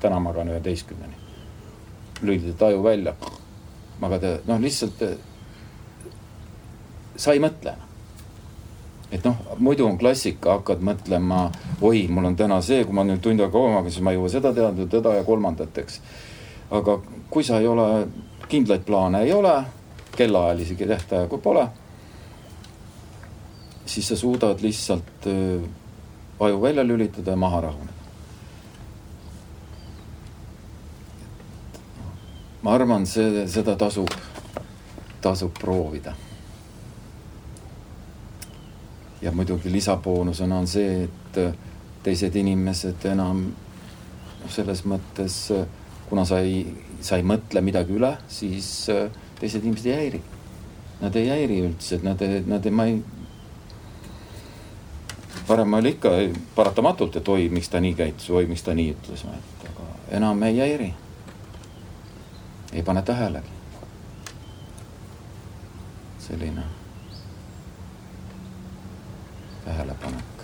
[0.01, 1.15] täna magan üheteistkümneni.
[2.23, 3.15] lülitad aju välja,
[4.01, 5.05] magad, noh, lihtsalt
[7.17, 7.88] sa ei mõtle enam
[9.13, 11.49] et noh, muidu on klassika, hakkad mõtlema,
[11.81, 14.33] oi, mul on täna see, kui ma nüüd tund aega homaga, siis ma ei jõua
[14.33, 16.01] seda teada, teda ja kolmandat, eks.
[16.77, 16.99] aga
[17.33, 17.89] kui sa ei ole,
[18.49, 19.55] kindlaid plaane ei ole,
[20.17, 21.65] kellaajalisi tähtaegu pole,
[23.89, 25.61] siis sa suudad lihtsalt öö,
[26.41, 27.97] aju välja lülitada ja maha rahuneda.
[32.63, 34.11] ma arvan, see, seda tasub,
[35.23, 36.13] tasub proovida
[39.23, 41.55] ja muidugi lisaboonusena on see, et äh,
[42.03, 45.67] teised inimesed enam noh, selles mõttes, äh,
[46.09, 46.63] kuna sa ei,
[47.01, 49.09] sa ei mõtle midagi üle, siis äh,
[49.41, 50.23] teised inimesed ei häiri.
[51.01, 53.03] Nad ei häiri üldse, nad, nad, ma ei.
[55.49, 56.11] varem oli ikka
[56.55, 59.87] paratamatult, et oi, miks ta nii käitus, oi, miks ta nii ütles, et aga
[60.19, 60.91] enam ei häiri.
[62.73, 63.57] ei pane tähelegi.
[66.29, 66.78] selline
[69.69, 70.35] tähelepanek.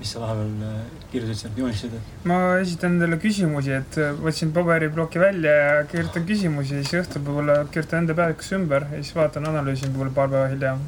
[0.00, 0.76] mis sa vahepeal äh,
[1.12, 2.06] kirjutasid sealt, joonistasid?
[2.24, 7.58] ma esitan endale küsimusi, et äh, võtsin paberiploki välja ja kirjutan küsimusi, siis õhtul võib-olla
[7.68, 10.80] kirjutan enda peatükisse ümber ja siis vaatan, analüüsin võib-olla paar päeva hiljem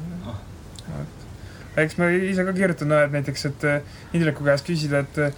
[1.77, 5.37] eks ma ise ka kirjutan, et näiteks, et äh, Indreku käest küsida, et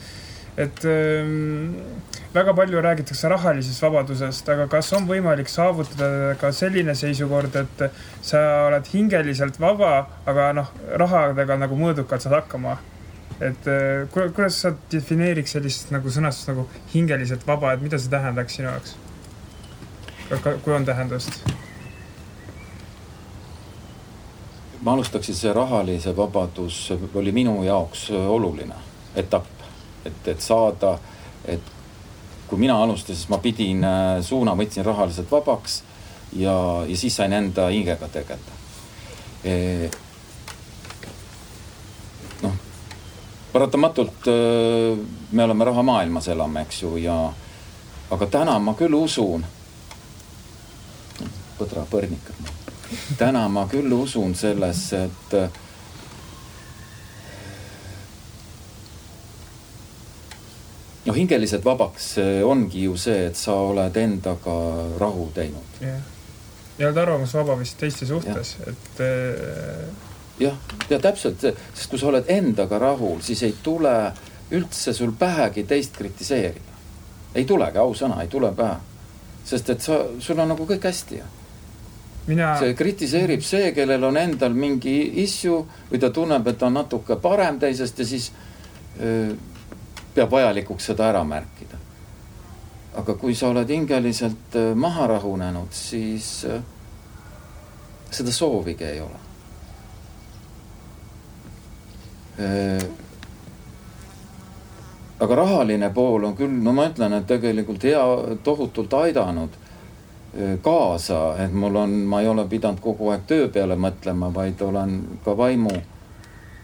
[0.58, 1.76] et ähm,
[2.34, 7.84] väga palju räägitakse rahalisest vabadusest, aga kas on võimalik saavutada ka selline seisukord, et
[8.24, 10.72] sa oled hingeliselt vaba, aga noh,
[11.02, 12.78] rahadega nagu mõõdukalt saad hakkama?
[13.44, 18.56] et äh, kuidas sa defineeriks sellist nagu sõnastust nagu hingeliselt vaba, et mida see tähendaks
[18.56, 18.96] sinu jaoks?
[20.64, 21.44] kui on tähendust?
[24.86, 28.76] Ma alustaksin, see rahalise vabadus oli minu jaoks oluline
[29.18, 29.64] etapp,
[30.06, 30.98] et, et saada,
[31.46, 31.74] et
[32.48, 35.80] kui mina alustasin, siis ma pidin äh, suuna, võtsin rahaliselt vabaks
[36.38, 36.54] ja,
[36.86, 38.60] ja siis sain enda hingega tegeleda
[39.44, 39.90] e,.
[42.44, 42.54] noh,
[43.54, 45.02] paratamatult äh,
[45.32, 47.18] me oleme rahamaailmas elame, eks ju, ja
[48.14, 49.46] aga täna ma küll usun,
[51.58, 52.54] põdrapõrnikad,
[53.18, 55.36] täna ma küll usun sellesse, et
[61.06, 64.58] noh, hingeliselt vabaks ongi ju see, et sa oled endaga
[65.00, 65.80] rahu teinud.
[65.82, 66.02] jah,
[66.80, 69.86] ja oled arvamusvaba vist teiste suhtes, et äh....
[70.40, 70.58] jah,
[70.90, 73.96] ja täpselt, sest kui sa oled endaga rahul, siis ei tule
[74.56, 76.82] üldse sul pähegi teist kritiseerida.
[77.36, 78.78] ei tulegi, ausõna, ei tule pähe.
[79.46, 81.34] sest et sa, sul on nagu kõik hästi ju
[82.28, 82.56] mina.
[82.60, 87.60] see kritiseerib see, kellel on endal mingi issue või ta tunneb, et on natuke parem
[87.60, 88.32] teisest ja siis
[89.00, 89.34] öö,
[90.16, 91.78] peab vajalikuks seda ära märkida.
[92.96, 96.62] aga kui sa oled hingeliselt maha rahunenud, siis äh,
[98.12, 99.20] seda soovigi ei ole.
[105.20, 108.02] Aga rahaline pool on küll, no ma ütlen, et tegelikult hea,
[108.44, 109.56] tohutult aidanud
[110.62, 114.98] kaasa, et mul on, ma ei ole pidanud kogu aeg töö peale mõtlema, vaid olen
[115.24, 115.72] ka vaimu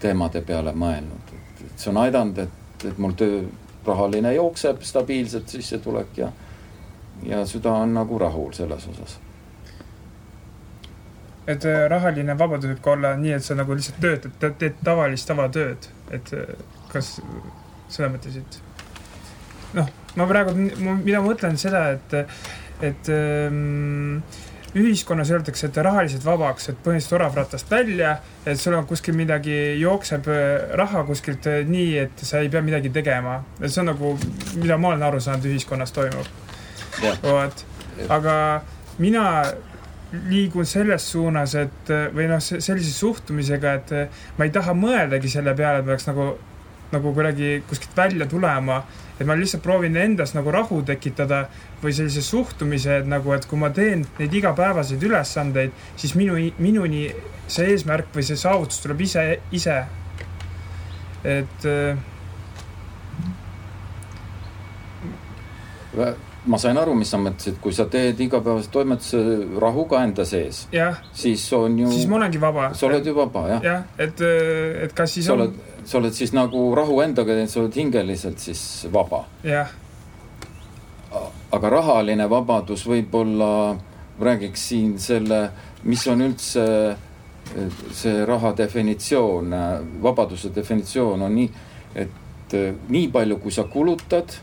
[0.02, 1.36] teemade peale mõelnud.
[1.62, 3.44] et see on aidanud, et et, mul töö,
[3.86, 6.32] rahaline jookseb stabiilselt, sissetulek ja,
[7.26, 9.20] ja süda on nagu rahul selles osas.
[11.48, 15.28] et äh, rahaline vabadus võib ka olla nii, et sa nagu lihtsalt töötad, teed tavalist
[15.28, 16.54] tavatööd, et äh,
[16.92, 17.16] kas
[17.90, 18.62] seda mõtlesid?
[19.74, 22.18] noh, ma praegu, mida ma mõtlen seda, et,
[22.82, 24.22] et ähm,
[24.76, 28.14] ühiskonnas öeldakse, et rahaliselt vabaks, et põhimõtteliselt oravratast välja,
[28.46, 30.46] et sul on kuskil midagi, jookseb äh,
[30.80, 33.42] raha kuskilt äh, nii, et sa ei pea midagi tegema.
[33.60, 34.16] et see on nagu,
[34.56, 36.30] mida ma olen aru saanud, ühiskonnas toimub.
[37.24, 37.66] vot,
[38.10, 38.38] aga
[39.00, 39.26] mina
[40.30, 43.94] liigun selles suunas, et või noh, sellise suhtumisega, et
[44.38, 46.34] ma ei taha mõeldagi selle peale, et peaks nagu,
[46.92, 48.82] nagu kuidagi kuskilt välja tulema
[49.20, 51.44] et ma lihtsalt proovin endas nagu rahu tekitada
[51.82, 57.08] või sellise suhtumise, et nagu, et kui ma teen neid igapäevaseid ülesandeid, siis minu, minuni
[57.52, 59.78] see eesmärk või see saavutus tuleb ise, ise.
[61.22, 61.70] et
[66.46, 69.20] ma sain aru, mis sa mõtlesid, kui sa teed igapäevase toimetuse
[69.62, 70.64] rahuga enda sees,
[71.14, 71.92] siis on ju.
[71.94, 72.72] siis ma olengi vaba.
[72.78, 73.68] sa oled ju vaba, jah.
[73.68, 74.24] jah, et,
[74.88, 75.46] et kas siis sa on.
[75.46, 79.26] oled sa oled siis nagu rahu endaga teinud, sa oled hingeliselt siis vaba.
[79.44, 79.70] jah.
[81.52, 83.76] aga rahaline vabadus võib-olla,
[84.22, 85.50] räägiks siin selle,
[85.84, 86.66] mis on üldse
[87.92, 89.56] see raha definitsioon,
[90.04, 91.50] vabaduse definitsioon on nii,
[91.96, 92.56] et
[92.90, 94.38] nii palju, kui sa kulutad,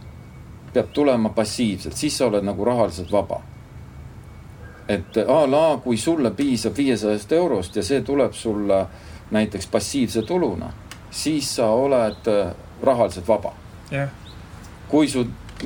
[0.73, 3.41] peab tulema passiivselt, siis sa oled nagu rahaliselt vaba.
[4.89, 8.87] et a la, kui sulle piisab viiesajast eurost ja see tuleb sulle
[9.31, 10.71] näiteks passiivse tuluna
[11.11, 13.53] siis sa oled äh, rahaliselt vaba.
[13.93, 14.11] Yeah..
[14.89, 15.25] kui su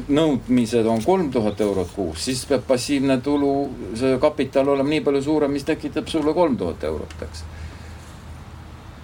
[0.08, 3.52] nõudmised on kolm tuhat eurot kuus, siis peab passiivne tulu,
[3.98, 7.44] see kapital olema nii palju suurem, mis tekitab sulle kolm tuhat eurot, eks.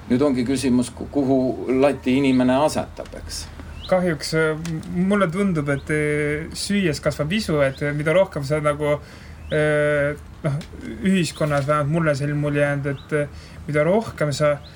[0.09, 1.39] nüüd ongi küsimus, kuhu
[1.83, 3.45] lati inimene asetab, eks.
[3.89, 8.99] Kahjuks äh, mulle tundub, et äh, süües kasvab isu, et mida rohkem sa nagu
[9.49, 10.57] noh,
[11.09, 14.75] ühiskonnas vähemalt mulle selline mulje jäänud, et mida rohkem sa äh,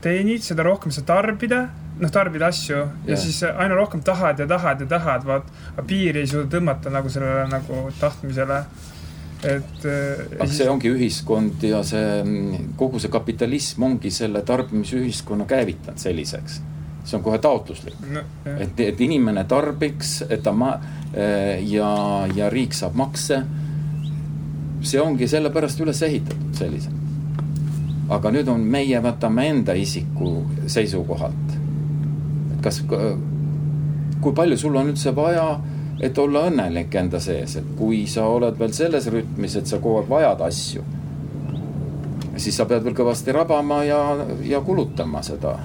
[0.00, 1.66] teenid, seda rohkem sa tarbida,
[2.00, 2.94] noh, tarbid asju yeah.
[3.12, 5.52] ja siis aina rohkem tahad ja tahad ja tahad, vaat.
[5.86, 8.58] piiri ei suuda tõmmata nagu sellele nagu tahtmisele.
[9.42, 9.86] et.
[10.38, 12.22] aga see ongi ühiskond ja see,
[12.78, 16.60] kogu see kapitalism ongi selle tarbimisühiskonna käivitanud selliseks
[17.04, 18.22] see on kohe taotluslik no,.
[18.46, 20.78] et, et inimene tarbiks, et ta ma-
[21.12, 21.90] ja,
[22.34, 23.42] ja riik saab makse.
[24.82, 27.01] see ongi sellepärast üles ehitatud selliselt
[28.12, 30.34] aga nüüd on, meie võtame enda isiku
[30.66, 31.54] seisukohalt.
[32.54, 32.82] et kas,
[34.20, 35.46] kui palju sul on üldse vaja,
[36.00, 40.02] et olla õnnelik enda sees, et kui sa oled veel selles rütmis, et sa kogu
[40.02, 40.84] aeg vajad asju,
[42.36, 44.02] siis sa pead veel kõvasti rabama ja,
[44.46, 45.58] ja kulutama seda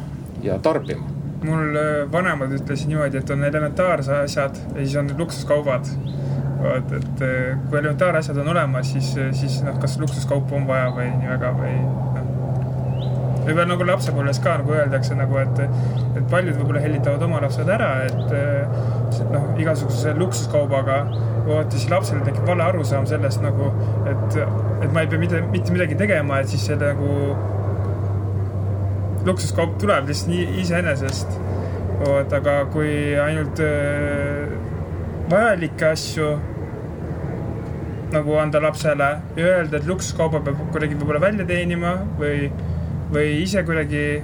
[0.43, 5.91] ja tarbima mul äh, vanemad ütlesid niimoodi, et on elementaarsed asjad ja siis on luksuskaubad.
[6.57, 11.11] vot, et äh, kui elementaarasjad on olemas, siis, siis noh, kas luksuskaupa on vaja või
[11.19, 12.36] nii väga või noh.
[13.47, 15.61] Võib-olla nagu lapsepõlves ka nagu öeldakse nagu, et,
[16.19, 20.99] et paljud võib-olla hellitavad oma lapsed ära, et noh, igasuguse luksuskaubaga.
[21.47, 23.69] vot siis lapsel tekib vale arusaam sellest nagu,
[24.11, 24.39] et,
[24.83, 27.13] et ma ei pea mitte, mitte midagi tegema, et siis see nagu
[29.27, 31.39] luksuskaup tuleb lihtsalt nii iseenesest.
[31.97, 34.51] vot, aga kui ainult äh,
[35.31, 36.27] vajalikke asju
[38.13, 42.51] nagu anda lapsele ja öelda, et luksuskauba peab kuidagi võib-olla välja teenima või,
[43.11, 44.23] või ise kuidagi.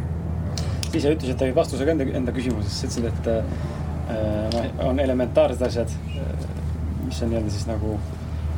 [0.93, 3.43] sa ütlesid vastusega enda, enda küsimusesse, ütlesid, et äh,
[4.53, 5.95] noh, on elementaarsed asjad,
[7.05, 7.97] mis on nii-öelda siis nagu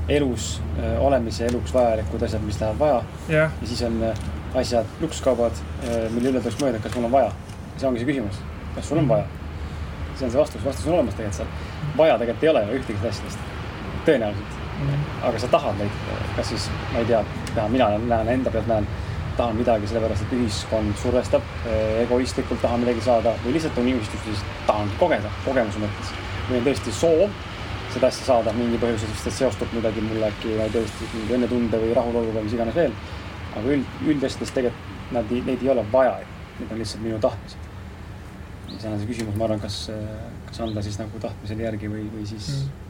[0.09, 3.03] elus äh, olemise, eluks vajalikud asjad, mis läheb vaja.
[3.29, 4.19] ja siis on äh,
[4.55, 5.51] asjad, luksuskaubad,
[5.83, 7.31] äh, mille üle tuleks mõelda, kas mul on vaja.
[7.77, 8.37] see ongi see küsimus,
[8.75, 9.25] kas sul on vaja.
[10.15, 11.97] see on see vastus, vastus on olemas tegelikult seal.
[11.97, 13.49] vaja tegelikult ei ole ju ühtegi asjadest,
[14.05, 14.87] tõenäoliselt mm.
[14.87, 15.27] -hmm.
[15.29, 15.99] aga sa tahad neid,
[16.35, 17.23] kas siis, ma ei tea,
[17.69, 18.87] mina näen enda pealt, näen,
[19.37, 21.49] tahan midagi sellepärast, et ühiskond survestab,
[22.03, 26.15] egoistlikult tahan midagi saada või lihtsalt on unistus, siis tahangi kogeda, kogemuse mõttes.
[26.49, 27.43] või on tõesti soov
[27.95, 31.37] seda asja saada mingi põhjusel, sest et seostub midagi mulle äkki, ma ei tea, mingi
[31.37, 32.95] õnnetunde või rahulolu või mis iganes veel
[33.55, 36.15] aga üld, üldasjades tegelikult nad, neid ei ole vaja,
[36.59, 37.69] need on lihtsalt minu tahtmised.
[38.75, 39.77] seal on see küsimus, ma arvan, kas,
[40.49, 42.81] kas anda siis nagu tahtmisele järgi või, või siis mm.,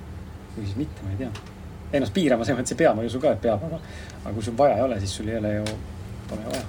[0.56, 1.52] või siis mitte, ma ei tea.
[1.96, 3.80] Ennast piirama selles mõttes ei pea, ma ei usu ka, et peab, aga,
[4.24, 5.76] aga kui sul vaja ei ole, siis sul ei ole ju,
[6.30, 6.66] pole vaja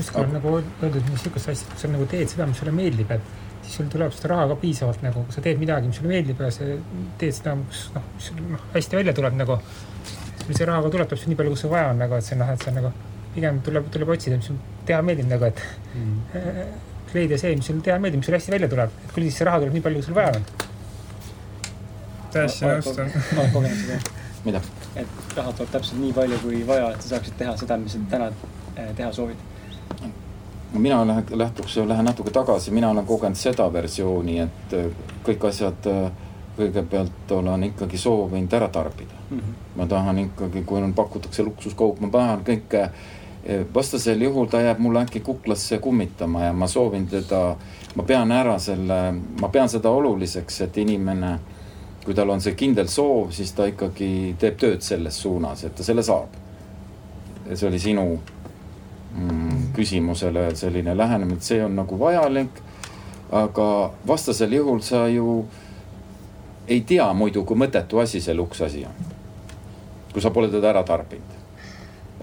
[0.00, 3.64] kuskil on nagu öeldud niisugust asja, kui sa nagu teed seda, mis sulle meeldib, et
[3.64, 6.40] siis sul tuleb seda raha ka piisavalt nagu, kui sa teed midagi, mis sulle meeldib
[6.40, 6.68] ja sa
[7.20, 9.58] teed seda, mis noh, mis sul noh, hästi välja tuleb nagu
[10.44, 12.38] kui see raha ka tuleb, täpselt nii palju, kui sul vaja on nagu, et see
[12.38, 12.92] noh, et see nagu
[13.34, 15.60] pigem tuleb, tuleb otsida, mis sul teha meeldib nagu, et
[15.98, 16.78] mm.
[17.14, 19.50] leida see, mis sul teha meeldib, mis sul hästi välja tuleb, et küll siis see
[19.50, 20.48] raha tuleb nii palju, kui sul vaja on.
[22.30, 23.14] täiesti nõustun.
[23.34, 24.19] ma olen kogenud seda.
[24.44, 24.62] Mida?
[24.96, 28.02] et raha tuleb täpselt nii palju, kui vaja, et sa saaksid teha seda, mis sa
[28.10, 28.30] täna
[28.76, 29.36] eh, teha soovid.
[30.72, 34.90] mina lähen, lähtuks, lähen natuke tagasi, mina olen kogenud seda versiooni, et eh,
[35.26, 36.10] kõik asjad äh,
[36.60, 39.38] kõigepealt olen ikkagi soovinud ära tarbida mm.
[39.38, 39.54] -hmm.
[39.76, 42.88] ma tahan ikkagi, kui on, pakutakse luksuskaup, ma tahan kõike,
[43.44, 47.56] eh, vastasel juhul ta jääb mulle äkki kuklasse kummitama ja ma soovin teda,
[47.94, 49.00] ma pean ära selle,
[49.40, 51.38] ma pean seda oluliseks, et inimene,
[52.04, 55.84] kui tal on see kindel soov, siis ta ikkagi teeb tööd selles suunas, et ta
[55.84, 56.38] selle saab.
[57.52, 58.04] see oli sinu
[59.14, 62.62] mm, küsimusele selline lähenemine, et see on nagu vajalik,
[63.32, 63.66] aga
[64.06, 65.44] vastasel juhul sa ju
[66.68, 69.06] ei tea muidu, kui mõttetu asi see luksasi on.
[70.12, 71.36] kui sa pole teda ära tarbinud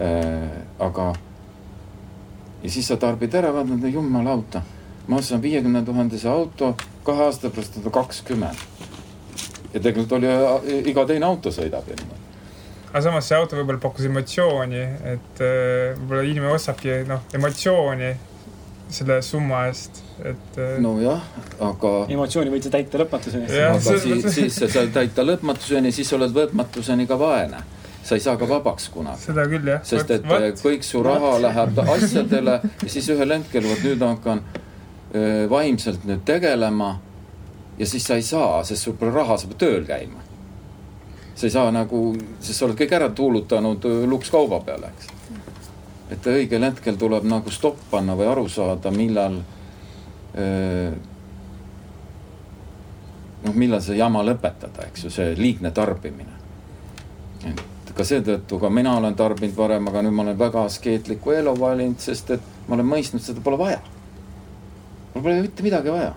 [0.00, 0.50] äh,.
[0.78, 1.12] aga,
[2.62, 4.60] ja siis sa tarbid ära, vaatad, jumala auto.
[5.06, 6.74] ma ostan viiekümne tuhandese auto,
[7.04, 8.87] kahe aasta pärast on ta kakskümmend.
[9.72, 11.98] Ja tegelikult oli äh, iga teine auto sõidab ju
[12.88, 14.82] aga samas see auto võib-olla pakkus emotsiooni,
[15.12, 18.12] et äh, võib-olla inimene ostabki noh, emotsiooni
[18.88, 20.54] selle summa eest, et.
[20.56, 21.24] Äh, nojah,
[21.64, 21.90] aga.
[22.08, 23.48] emotsiooni võid sa täita lõpmatuseni.
[23.68, 27.60] aga siis, siis sa saad täita lõpmatuseni, siis oled lõpmatuseni ka vaene
[28.08, 29.20] sa ei saa ka vabaks kunagi.
[29.26, 29.82] seda küll jah.
[29.84, 30.62] sest et What?
[30.64, 34.40] kõik su raha läheb asjadele ja siis ühel hetkel, vot nüüd hakkan
[35.48, 36.98] vaimselt nüüd tegelema.
[37.78, 40.24] Ja siis sa ei saa, sest sul pole raha, sa pead tööl käima.
[41.34, 45.14] sa ei saa nagu, sest sa oled kõik ära tuulutanud lukskauba peale, eks
[46.10, 49.40] et õigel hetkel tuleb nagu stopp panna või aru saada, millal
[53.44, 56.36] noh, millal see jama lõpetada, eks ju, see liigne tarbimine.
[57.44, 61.54] et ka seetõttu ka mina olen tarbinud varem, aga nüüd ma olen väga askeetlikku elu
[61.58, 63.80] valinud, sest et ma olen mõistnud, seda pole vaja.
[65.14, 66.14] mul pole mitte midagi vaja.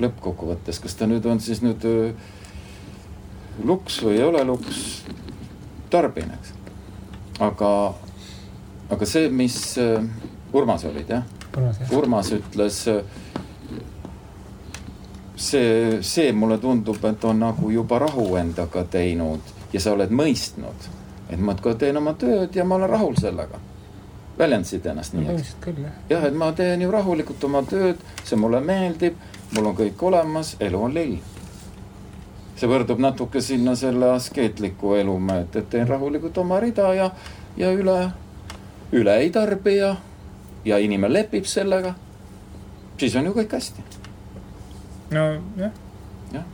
[0.00, 1.84] Lõppkokkuvõttes, kas ta nüüd on siis nüüd
[3.64, 5.04] luks või ei ole luks,
[5.90, 6.54] tarbin, eks.
[7.44, 7.70] aga
[8.90, 10.02] aga see, mis äh,
[10.52, 11.24] Urmas olid jah?
[11.94, 12.80] Urmas ütles.
[12.88, 13.02] Äh,
[15.36, 20.90] see, see mulle tundub, et on nagu juba rahu endaga teinud ja sa oled mõistnud,
[21.30, 23.60] et ma teen oma tööd ja ma olen rahul sellega.
[24.38, 25.50] väljendasid ennast nii, eks?
[26.10, 29.18] jah, et ma teen ju rahulikult oma tööd, see mulle meeldib,
[29.54, 31.16] mul on kõik olemas, elu on lill
[32.54, 37.10] see võrdub natuke sinna selle askeetliku elu mööda, et teen rahulikult oma rida ja,
[37.58, 37.98] ja üle
[38.94, 39.94] üle ei tarbi ja,
[40.64, 41.94] ja inimene lepib sellega,
[43.00, 43.84] siis on ju kõik hästi.
[45.14, 45.72] nojah.
[46.32, 46.46] jah.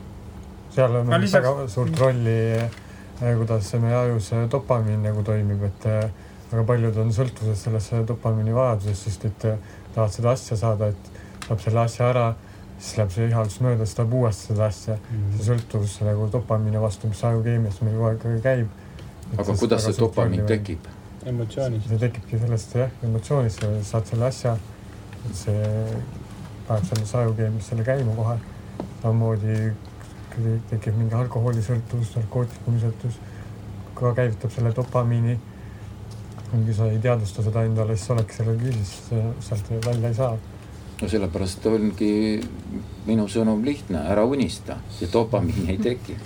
[0.73, 1.45] seal on lisaks...
[1.45, 7.13] väga suurt rolli, eh, kuidas meie ajus dopamiin nagu toimib, et eh, väga paljud on
[7.15, 9.45] sõltuvuses sellest dopamiini vajadusest, sest et
[9.93, 12.25] tahavad seda asja saada, et saab selle asja ära,
[12.81, 15.17] siis läheb see ihaldus mööda, siis tahab uuesti seda asja mm.
[15.17, 15.35] -hmm.
[15.37, 18.67] see sõltuvus nagu dopamiini vastu, mis ajukeemias meil kogu aeg käib.
[19.37, 20.87] aga kuidas see dopamiin tekib?
[21.25, 21.89] emotsioonist.
[21.89, 24.57] see tekibki sellest jah, emotsioonist, sa saad selle asja,
[25.29, 25.67] et see
[26.67, 28.37] paneb selles ajukeemias selle käima kohe.
[29.01, 29.73] samamoodi
[30.69, 33.19] tekib mingi alkoholisõltuvus, narkootikumisõltuvus,
[33.95, 35.39] ka käivitab selle dopamiini.
[36.51, 38.95] kui sa ei teadvusta seda endale, siis oledki selle küüsis,
[39.39, 40.37] sealt välja ei saa
[41.01, 42.41] no sellepärast ongi
[43.07, 46.15] minu sõnum lihtne, ära unista ja dopamiini ei teki.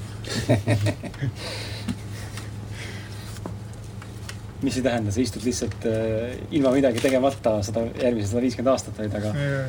[4.65, 8.97] Mis ei tähenda, sa istud lihtsalt äh, ilma midagi tegemata sada, järgmised sada viiskümmend aastat
[8.97, 9.67] vaid, aga yeah..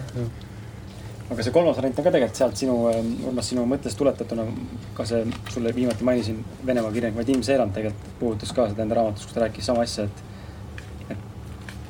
[1.35, 4.43] aga see kolmas variant on ka tegelikult sealt sinu äh,, Urmas, sinu mõttest tuletatuna,
[4.97, 5.21] ka see,
[5.53, 9.45] sulle viimati mainisin, Venemaa kirjanik Vadim Seeland tegelikult puudutas ka seda enda raamatus, kus ta
[9.45, 10.17] rääkis sama asja, et,
[11.13, 11.21] et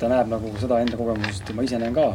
[0.01, 2.07] ta näeb nagu seda enda kogemusest ja ma ise näen ka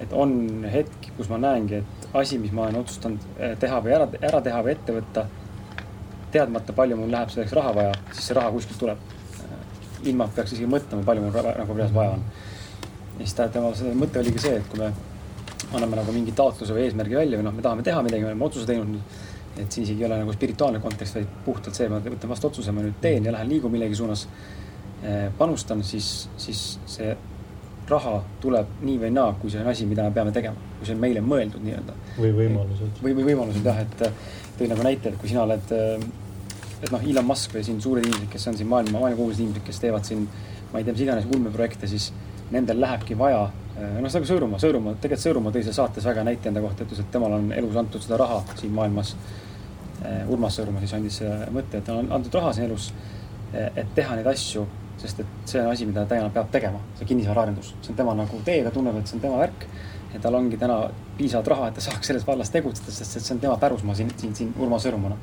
[0.00, 3.94] et on hetki, kus ma näengi, et asi, mis ma olen otsustanud eh, teha või
[3.96, 5.26] ära, ära teha või ette võtta,
[6.32, 9.04] teadmata, palju mul läheb selleks raha vaja, siis see raha kuskilt tuleb.
[9.44, 12.26] Eh, ilma, peaks isegi mõtlema, palju mul nagu reaalselt vaja on.
[13.18, 14.92] ja siis ta, tema see mõte oligi see, et kui me
[15.70, 18.46] anname nagu mingi taotluse või eesmärgi välja või noh, me tahame teha midagi, me oleme
[18.48, 19.18] otsuse teinud.
[19.60, 22.72] et see isegi ei ole nagu spirituaalne kontekst, vaid puhtalt see, ma võtan vastu otsuse,
[22.72, 24.22] ma nüüd teen ja lähen liigun millegi suunas.
[25.02, 27.10] Eh, panustan, siis, siis see
[27.90, 30.96] raha tuleb nii või naa, kui see on asi, mida me peame tegema, kui see
[30.96, 31.96] on meile mõeldud nii-öelda.
[32.18, 33.02] või võimalused.
[33.02, 34.04] või, või võimalused jah, et
[34.58, 35.72] tõin nagu näite, et kui sina oled,
[36.82, 39.80] et noh, Elon Musk või siin suured inimesed, kes on siin maailma, maailmakuulsad inimesed, kes
[39.82, 40.26] teevad siin,
[40.72, 42.10] ma ei tea, mis iganes ulmeprojekte, siis
[42.50, 43.44] nendel lähebki vaja,
[43.76, 47.02] noh, seda ka Sõõrumaa, Sõõrumaa, tegelikult Sõõrumaa tõi seal saates väga näite enda kohta, ütles,
[47.02, 49.14] et temal on elus antud seda raha siin maailmas.
[50.32, 51.18] Urmas Sõõrumaa siis andis
[51.52, 52.90] mõtte, et on antud raha siin elus,
[53.52, 54.64] et teha neid asju
[55.00, 58.40] sest et see on asi, mida ta peab tegema, see kinnisvaraarendus, see on tema nagu
[58.44, 59.66] tee, ta tunneb, et see on tema värk.
[60.10, 60.76] ja tal ongi täna
[61.18, 64.34] piisavalt raha, et ta saaks selles vallas tegutseda, sest see on tema pärusmaa siin, siin,
[64.34, 65.16] siin Urmas Sõõrumaana.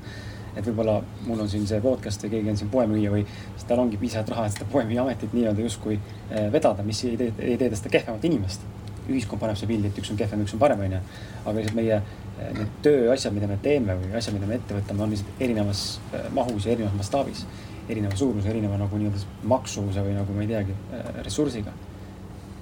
[0.55, 3.83] et võib-olla mul on siin see podcast või keegi on siin poemüüja või siis tal
[3.83, 7.57] ongi piisavalt raha, et seda poemüüja ametit nii-öelda justkui eh, vedada, mis ei tee, ei
[7.61, 8.65] tee tast kehvemat inimest.
[9.07, 11.03] ühiskond paneb see pildi, et üks on kehvem, üks on parem, onju.
[11.45, 15.03] aga lihtsalt meie eh, need tööasjad, mida me teeme või asjad, mida me ette võtame,
[15.03, 15.83] on lihtsalt erinevas
[16.13, 17.45] eh, mahus ja erinevas mastaabis
[17.89, 21.73] erineva suuruse, erineva nagu nii-öelda maksuvuse või nagu ma ei teagi, äh, ressursiga.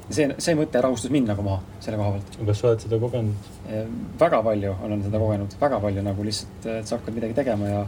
[0.10, 2.35] see, see mõte rahustas mind nagu maha selle koha pealt.
[2.47, 3.47] kas sa oled seda kogenud?
[3.69, 3.88] Äh,
[4.19, 7.80] väga palju olen seda kogenud, väga palju nagu lihtsalt, et sa hakkad midagi tegema ja,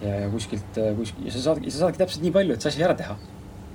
[0.00, 2.74] ja, ja kuskilt, äh, kuskil ja sa saadki, sa saadki täpselt nii palju, et see
[2.74, 3.16] asi ära teha.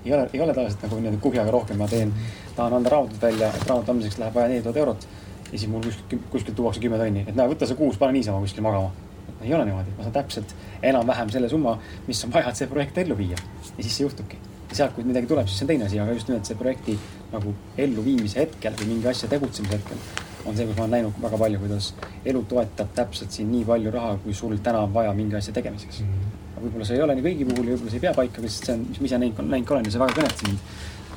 [0.06, 2.14] ei ole, ei ole tavaliselt nagu niimoodi kuhjaga rohkem, ma teen,
[2.56, 5.08] tahan anda raamatut välja, et raamatu andmiseks läheb vaja neli tuhat eurot
[5.52, 8.40] ja siis mul kuskilt, kuskilt tuuakse kümme tonni, et näe, võta see kuus, pane niisama
[8.44, 9.07] kuskile magama
[9.42, 11.78] ei ole niimoodi, ma saan täpselt enam-vähem selle summa,
[12.08, 13.38] mis on vaja, et see projekt ellu viia.
[13.78, 14.40] ja siis see juhtubki.
[14.70, 16.98] ja sealt, kui midagi tuleb, siis see on teine asi, aga just nimelt see projekti
[17.32, 21.40] nagu elluviimise hetkel või mingi asja tegutsemise hetkel on see, kus ma olen näinud väga
[21.44, 21.94] palju, kuidas
[22.26, 26.02] elu toetab täpselt siin nii palju raha, kui sul täna on vaja mingi asja tegemiseks
[26.02, 26.08] mm.
[26.08, 26.52] -hmm.
[26.56, 28.52] aga võib-olla see ei ole nii kõigi puhul ja võib-olla see ei pea paika, aga
[28.56, 30.60] see on, mis ma ise näinud, näinud ka olen ja see väga kõnetas mind.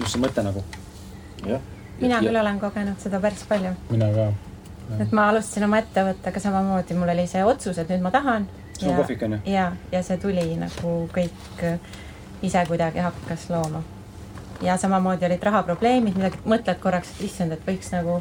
[0.00, 0.64] just see mõte nagu.
[1.44, 2.20] mina ja.
[2.20, 3.74] küll olen kogenud seda päris palju.
[3.90, 4.32] mina ka
[5.00, 8.48] et ma alustasin oma ettevõttega samamoodi, mul oli see otsus, et nüüd ma tahan.
[8.82, 9.40] on kohvik on ju?
[9.52, 11.64] ja, ja see tuli nagu kõik
[12.42, 13.82] ise kuidagi hakkas looma.
[14.62, 18.20] ja samamoodi olid rahaprobleemid, midagi, mõtled korraks, et issand, et võiks nagu,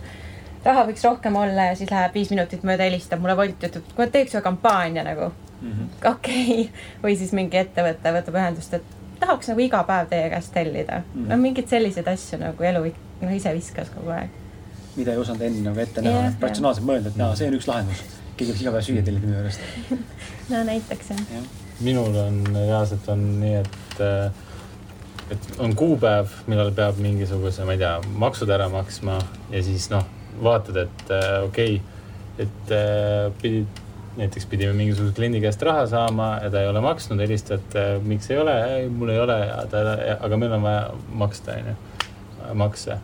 [0.66, 4.10] raha võiks rohkem olla ja siis läheb viis minutit mööda, helistab mulle Wolt, ütleb, kuule
[4.14, 6.12] teeks ühe kampaania nagu mm -hmm..
[6.14, 6.70] okei okay.,
[7.04, 11.06] või siis mingi ettevõte võtab ühendust, et tahaks nagu iga päev teie käest tellida mm.
[11.16, 11.30] -hmm.
[11.30, 12.86] no mingeid selliseid asju nagu elu
[13.22, 14.39] no, ise viskas kogu aeg
[15.00, 18.04] mida ei osanud enne nagu ette näha, ratsionaalselt mõelda, et jaa, see on üks lahendus.
[18.36, 19.66] keegi võiks iga päev süüa tellida minu juurest.
[20.52, 21.42] no näiteks jah ja..
[21.86, 27.84] minul on reaalselt on nii, et, äh, et on kuupäev, millal peab mingisuguse, ma ei
[27.84, 27.94] tea,
[28.26, 29.20] maksud ära maksma
[29.54, 30.08] ja siis noh,
[30.44, 33.86] vaatad, et äh, okei okay,, et äh, pidid
[34.20, 38.40] näiteks pidime mingisuguse kliendi käest raha saama ja ta ei ole maksnud, helistad, miks ei
[38.42, 38.56] ole,
[38.92, 39.38] mul ei ole,
[40.20, 40.82] aga meil on vaja
[41.22, 41.76] maksta, onju,
[42.60, 42.98] makse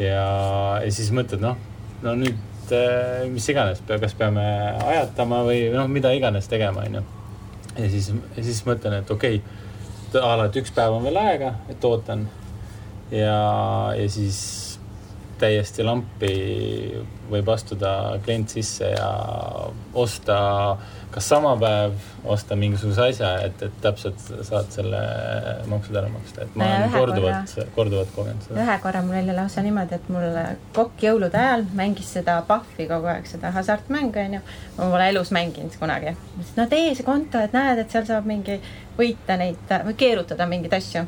[0.00, 0.26] ja,
[0.84, 1.58] ja siis mõtled, noh,
[2.04, 4.44] no nüüd äh, mis iganes, kas peame
[4.86, 7.04] ajatama või noh, mida iganes tegema, onju.
[7.76, 11.20] ja siis, ja siis mõtlen, et okei okay,, a la, et üks päev on veel
[11.20, 12.26] aega, et ootan.
[13.14, 13.38] ja,
[13.96, 14.40] ja siis
[15.40, 16.32] täiesti lampi
[17.30, 19.10] võib astuda klient sisse ja
[19.96, 20.40] osta
[21.10, 25.00] kas sama päev osta mingisuguse asja, et, et täpselt saad selle
[25.70, 28.62] maksud ära maksta, et ma ja olen korduvalt, korduvalt kogenud seda.
[28.62, 30.38] ühe korra mul oli lausa niimoodi, et mul
[30.76, 34.42] kokk jõulude ajal mängis seda Pahvi kogu aeg, seda hasartmängu onju.
[34.78, 36.14] ma pole elus mänginud kunagi.
[36.56, 38.60] no tee see konto, et näed, et seal saab mingi
[38.98, 41.06] võita neid või keerutada mingeid asju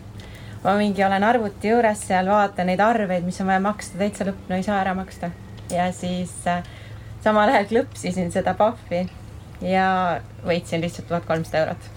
[0.64, 4.46] ma mingi olen arvuti juures seal, vaatan neid arveid, mis on vaja maksta, täitsa lõpp,
[4.48, 5.30] no ei saa ära maksta.
[5.70, 6.62] ja siis äh,
[7.22, 9.06] samal ajal klõpsisin seda Puffi
[9.62, 11.90] ja võitsin lihtsalt tuhat kolmsada eurot.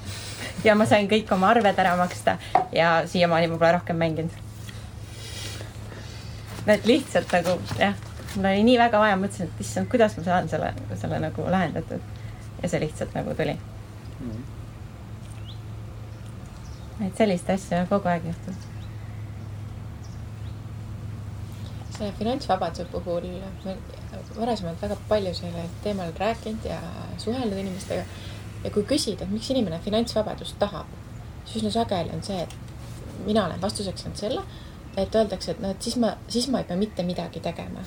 [0.64, 2.38] ja ma sain kõik oma arved ära maksta
[2.72, 4.32] ja siiamaani ma pole rohkem mänginud.
[6.68, 7.96] et lihtsalt nagu jah,
[8.36, 12.12] mul oli nii väga vaja, mõtlesin, et issand, kuidas ma saan selle, selle nagu lahendatud.
[12.62, 14.30] ja see lihtsalt nagu tuli mm.
[14.32, 14.56] -hmm
[17.04, 18.64] et sellist asja kogu aeg juhtub.
[21.96, 23.28] selle finantsvabaduse puhul
[24.40, 26.80] varasemalt väga palju sellel teemal rääkinud ja
[27.18, 28.04] suhelnud inimestega.
[28.64, 30.94] ja kui küsida, et miks inimene finantsvabadust tahab,
[31.46, 32.56] siis üsna sageli on see, et
[33.26, 34.42] mina olen vastuseks saanud selle,
[34.98, 37.84] et öeldakse, et noh, et siis ma, siis ma ei pea mitte midagi tegema.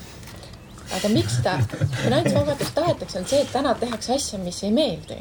[0.97, 1.59] aga miks seda
[2.05, 5.19] finantsvabadust tahetakse, on see, et täna tehakse asja, mis ei meeldi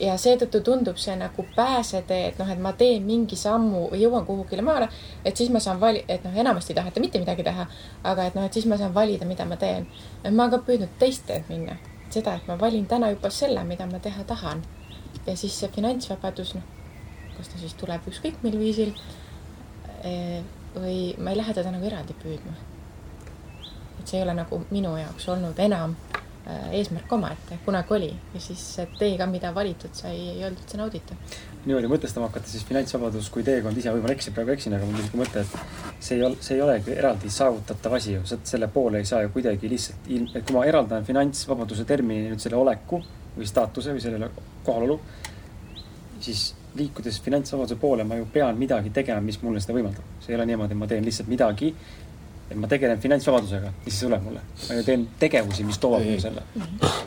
[0.00, 4.26] ja seetõttu tundub see nagu pääsetee, et noh, et ma teen mingi sammu või jõuan
[4.26, 4.88] kuhugile maale,
[5.24, 7.66] et siis ma saan vali-, et noh, enamasti ei taheta mitte midagi teha,
[8.10, 9.86] aga et noh, et siis ma saan valida, mida ma teen.
[10.24, 11.76] ma olen ka püüdnud teist teed minna,
[12.10, 14.64] seda, et ma valin täna juba selle, mida ma teha tahan.
[15.26, 16.66] ja siis see finantsvabadus, noh,
[17.36, 18.92] kas ta siis tuleb ükskõik mil viisil
[20.02, 20.42] eh,
[20.74, 22.58] või ma ei lähe teda nagu eraldi püüdma.
[24.00, 25.96] et see ei ole nagu minu jaoks olnud enam
[26.44, 28.62] eesmärk omaette, kunagi oli ja siis
[28.98, 31.36] tee ka, mida valitud sai, ei olnud üldse nauditav.
[31.64, 35.22] niimoodi mõtestama hakata, siis finantsvabadus kui teekond ise, võib-olla eksin, praegu eksin, aga mul tuli
[35.22, 39.08] mõte, et see ei ole, see ei olegi eraldi saavutatav asi ju, selle poole ei
[39.08, 43.00] saa ju kuidagi lihtsalt et kui ma eraldan finantsvabaduse termini nüüd selle oleku
[43.38, 44.28] või staatuse või sellele
[44.66, 45.00] kohalolu,
[46.20, 50.12] siis liikudes finantsvabaduse poole, ma ju pean midagi tegema, mis mulle seda võimaldab.
[50.20, 51.72] see ei ole niimoodi, et ma teen lihtsalt midagi
[52.50, 54.42] et ma tegelen finantsvabadusega, mis see tuleb mulle?
[54.68, 56.42] ma ju teen tegevusi, mis toovad mulle selle.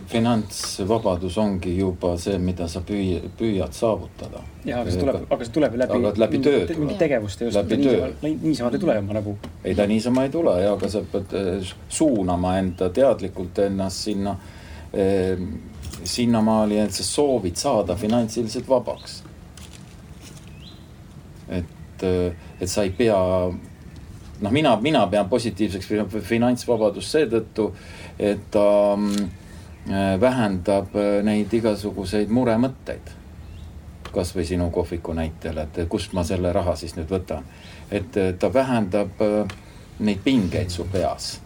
[0.09, 4.41] finantsvabadus ongi juba see, mida sa püüa, püüad saavutada.
[4.65, 5.99] jah, aga see tuleb, aga see tuleb ju läbi.
[5.99, 6.81] aga läbi töö tuleb.
[6.81, 9.37] mingit tegevust ei oska niisama, niisama ei tule ma nagu.
[9.63, 14.35] ei, ta niisama ei tule ja, aga sa pead eh, suunama enda teadlikult ennast sinna
[14.93, 15.47] eh,,
[16.07, 19.21] sinnamaali, et sa soovid saada finantsiliselt vabaks.
[21.47, 23.17] et, eh, et sa ei pea
[24.41, 25.89] noh, mina, mina pean positiivseks
[26.27, 27.67] finantsvabadust seetõttu,
[28.19, 29.29] et ta mm,
[29.89, 33.15] äh, vähendab äh, neid igasuguseid muremõtteid.
[34.07, 37.43] kasvõi sinu kohviku näitel, et kust ma selle raha siis nüüd võtan.
[37.91, 39.21] et äh, ta vähendab
[39.99, 41.39] neid pingeid su peas.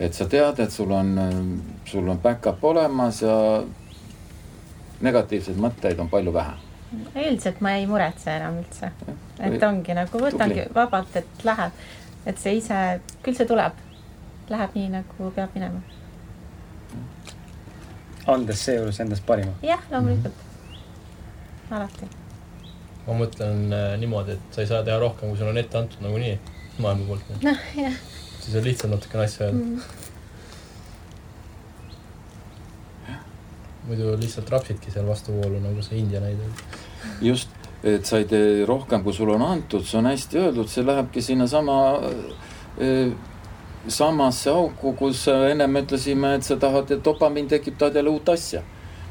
[0.00, 3.62] et sa tead, et sul on, sul on back-up olemas ja
[5.00, 6.66] negatiivseid mõtteid on palju vähem
[7.14, 8.88] üldiselt ma ei muretse enam üldse,
[9.44, 10.74] et ongi nagu võtangi Tubli.
[10.74, 11.72] vabalt, et läheb
[12.26, 13.72] et see ise, küll see tuleb,
[14.50, 15.80] läheb nii, nagu peab minema.
[18.28, 19.52] andes seejuures endast parima.
[19.62, 20.74] jah, loomulikult mm,
[21.70, 21.76] -hmm.
[21.76, 22.08] alati.
[23.06, 26.00] ma mõtlen äh, niimoodi, et sa ei saa teha rohkem, kui sul on ette antud
[26.04, 26.38] nagunii
[26.78, 27.42] maailma poolt.
[27.42, 27.94] noh, jah.
[28.40, 29.78] siis on lihtsalt natukene asja öelda mm.
[29.78, 30.06] -hmm.
[33.86, 36.42] muidu lihtsalt rapsidki seal vastuvoolu, nagu see India näide.
[37.20, 40.86] just, et sa ei tee rohkem, kui sul on antud, see on hästi öeldud, see
[40.86, 43.12] lähebki sinnasama äh,
[43.88, 48.62] samasse auku, kus ennem ütlesime, et sa tahad, et dopamiin tekitab jälle uut asja.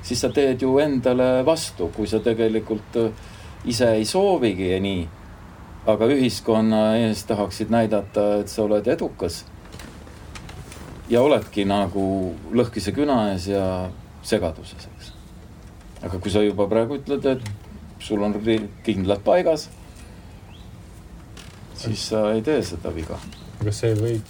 [0.01, 3.11] siis sa teed ju endale vastu, kui sa tegelikult äh,
[3.65, 5.07] ise ei soovigi nii.
[5.87, 9.45] aga ühiskonna ees tahaksid näidata, et sa oled edukas.
[11.09, 13.89] ja oledki nagu lõhkise küna ees ja
[14.23, 15.13] segaduses, eks.
[16.03, 17.66] aga kui sa juba praegu ütled, et
[17.99, 18.35] sul on
[18.83, 19.69] kindlad paigas,
[21.75, 23.19] siis sa ei tee seda viga.
[23.63, 24.27] kas see võib,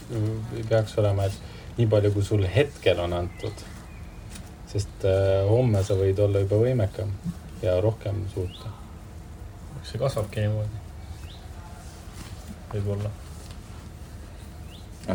[0.70, 3.64] peaks olema, et nii palju, kui sul hetkel on antud,
[4.72, 7.12] sest äh, homme sa võid olla juba võimekam
[7.62, 8.72] ja rohkem suuta.
[9.80, 10.84] eks see kasvabki niimoodi.
[12.74, 13.12] võib-olla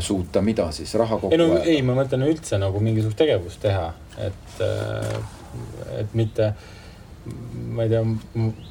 [0.00, 1.64] suuta mida siis, raha kokku ei no ajada?
[1.68, 5.18] ei, ma mõtlen üldse nagu mingisugust tegevust teha, et, äh,
[6.00, 6.70] et mitte äh,
[7.72, 8.02] ma ei tea,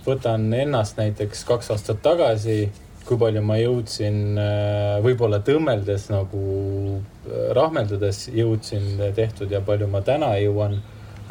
[0.06, 2.66] võtan ennast näiteks kaks aastat tagasi,
[3.08, 6.42] kui palju ma jõudsin äh, võib-olla tõmmeldes nagu
[7.00, 10.78] äh, rahmeldades jõudsin tehtud ja palju ma täna jõuan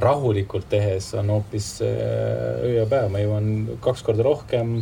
[0.00, 1.92] rahulikult tehes on hoopis äh,
[2.64, 3.52] öö ja päev, ma jõuan
[3.84, 4.80] kaks korda rohkem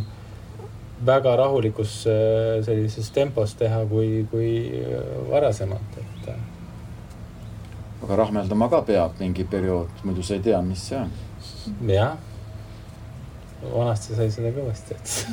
[1.05, 4.49] väga rahulikus sellises tempos teha kui, kui
[5.29, 6.33] varasemalt, et.
[8.03, 11.13] aga rahmeldama ka peab mingi periood, muidu sa ei tea, mis see on.
[11.87, 12.17] jah
[13.61, 15.27] vanasti sai seda kõvasti, et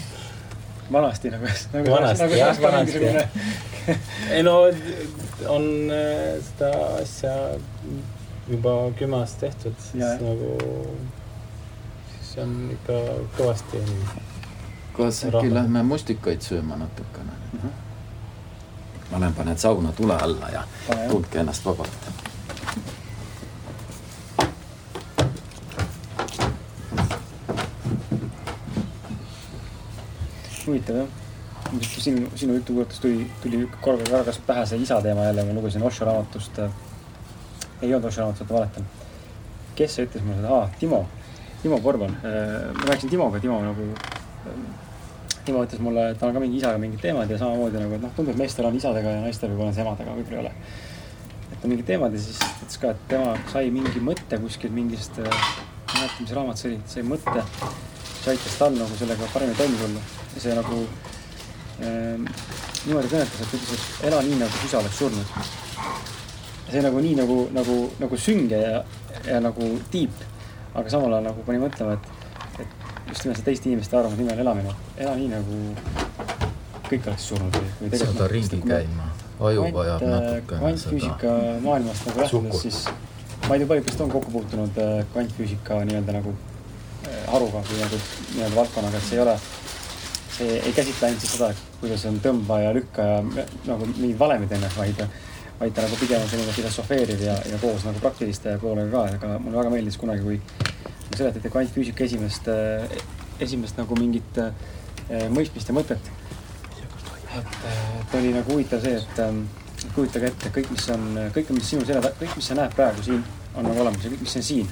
[0.94, 1.90] vanasti nagu, nagu.
[1.90, 3.98] vanasti nagu jah, vanasti jah.
[4.30, 4.56] ei no
[5.48, 6.70] on äh, seda
[7.02, 7.34] asja
[8.50, 10.56] juba kümme aastat tehtud, siis ja, nagu,
[12.16, 12.98] siis on ikka
[13.38, 13.82] kõvasti.
[14.96, 17.68] kas äkki lähme mustikaid sööma natukene Mhm.
[19.10, 20.60] ma lähen panen sauna tule alla ja
[21.10, 21.90] tundke ennast vabalt
[30.66, 31.06] huvitav jah.
[31.82, 35.82] sinu, sinu jutu kuulates tuli, tuli korraga kargas pähe see isa teema jälle, ma lugesin
[35.82, 36.58] Osho raamatust.
[37.82, 38.86] ei olnud Osho raamatut, valetan.
[39.76, 41.06] kes see ütles mulle seda, aa, Timo,
[41.62, 42.16] Timo Porban.
[42.22, 43.92] ma rääkisin Timoga, Timo nagu.
[45.44, 48.02] Timo ütles mulle, et tal on ka mingi isaga mingid teemad ja samamoodi nagu, et
[48.02, 50.52] noh, tundub, et meestel on isadega ja naistel võib-olla on see emadega, võib-olla ei ole.
[51.52, 55.16] et on mingid teemad ja siis ütles ka, et tema sai mingi mõtte kuskilt mingist,
[55.16, 57.46] ma ei mäleta, mis raamat see oli, sai mõtte,
[58.28, 60.00] aitas tal nagu sellega paremini toime tulla
[60.34, 60.80] ja see nagu
[61.84, 62.26] ähm,
[62.86, 65.36] niimoodi kõnetas, et ütles, et ela nii, nagu isa oleks surnud.
[66.66, 68.82] ja see nagu nii nagu, nagu, nagu sünge ja,
[69.26, 70.24] ja nagu tiip,
[70.74, 74.44] aga samal ajal nagu pani mõtlema, et, et just nimelt see teiste inimeste arvamuse nimel
[74.44, 75.62] elamine, ela nii nagu
[76.90, 78.32] kõik oleks surnud või, või saada tegelikult.
[78.34, 79.10] ringi käima.
[79.40, 80.58] Aju vajab natukene seda.
[80.58, 81.34] kvantfüüsika
[81.64, 82.80] maailmast nagu lähtudes, siis
[83.48, 86.49] ma ei tea, paljud teist on kokku puutunud äh, kvantfüüsika nii-öelda nagu äh,
[87.30, 87.98] haruga või nagu
[88.34, 89.36] nii-öelda valdkonnaga, et see ei ole,
[90.36, 91.50] see ei käsitle ainult seda,
[91.80, 93.20] kuidas on tõmba ja lükka ja
[93.66, 95.04] nagu mingid valemid onju, vaid,
[95.60, 99.38] vaid ta nagu pigem on selline filosofeeriv ja, ja koos nagu praktiliste poolega ka, aga
[99.42, 102.48] mulle väga meeldis kunagi, kui seletati kvantfüüsika esimest,
[103.42, 106.12] esimest nagu mingit äh, mõistmist ja mõtet
[107.38, 107.56] et,
[108.00, 112.12] et oli nagu huvitav see, et kujutage ette, kõik, mis on, kõik, mis sinu selja,
[112.20, 113.22] kõik, mis sa näed praegu siin,
[113.54, 114.70] on nagu olemas ja kõik, mis on siin.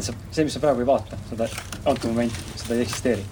[0.00, 1.48] See, mis sa praegu ei vaata, seda
[1.84, 3.24] antud momenti, seda ei eksisteeri.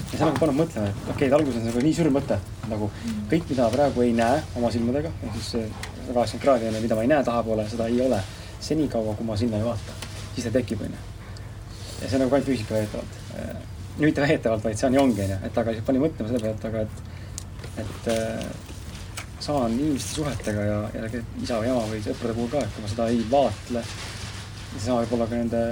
[0.00, 2.10] ja see nagu paneb mõtlema, et okei okay,, et alguses on see nagu nii suur
[2.14, 2.38] mõte,
[2.70, 2.90] nagu
[3.30, 6.98] kõik, mida praegu ei näe oma silmadega, ehk siis sada kaheksakümmend kraadi on ju, mida
[6.98, 8.22] ma ei näe tahapoole, seda ei ole.
[8.60, 9.94] senikaua, kui ma sinna ei vaata,
[10.34, 10.98] siis ta tekib, onju.
[12.00, 13.14] ja see on nagu ainult füüsika väidetavalt.
[13.98, 16.82] mitte väidetavalt, vaid see on ja ongi, onju, et aga pani mõtlema selle pealt, aga
[16.84, 17.08] et
[17.80, 18.44] et äh,
[19.40, 21.08] sama on inimeste suhetega ja, ja
[21.42, 23.84] isa või ema või sõprade puhul ka, et kui ma seda ei vaatle,
[24.78, 25.62] sama võib olla ka nende,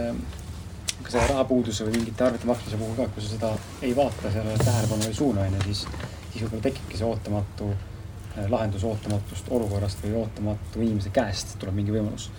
[1.03, 3.53] ka selle rahapuuduse või mingite arvete maksmise puhul ka, kui sa seda
[3.83, 5.85] ei vaata, sellele tähelepanu ei suuna, onju, siis,
[6.33, 11.95] siis võib-olla tekibki see ootamatu äh, lahendus ootamatust olukorrast või ootamatu inimese käest tuleb mingi
[11.95, 12.31] võimalus.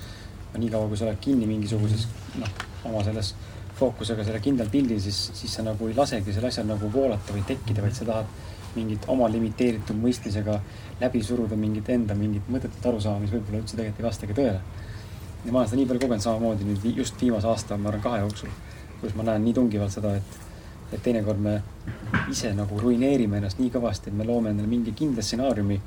[0.57, 2.07] niikaua, kui sa oled kinni mingisuguses,
[2.41, 2.53] noh,
[2.90, 3.36] oma selles
[3.80, 7.45] fookusega selle kindlal pildil, siis, siis sa nagu ei lasegi selle asjal nagu voolata või
[7.48, 8.31] tekkida, vaid sa tahad
[8.76, 10.60] mingit oma limiteeritud mõistmisega
[10.99, 14.88] läbi suruda mingit enda mingit mõttetut arusaama, mis võib-olla üldse tegelikult ei vastagi tõele.
[15.45, 18.22] Ja ma olen seda nii palju kogenud samamoodi nüüd just viimase aasta, ma arvan, kahe
[18.26, 18.52] jooksul,
[19.02, 20.40] kus ma näen nii tungivalt seda, et,
[20.91, 21.60] et teinekord me
[22.32, 25.80] ise nagu ruineerime ennast nii kõvasti, et me loome endale mingi kindla stsenaariumi,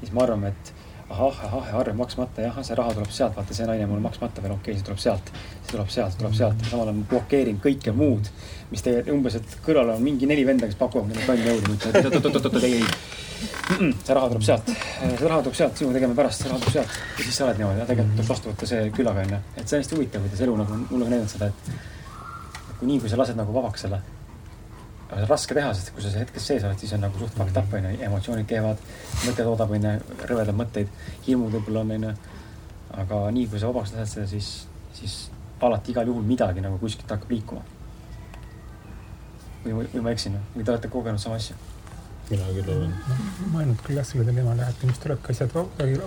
[0.00, 0.74] siis me arvame, et
[1.08, 4.58] ahah, ahah, arve maksmata, jah, see raha tuleb sealt, vaata see naine mul maksmata veel,
[4.58, 5.30] okei okay,, see tuleb sealt,
[5.62, 8.28] see tuleb sealt, tuleb sealt, samal ajal ma blokeerin kõike muud,
[8.68, 11.78] mis tegelikult umbes, et kõrval on mingi neli venda, kes pakuvad mulle tonni euri, ma
[11.78, 13.27] ütlen, et oot-oot-oot-oot, ei, ei.
[13.78, 16.98] See raha tuleb sealt, see raha tuleb sealt, sinuga tegeme pärast, see raha tuleb sealt
[17.18, 19.84] ja siis sa oled niimoodi, tegelikult tuleb vastu võtta see külaga onju, et see on
[19.84, 21.74] hästi huvitav, kuidas elu nagu mulle ka näidanud seda, et
[22.68, 24.00] et kui nii, kui sa lased nagu vabaks selle
[25.08, 27.20] aga see on raske teha, sest kui sa seal hetkes sees oled, siis on nagu
[27.20, 28.82] suht fucked up onju, emotsioonid keevad,
[29.24, 29.94] mõte toodab onju,
[30.28, 30.90] rõvedad mõtteid,
[31.24, 32.12] hirmud võib-olla on onju.
[32.98, 35.16] aga nii kui sa vabaks lased seda, siis, siis
[35.64, 37.64] alati igal juhul midagi nagu kuskilt hakkab liikuma.
[39.64, 41.56] või, või ma eksin või te olete kogenud sama asja?
[42.32, 42.94] Mina küll olen.
[43.52, 45.54] mõelnud küll jah sellele teemale, et minust tulebki asjad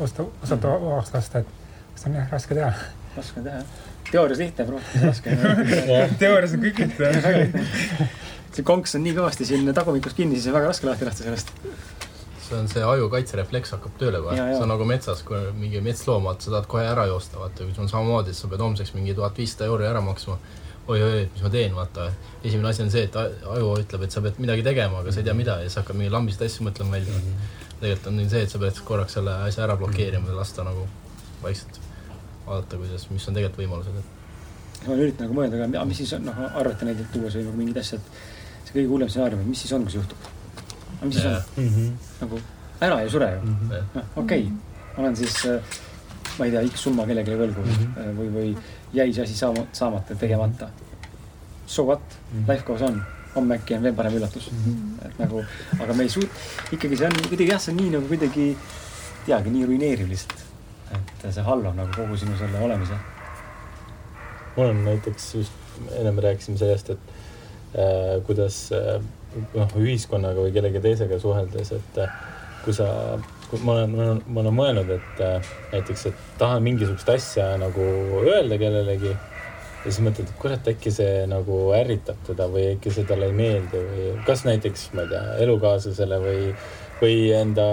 [0.01, 2.73] osta, osata vabaks lasta, et seda on jah raske teha.
[3.15, 3.79] raske teha jah.
[4.11, 5.37] teoorias lihtne, praktikas raske
[6.21, 7.65] teoorias on kõik lihtne.
[8.55, 11.53] see konks on nii kõvasti siin tagumikus kinni, siis on väga raske lahti lasta sellest.
[12.41, 14.35] see on see aju kaitserefleks hakkab tööle kohe.
[14.35, 17.75] See on nagu metsas, kui mingi metsloom, vaata, sa tahad kohe ära joosta, vaata, kui
[17.75, 20.37] sul on samamoodi, et sa pead homseks mingi tuhat viissada euri ära maksma.
[20.87, 22.07] Oi-oi, mis ma teen, vaata.
[22.43, 25.27] esimene asi on see, et aju ütleb, et sa pead midagi tegema, aga sa ei
[25.27, 27.27] tea, mida ja siis hakkab mingi lambist asju mõtlema välja mm.
[27.27, 27.75] -hmm.
[27.83, 30.87] tegelikult on see, et sa pead korraks selle asja ära blokeerima ja lasta nagu
[31.43, 31.79] vaikselt
[32.47, 34.01] vaadata, kuidas, mis on tegelikult võimalused,
[34.87, 37.77] ma üritan nagu mõelda ka, mis siis on, noh, arvete näiteks tuues või nagu mingid
[37.77, 38.09] asjad.
[38.65, 40.17] see kõige hullem stsenaarium, mis siis on, kui see juhtub?
[41.03, 41.39] mis siis on?
[41.57, 41.93] Mm -hmm.
[42.21, 42.41] nagu
[42.81, 43.55] ära ei sure ju.
[43.69, 43.85] jah.
[43.95, 45.61] noh, okei okay., olen siis äh,
[46.39, 48.15] ma ei tea, X summa kellelegi võlgu mm -hmm.
[48.17, 48.55] või, või
[48.93, 50.69] jäi see asi saama, saamata, tegemata.
[51.65, 52.51] So what mm, -hmm.
[52.51, 53.01] life goes on,
[53.35, 54.57] homme äkki on veel parem üllatus mm.
[54.65, 55.05] -hmm.
[55.07, 55.45] et nagu,
[55.79, 56.37] aga me ei suut-,
[56.71, 58.57] ikkagi see on kuidagi jah, see on nii nagu kuidagi,
[59.25, 60.43] teagi, nii ruineeriv lihtsalt.
[60.91, 62.93] et see halvab nagu kogu sinu selle olemise.
[64.57, 65.51] mul on näiteks just,
[65.99, 66.99] ennem rääkisime sellest, et
[67.75, 69.01] äh, kuidas äh,
[69.55, 72.09] noh, ühiskonnaga või kellegi teisega suheldes, et äh,
[72.65, 72.87] kui sa,
[73.51, 77.83] kui ma olen, ma olen, mõelnud, et äh, näiteks, et tahan mingisugust asja nagu
[78.23, 83.07] öelda kellelegi ja siis mõtled, et kurat, äkki see nagu ärritab teda või äkki see
[83.09, 86.51] talle ei meeldi või kas näiteks, ma ei tea, elukaaslasele või,
[87.01, 87.67] või enda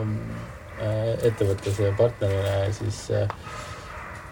[0.00, 3.28] äh, ettevõtluse partnerile siis äh,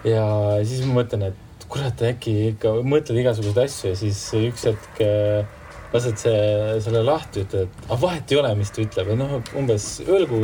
[0.09, 0.25] ja
[0.65, 5.58] siis ma mõtlen, et kurat, äkki ikka mõtled igasuguseid asju ja siis üks hetk äh,
[5.93, 6.41] lased see,
[6.85, 10.43] selle lahti, ütled, et aga vahet ei ole, mis ta ütleb, et noh, umbes öelgu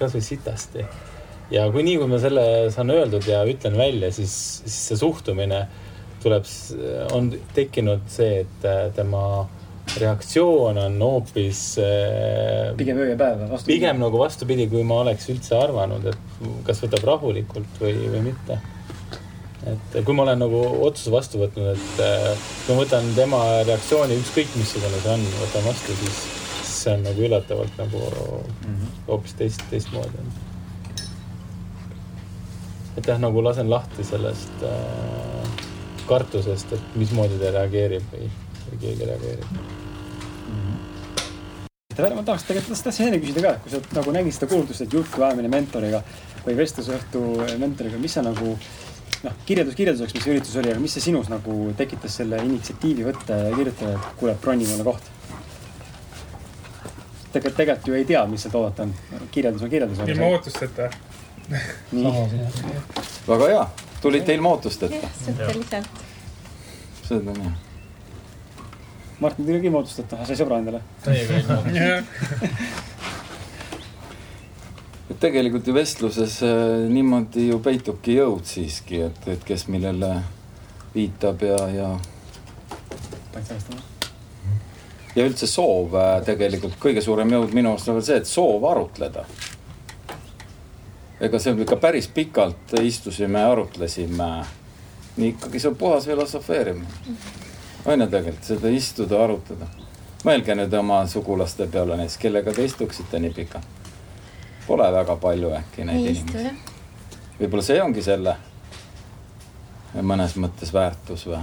[0.00, 0.86] kasvõi sitasti.
[1.52, 4.32] ja kui nii, kui ma selle saan öeldud ja ütlen välja, siis,
[4.64, 5.66] siis see suhtumine
[6.22, 6.48] tuleb,
[7.14, 9.46] on tekkinud see, et äh, tema
[10.00, 11.60] reaktsioon on hoopis.
[11.78, 13.76] Äh, pigem öö ja päev, vastupidi.
[13.76, 18.58] pigem nagu vastupidi, kui ma oleks üldse arvanud, et kas võtab rahulikult või, või mitte.
[19.66, 24.18] Et kui ma olen nagu otsuse vastu võtnud, et äh, kui ma võtan tema reaktsiooni,
[24.22, 26.20] ükskõik missugune see on, võtan vastu, siis,
[26.60, 28.92] siis see on nagu üllatavalt nagu mhm.
[29.08, 30.26] hoopis teist, teistmoodi.
[32.96, 35.50] et jah, nagu lasen lahti sellest äh,
[36.06, 38.30] kartusest, et mismoodi ta reageerib või,
[38.68, 39.66] või keegi reageerib mm.
[40.54, 42.14] -hmm.
[42.14, 45.50] ma tahaks tegelikult, tahtsin enne küsida ka, kui sa nagu nägid seda kuulutust, et jutuajamine
[45.50, 46.04] mentoriga
[46.46, 47.22] või vestlusõhtu
[47.58, 48.54] mentoriga, mis sa nagu
[49.24, 53.06] noh, kirjeldus kirjelduseks, mis see üritus oli, aga mis see sinus nagu tekitas selle initsiatiivi
[53.06, 55.12] võtta ja kirjutada, et kuule, broni mulle koht?
[57.36, 58.94] tegelikult, tegelikult ju ei tea, mis sealt oodata on.
[59.30, 59.98] kirjeldus on kirjeldus.
[60.08, 60.90] ilma ootusteta.
[63.28, 63.68] väga hea
[64.00, 65.12] tulite ilma ootusteta?
[65.24, 66.02] suhteliselt.
[67.02, 67.54] seda on hea.
[69.20, 70.82] Martin tuli ka ilma ootusteta, sai sõbra endale.
[71.04, 72.84] täiega ilma ootusteta
[75.10, 80.12] et tegelikult ju vestluses äh, niimoodi ju peitubki jõud siiski, et, et kes millele
[80.94, 81.90] viitab ja, ja.
[85.16, 88.64] ja üldse soov äh, tegelikult kõige suurem jõud minu arust on veel see, et soov
[88.70, 89.26] arutleda
[91.20, 94.44] ega see ikka päris pikalt istusime arutlesime.
[95.16, 96.86] nii ikkagi see on puhas filosofeerimine.
[97.84, 99.68] on ju tegelikult seda istuda, arutada.
[100.24, 103.75] mõelge nüüd oma sugulaste peale näiteks, kellega te istuksite nii pikalt.
[104.66, 106.74] Pole väga palju äkki neid ei inimesi.
[107.40, 108.36] võib-olla see ongi selle
[110.02, 111.42] mõnes mõttes väärtus või?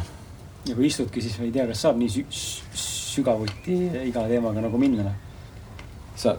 [0.68, 2.26] ja kui istudki, siis ei tea, kas saab nii sü
[3.14, 3.78] sügavuti
[4.08, 5.14] iga teemaga nagu minna.
[6.16, 6.36] sa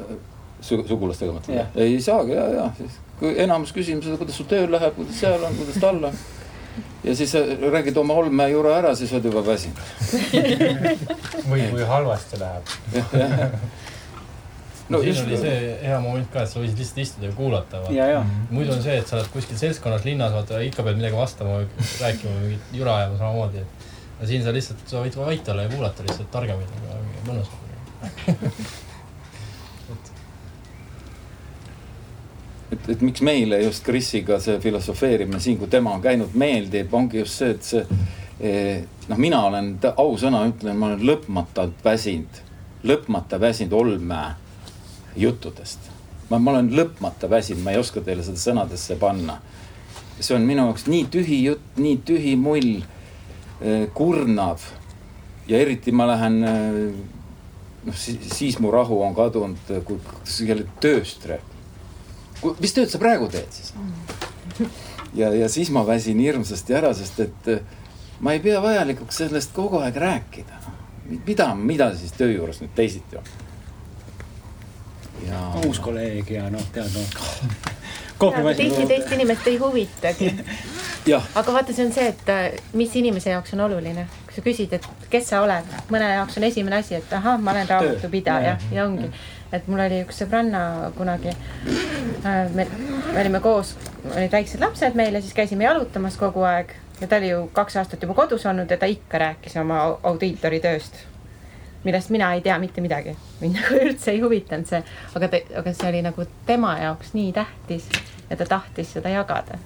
[0.60, 1.80] su sugulastega mõtled?
[1.80, 5.54] ei saagi ja, ja siis kui enamus küsimused, kuidas sul tööl läheb, kuidas seal on,
[5.58, 6.18] kuidas tal on.
[7.04, 9.78] ja siis räägid oma olmejura ära, siis oled juba väsinud
[11.50, 12.74] või kui halvasti läheb.
[14.88, 15.26] No siin just...
[15.26, 17.82] oli see hea moment ka, et sa võisid lihtsalt istuda ja kuulata.
[18.50, 21.50] muidu on see, et sa oled kuskil seltskonnas linnas, vaata ikka pead midagi vastama,
[22.02, 23.64] rääkima, mingit jura ajama samamoodi.
[24.18, 26.70] aga siin sa lihtsalt, sa võid vait olla ja kuulata lihtsalt targemaid,
[27.28, 27.48] mõnus
[32.74, 37.22] et, et miks meile just Krisiga see filosofeerimine siin, kui tema on käinud, meeldib, ongi
[37.22, 37.82] just see, et see
[38.40, 39.66] eh, noh, mina olen,
[39.96, 42.42] ausõna ütlen, ma olen lõpmatult väsinud,
[42.84, 44.43] lõpmata väsinud Olmäe
[45.16, 45.90] juttudest.
[46.30, 49.40] ma, ma olen lõpmata väsinud, ma ei oska teile seda sõnadesse panna.
[50.20, 52.84] see on minu jaoks nii tühi jutt, nii tühi mull,
[53.60, 54.62] eh, kurnav
[55.48, 56.78] ja eriti ma lähen eh,
[57.84, 59.98] noh, siis mu rahu on kadunud, kui
[60.46, 61.54] jälle tööst rääkida
[62.60, 63.72] mis tööd sa praegu teed siis?
[65.20, 67.50] ja, ja siis ma väsin hirmsasti ära, sest et
[68.24, 70.60] ma ei pea vajalikuks sellest kogu aeg rääkida.
[71.26, 73.32] mida, mida siis töö juures nüüd teisiti on?
[75.28, 75.40] Ja.
[75.66, 77.08] uus kolleeg ja noh, tead noh.
[78.56, 80.34] tihti teist inimest ei huvitagi.
[81.34, 84.06] Aga vaata, see on see, et eh, mis inimese jaoks on oluline.
[84.24, 87.52] kui sa küsid, et kes sa oled, mõne jaoks on esimene asi, et ahah, ma
[87.52, 88.56] olen raamatupidaja.
[88.72, 89.10] Ja ongi.
[89.54, 92.66] Et mul oli üks sõbranna kunagi, äh, me,
[93.12, 93.74] me olime koos,
[94.14, 96.72] olid väiksed lapsed meil ja siis käisime jalutamas kogu aeg.
[97.00, 100.62] Ja ta oli ju kaks aastat juba kodus olnud ja ta ikka rääkis oma audiitori
[100.64, 100.96] tööst,
[101.84, 103.16] millest mina ei tea mitte midagi.
[103.40, 104.82] mind nagu üldse ei huvitanud see,
[105.14, 105.30] aga
[105.60, 107.88] aga see oli nagu tema jaoks nii tähtis
[108.30, 109.58] ja ta tahtis seda jagada.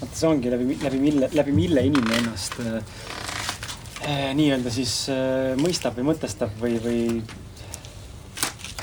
[0.00, 2.76] vaata, see ongi läbi, läbi mille, läbi mille inimene ennast äh,
[4.08, 7.02] äh nii-öelda siis äh, mõistab või mõtestab või, või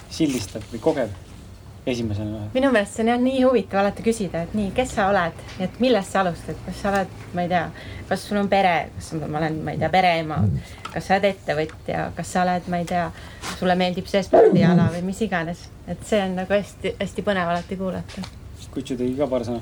[0.10, 1.24] sildistab või kogeb
[1.92, 2.48] esimesena?
[2.54, 5.80] minu meelest see on jah nii huvitav alati küsida, et nii, kes sa oled, et
[5.84, 7.64] millest sa alustad, kas sa oled, ma ei tea,
[8.10, 10.42] kas sul on pere, kas ma olen, ma ei tea, pereema,
[10.98, 13.08] kas sa oled ettevõtja, kas sa oled, ma ei tea,
[13.56, 18.26] sulle meeldib see spordiala või mis iganes, et see on nagu hästi-hästi põnev alati kuulata.
[18.74, 19.62] Kutsu tegi ka paar sõna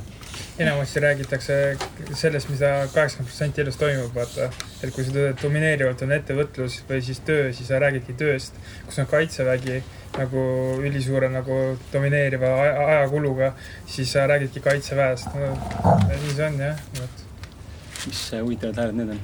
[0.59, 1.77] enamasti räägitakse
[2.13, 4.49] sellest, mida kaheksakümmend protsenti elus toimub, vaata.
[4.83, 8.55] et kui sa domineerivalt on ettevõtlus või siis töö, siis sa räägidki tööst,
[8.87, 9.81] kus on kaitsevägi
[10.15, 10.45] nagu
[10.87, 11.59] ülisuure nagu
[11.93, 12.55] domineeriva
[12.87, 13.53] ajakuluga,
[13.85, 15.53] siis sa räägidki kaitseväest no,.
[16.09, 17.23] nii see on jah, vot.
[18.07, 19.23] mis huvitavad hääled need on?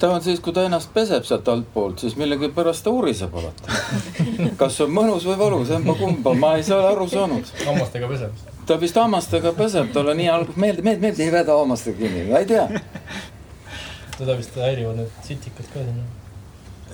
[0.00, 3.80] Ta on siis, kui ta ennast peseb sealt altpoolt, siis millegipärast ta uriseb alati.
[4.60, 7.50] kas on mõnus või valus, emba-kumba, ma ei saa aru saanud.
[7.66, 8.46] hammastega peseb.
[8.66, 12.40] ta vist hammastega peseb, talle nii alguses meeldib, meeldib, meeldib, ei väda hammastega kinni, ma
[12.40, 12.64] ei tea.
[14.20, 16.08] teda vist häirivad need sitikad ka sinna.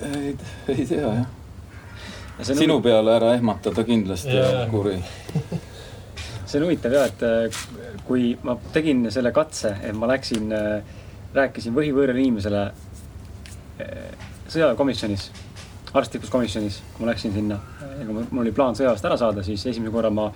[0.09, 0.35] ei,
[0.75, 2.51] ei tea jah.
[2.51, 4.35] sinu peale ära ehmatada kindlasti
[4.71, 4.97] kuri.
[6.47, 7.63] see on huvitav jah, et äh,
[8.07, 10.51] kui ma tegin selle katse, et ma läksin,
[11.35, 12.86] rääkisin võhivõõrale inimesele äh,
[14.47, 15.29] sõjaväekomisjonis,
[15.97, 17.59] arstlikus komisjonis, kui ma läksin sinna
[17.99, 20.27] ja kui mul oli plaan sõjaväest ära saada, siis esimese korra ma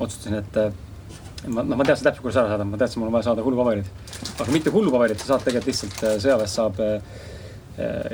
[0.00, 0.70] otsustasin, et äh,
[1.48, 3.90] ma, noh, ma teadsin täpselt, kuidas ära saada, ma teadsin, mul on vaja saada hullupaberid.
[4.40, 6.96] aga mitte hullupaberit, sa saad tegelikult lihtsalt äh, sõjaväest saab äh,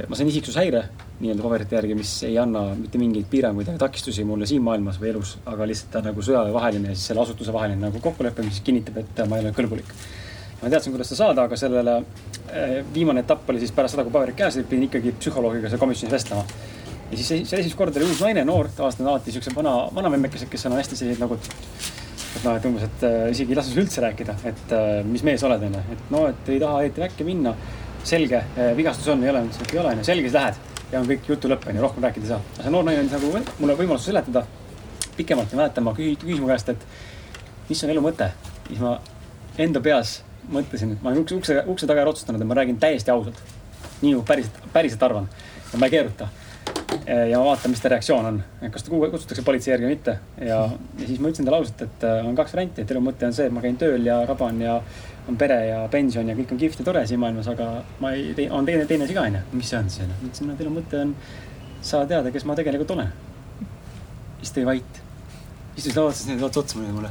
[0.07, 0.83] ma sain isiksushäire
[1.21, 5.11] nii-öelda paberite järgi, mis ei anna mitte mingeid piiranguid ega takistusi mulle siin maailmas või
[5.15, 8.61] elus, aga lihtsalt ta on nagu sõjaväevaheline ja siis selle asutuse vaheline nagu kokkulepe, mis
[8.67, 9.91] kinnitab, et ma ei ole kõlbulik.
[10.67, 11.93] Ma teadsin, kuidas seda saada, aga sellele
[12.51, 15.79] eh, viimane etapp oli siis pärast seda, kui paberid käes olid, pidin ikkagi psühholoogiga seal
[15.79, 16.43] komisjonis vestlema.
[17.13, 20.51] ja siis see esimest korda oli uus naine, noor, tavaliselt on alati siuksed vana, vanamemmekesed,
[20.51, 23.85] kes on hästi sellised nagu et noh, et umbes, et äh, isegi ei lase sul
[23.85, 25.85] üldse rääkida, et äh, mis mees oled, onju.
[25.95, 27.55] et no, et ei taha eriti väkke minna.
[28.07, 28.39] selge
[28.79, 30.61] vigastus on, ei ole, ei ole, onju, selge, siis lähed.
[30.91, 32.43] ja on kõik jutu lõpp, onju, rohkem rääkida ei saa.
[32.59, 33.33] see noor naine andis nagu
[33.63, 34.43] mulle võimaluse seletada
[35.17, 36.87] pikemalt ja mäletan, ma küsis mu käest, et
[37.71, 38.33] mis on elu mõte.
[38.69, 38.99] siis ma
[39.63, 40.21] enda peas
[40.53, 43.39] mõtlesin, et ma olen ukse, ukse, ukse taga ära otsustanud, et ma räägin täiesti ausalt.
[44.03, 45.29] nii nagu päriselt, päriselt arvan.
[45.73, 46.29] ja ma ei keeruta
[47.07, 48.39] ja ma vaatan, mis ta reaktsioon on,
[48.73, 50.17] kas ta kutsutakse politsei järgi või mitte.
[50.41, 50.59] ja,
[50.99, 53.37] ja siis ma ütlesin talle ausalt, et äh, on kaks varianti, et elu mõte on
[53.37, 54.81] see, et ma käin tööl ja raban ja
[55.31, 57.71] on pere ja pension ja kõik on kihvt ja tore siin maailmas, aga
[58.03, 59.45] ma ei tee, on teine, teine asi ka onju.
[59.53, 60.19] mis see on siis onju?
[60.19, 61.17] ma ütlesin, et elu mõte on
[61.81, 63.13] saada teada, kes ma tegelikult olen.
[64.43, 65.03] siis jäi vait.
[65.77, 67.11] istus laua otsas, vaatas otsa mulle.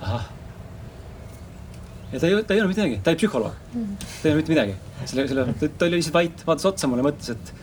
[0.00, 0.35] ahah.
[2.12, 3.62] Ja ta ei, ta ei öelnud mitte midagi, ta oli psühholoog.
[3.72, 4.74] ta ei öelnud mitte midagi.
[5.04, 7.54] selle, selle, ta oli lihtsalt vait, vaatas otsa mulle, mõtles, et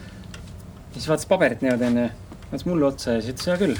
[0.93, 2.07] ja siis vaatas paberit niimoodi onju,
[2.45, 3.77] vaatas mulle otsa ja siis ütles hea küll.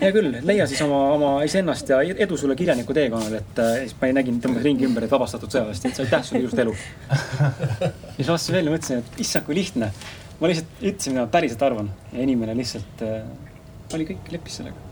[0.00, 3.94] hea küll, leia siis oma, oma iseennast ja edu sulle kirjaniku teekonnal, et äh, siis
[4.00, 6.74] ma nägin, tõmbas ringi ümber, et vabastatud sõjaväest, et aitäh sulle ilusat elu.
[7.86, 9.92] ja siis vastasin veel ja mõtlesin, et issand, kui lihtne.
[10.40, 13.20] ma lihtsalt ütlesin, mida ma päriselt arvan ja inimene lihtsalt äh,
[13.94, 14.91] oli kõik, leppis sellega.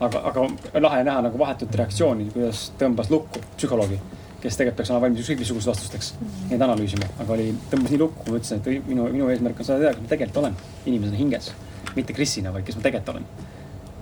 [0.00, 0.46] Aga, aga
[0.80, 4.00] lahe näha nagu vahetut reaktsiooni, kuidas tõmbas lukku psühholoogi
[4.42, 6.08] kes tegelikult peaks olema valmis ükskõik missugusteks vastusteks,
[6.52, 9.82] neid analüüsima, aga oli, tõmbas nii lukku, ma ütlesin, et minu, minu eesmärk on saada
[9.82, 11.52] teada, kes ma tegelikult olen, inimesena hinges.
[11.96, 13.26] mitte Krisina, vaid kes ma tegelikult olen.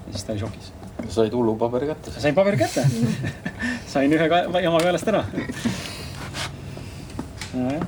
[0.07, 0.73] ja siis ta oli šokis.
[1.09, 2.13] said hullupaberi kätte?
[2.21, 2.85] sain paberi kätte
[3.95, 5.25] sain ühe ka, jama kaelast ära
[7.55, 7.87] nojah.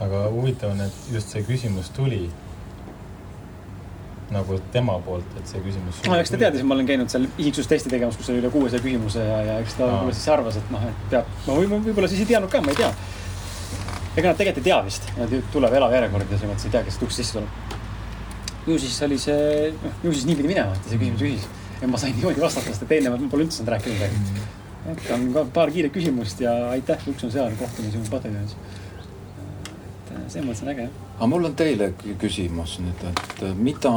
[0.00, 2.28] aga huvitav on, et just see küsimus tuli
[4.34, 6.00] nagu tema poolt, et see küsimus.
[6.06, 8.82] no eks ta teadis, et ma olen käinud seal isiksustesti tegemas, kus oli üle kuuesaja
[8.84, 12.12] küsimuse ja, ja eks ta võib-olla siis arvas, et noh, et peab, ma võib-olla võib
[12.12, 12.90] siis ei teadnud ka, ma ei tea.
[14.16, 16.84] ega nad tegelikult ei tea vist, nad tuleb elav järjekord ja selles mõttes ei tea,
[16.86, 17.74] kes uksest sisse tuleb.
[18.68, 21.48] ju siis oli see, noh, ju siis nii pidi minema, et see küsimus küsis.
[21.80, 24.46] ja ma sain niimoodi vastata, sest et eelnevalt ma pole üldse saanud rääkida midagi.
[24.94, 28.54] et on ka paar kiiret küsimust ja aitäh, uks on seal, kohtume sinu pataljonis.
[30.10, 33.92] Et selles mõttes on äge jah aga mul on teile küsimus nüüd, et mida,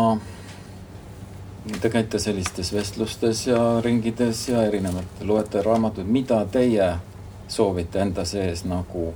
[1.80, 6.90] te käite sellistes vestlustes ja ringides ja erinevad, loete raamatuid, mida teie
[7.48, 9.14] soovite enda sees nagu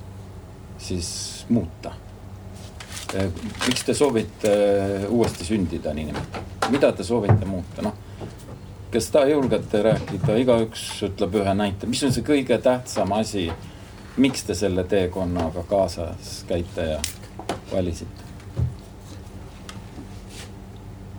[0.79, 1.09] siis
[1.49, 1.91] muuta?
[3.67, 4.49] miks te soovite
[5.09, 7.93] uuesti sündida, niinimetatud, mida te soovite muuta, noh?
[8.91, 13.49] kes te julgete rääkida, igaüks ütleb ühe näite, mis on see kõige tähtsam asi,
[14.17, 17.01] miks te selle teekonnaga kaasas käite ja
[17.71, 18.25] valisite?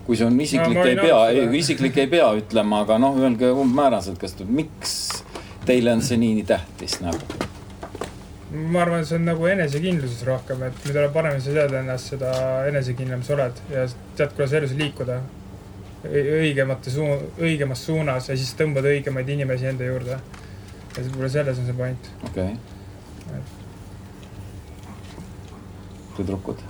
[0.06, 3.50] kui see on isiklik no,, ei pea, ei isiklik ei pea ütlema, aga noh, öelge
[3.52, 4.94] umbmääraselt, kas, miks
[5.68, 7.48] teile on see nii tähtis nagu?
[8.48, 12.32] ma arvan, see on nagu enesekindluses rohkem, et mida paremini sa tead ennast, seda
[12.70, 13.84] enesekindlam sa oled ja
[14.16, 15.20] tead, kuidas elus liikuda
[16.08, 20.18] õigemate suu-, õigemas suunas ja siis tõmbad õigemaid inimesi enda juurde.
[20.96, 22.10] ja võib-olla selles on see point.
[22.24, 22.77] okei okay.
[26.18, 26.66] Tüdrukud?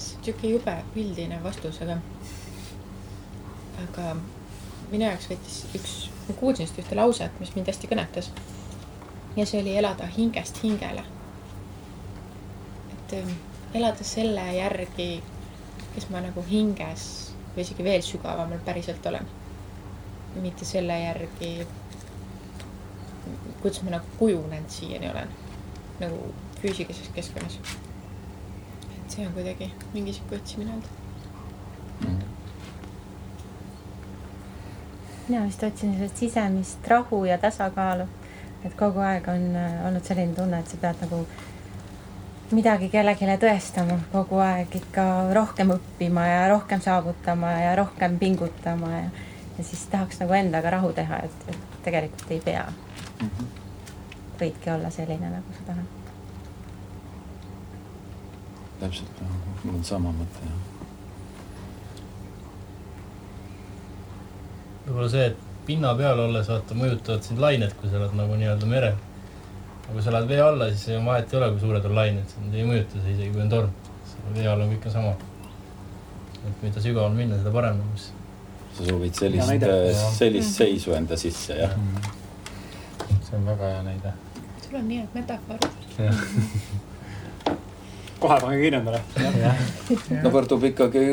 [0.00, 1.98] sihuke jube üldine vastus, aga,
[3.84, 4.14] aga
[4.88, 5.92] minu jaoks võttis üks,
[6.28, 8.30] ma kuulsin just ühte lauset, mis mind hästi kõnetas.
[9.36, 11.04] ja see oli elada hingest hingele.
[12.96, 13.36] et ähm,
[13.74, 15.22] elada selle järgi,
[15.94, 17.06] kes ma nagu hinges
[17.54, 19.28] või isegi veel sügavamal päriselt olen.
[20.42, 21.66] mitte selle järgi
[23.64, 25.28] kuidas ma nagu kujunenud siiani olen
[26.00, 27.58] nagu füüsilises keskkonnas.
[28.96, 30.88] et see on kuidagi mingi sihuke otsimine olnud
[32.00, 32.18] mm..
[35.28, 38.04] mina vist otsin sellist sisemist rahu ja tasakaalu.
[38.64, 41.24] et kogu aeg on äh, olnud selline tunne, et sa pead nagu
[42.52, 49.04] midagi kellelegi tõestama kogu aeg ikka rohkem õppima ja rohkem saavutama ja rohkem pingutama ja,
[49.58, 52.72] ja siis tahaks nagu endaga rahu teha, et, et tegelikult ei pea
[53.20, 53.30] mm.
[53.30, 53.46] -hmm.
[54.40, 55.84] võidki olla selline, nagu sa tahad.
[58.80, 59.26] täpselt,
[59.64, 60.62] mul on sama mõte jah
[64.84, 65.36] võib-olla see, et
[65.66, 68.98] pinna peal olles vaata mõjutavad sind lained, kui sa oled nagu nii-öelda merel.
[69.84, 72.56] aga kui sa lähed vee alla, siis vahet ei ole, kui suured on lained, sind
[72.56, 73.72] ei mõjuta see isegi, kui on torm.
[74.34, 75.14] vee all on kõik on sama.
[76.44, 77.80] et mida sügaval minna, seda parem
[78.74, 79.66] sa soovid sellist,
[80.18, 82.23] sellist seisu enda sisse, jah mm?
[83.22, 84.12] See on väga hea näide.
[84.66, 85.58] sul on nii head metafoor.
[88.24, 89.00] kohe pange kirja endale.
[90.24, 91.04] no võrdub ikkagi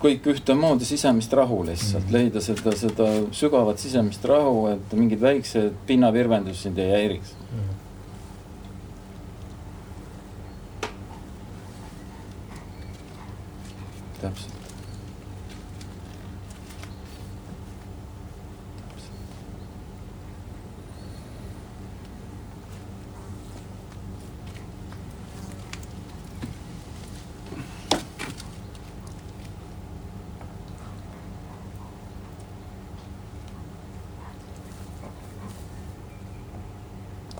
[0.00, 2.16] kõik ühtemoodi sisemist rahu lihtsalt mm, -hmm.
[2.16, 7.58] leida seda, seda sügavat sisemist rahu, et mingid väiksed pinnavirvendused sind ei häiriks mm.
[7.58, 7.74] -hmm.
[14.20, 14.55] täpselt.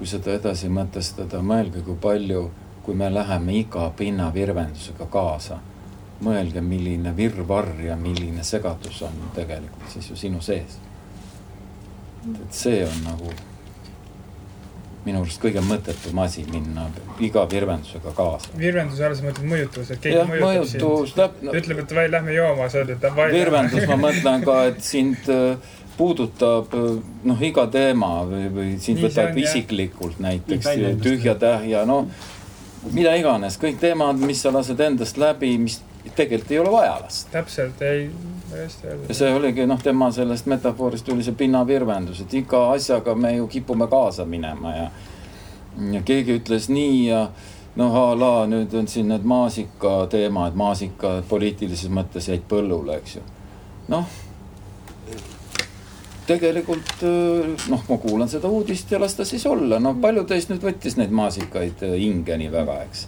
[0.07, 2.45] Kui seda edasi mõtestada, mõelge, kui palju,
[2.87, 5.59] kui me läheme iga pinnavirvendusega kaasa.
[6.17, 10.79] mõelge, milline virvarr ja milline segadus on tegelikult siis ju sinu sees.
[12.25, 13.33] et see on nagu
[15.05, 16.87] minu arust kõige mõttetum asi minna
[17.21, 18.55] iga virvendusega kaasa.
[18.57, 21.53] virvenduse all sa mõtled mõjutavus, et keegi ja, mõjutab mõjutus, sind no,.
[21.53, 23.33] ütleb, et vai, lähme jooma, sa ütled, et vai.
[23.33, 26.73] virvendus, ma mõtlen ka, et sind äh, puudutab
[27.25, 30.69] noh, iga teema või, või sind Nii võtab isiklikult näiteks
[31.03, 32.05] tühja tähja, no
[32.93, 35.81] mida iganes, kõik teemad, mis sa lased endast läbi, mis
[36.15, 37.31] tegelikult ei ole vaja lasta.
[37.33, 38.11] täpselt, ei,
[38.53, 39.09] hästi öeldud.
[39.09, 43.49] ja see oligi noh, tema sellest metafoorist tuli see pinnavirvendus, et iga asjaga me ju
[43.51, 44.91] kipume kaasa minema ja
[45.93, 47.27] ja keegi ütles nii ja
[47.77, 53.19] noh, a la nüüd on siin need maasika teemad, maasikad poliitilises mõttes jäid põllule, eks
[53.19, 53.27] ju.
[53.93, 54.07] noh
[56.27, 57.05] tegelikult
[57.71, 60.99] noh, ma kuulan seda uudist ja las ta siis olla, no palju teist nüüd võttis
[60.99, 63.07] neid maasikaid hinge nii väga, eks.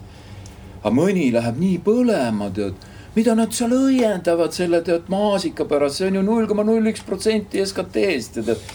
[0.80, 2.78] aga mõni läheb nii põlema, tead,
[3.16, 7.02] mida nad seal õiendavad selle tead maasika pärast, see on ju null koma null üks
[7.06, 8.68] protsenti SKT-st ja tead.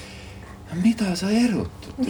[0.84, 2.08] mida sa erutud,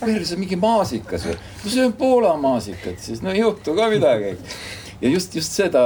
[0.00, 3.20] perse mingi maasikas või, see on Poola maasikat, siis.
[3.22, 4.34] No ei juhtu ka midagi.
[5.00, 5.84] ja just, just seda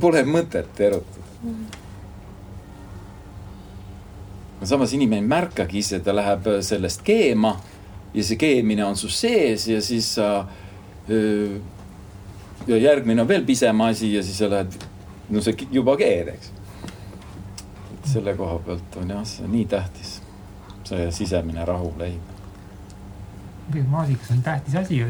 [0.00, 1.86] pole mõtet erutada
[4.64, 7.56] samas inimene ei märkagi ise, ta läheb äh, sellest keema
[8.14, 10.46] ja see keemine on su sees ja siis sa.
[12.66, 14.74] ja järgmine on veel pisem asi ja siis sa lähed,
[15.30, 16.50] no see juba keed, eks.
[17.94, 20.18] et selle koha pealt on jah, see nii tähtis,
[20.84, 22.36] see sisemine rahu leida
[23.88, 25.00] maasikas on tähtis asi,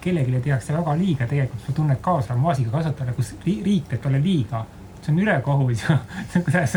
[0.00, 4.64] kellelegi tehakse väga liiga, tegelikult sa tunned kaasa maasikakasvatajale, kus riik teeb talle liiga
[5.06, 5.96] see on ülekohus ju
[6.44, 6.74] kuidas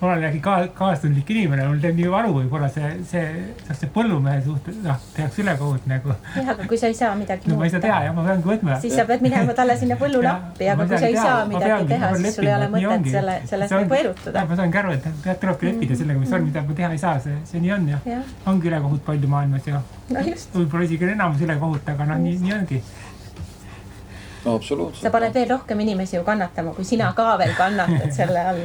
[0.00, 3.24] ma olen äkki ka kaastundlik inimene, mul teeb nii valu võib-olla see, see,
[3.68, 6.14] see põllumehe suhtes, noh, tehakse ülekohut nagu.
[6.36, 7.60] jah, aga kui sa ei saa midagi no, muuta.
[7.62, 8.78] ma ei saa teha jah, ma peangi võtma.
[8.84, 12.12] siis sa pead minema talle sinna põllule appi, aga kui sa ei saa midagi teha,
[12.22, 14.46] siis sul ei ole mõtet selle, sellest nagu erutuda.
[14.50, 17.18] ma saangi aru, et pead, tulebki leppida sellega, mis on, mida ma teha ei saa,
[17.26, 18.20] see, see nii on ja, ja.
[18.52, 19.82] ongi ülekohut palju maailmas ja
[20.12, 22.82] no võib-olla isegi enamus ülekohut, aga noh, nii, nii ongi
[24.44, 25.02] no absoluutselt.
[25.02, 28.60] sa paned veel rohkem inimesi ju kannatama, kui sina ka veel kannatad selle all.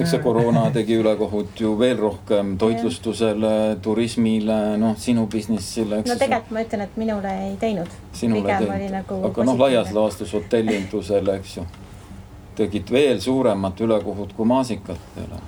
[0.00, 6.02] eks see koroona tegi ülekohut ju veel rohkem toitlustusele, turismile, noh, sinu business'ile.
[6.06, 7.98] no tegelikult ma ütlen, et minule ei teinud.
[8.12, 9.20] pigem oli nagu.
[9.30, 11.66] aga noh, laias laastus hotellindusele, eks ju,
[12.56, 15.42] tegid veel suuremat ülekohut kui maasikatele.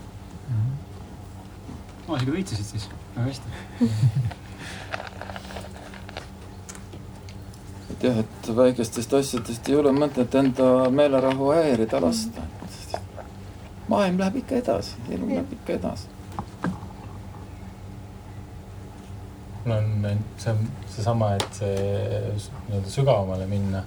[2.09, 4.39] maasikad võitlesid siis väga hästi
[7.99, 12.45] et jah, et väikestest asjadest ei ole mõtet enda meelerahu häirida lasta.
[13.89, 16.07] maailm läheb ikka edasi, elu läheb ikka edasi.
[19.65, 21.75] mul on, see on seesama, et see
[22.69, 23.83] nii-öelda sügavamale minna.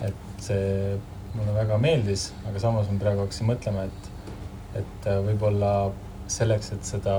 [0.00, 0.98] et see
[1.34, 4.30] mulle väga meeldis, aga samas ma praegu hakkasin mõtlema, et,
[4.78, 5.72] et võib-olla
[6.30, 7.16] selleks, et seda,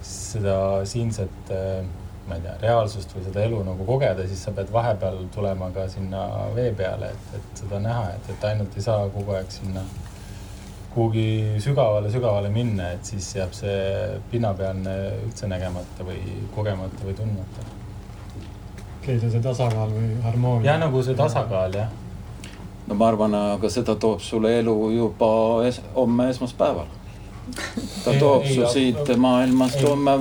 [0.00, 0.56] seda
[0.88, 1.84] siinset äh,
[2.28, 5.86] ma ei tea, reaalsust või seda elu nagu kogeda, siis sa pead vahepeal tulema ka
[5.92, 6.24] sinna
[6.54, 9.84] vee peale, et, et seda näha, et, et ainult ei saa kogu aeg sinna
[10.94, 13.78] kuhugi sügavale-sügavale minna, et siis jääb see
[14.30, 14.94] pinnapealne
[15.24, 16.20] üldse nägemata või
[16.54, 17.66] kogemata või tundmata.
[19.06, 20.70] leida see tasakaal või harmoonia.
[20.70, 21.90] ja nagu see tasakaal jah,
[22.86, 25.30] no ma arvan, aga seda toob sulle elu juba
[25.66, 26.86] es homme esmaspäeval.
[28.04, 30.16] Ta toob su siit aga- maailmast homme,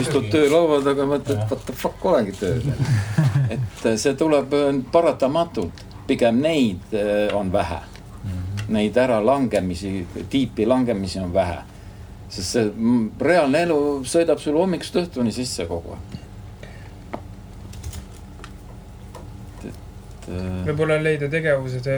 [0.00, 2.62] istud töölaua taga, mõtled what the fuck olengi tööl.
[3.54, 7.82] et see tuleb äh, paratamatult, pigem neid äh, on vähe.
[8.72, 11.60] Neid äralangemisi, tiipi langemisi on vähe.
[12.32, 13.78] sest see mm, reaalne elu
[14.08, 16.11] sõidab sul hommikust õhtuni sisse kogu aeg.
[20.22, 21.88] Et äh, võib-olla leida tegevused,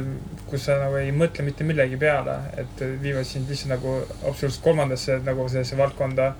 [0.50, 5.20] kus sa nagu ei mõtle mitte millegi peale, et viivad sind lihtsalt nagu absoluutselt kolmandasse
[5.26, 6.34] nagu sellesse valdkonda.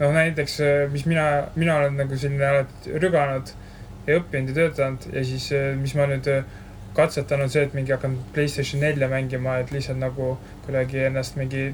[0.00, 0.60] noh, näiteks,
[0.92, 3.50] mis mina, mina olen nagu selline alati rüganud
[4.06, 6.44] ja õppinud ja töötanud ja siis, mis ma nüüd äh,
[6.94, 10.32] katsetan, on see, et mingi hakkan Playstation nelja mängima, et lihtsalt nagu
[10.66, 11.70] kuidagi ennast mingi,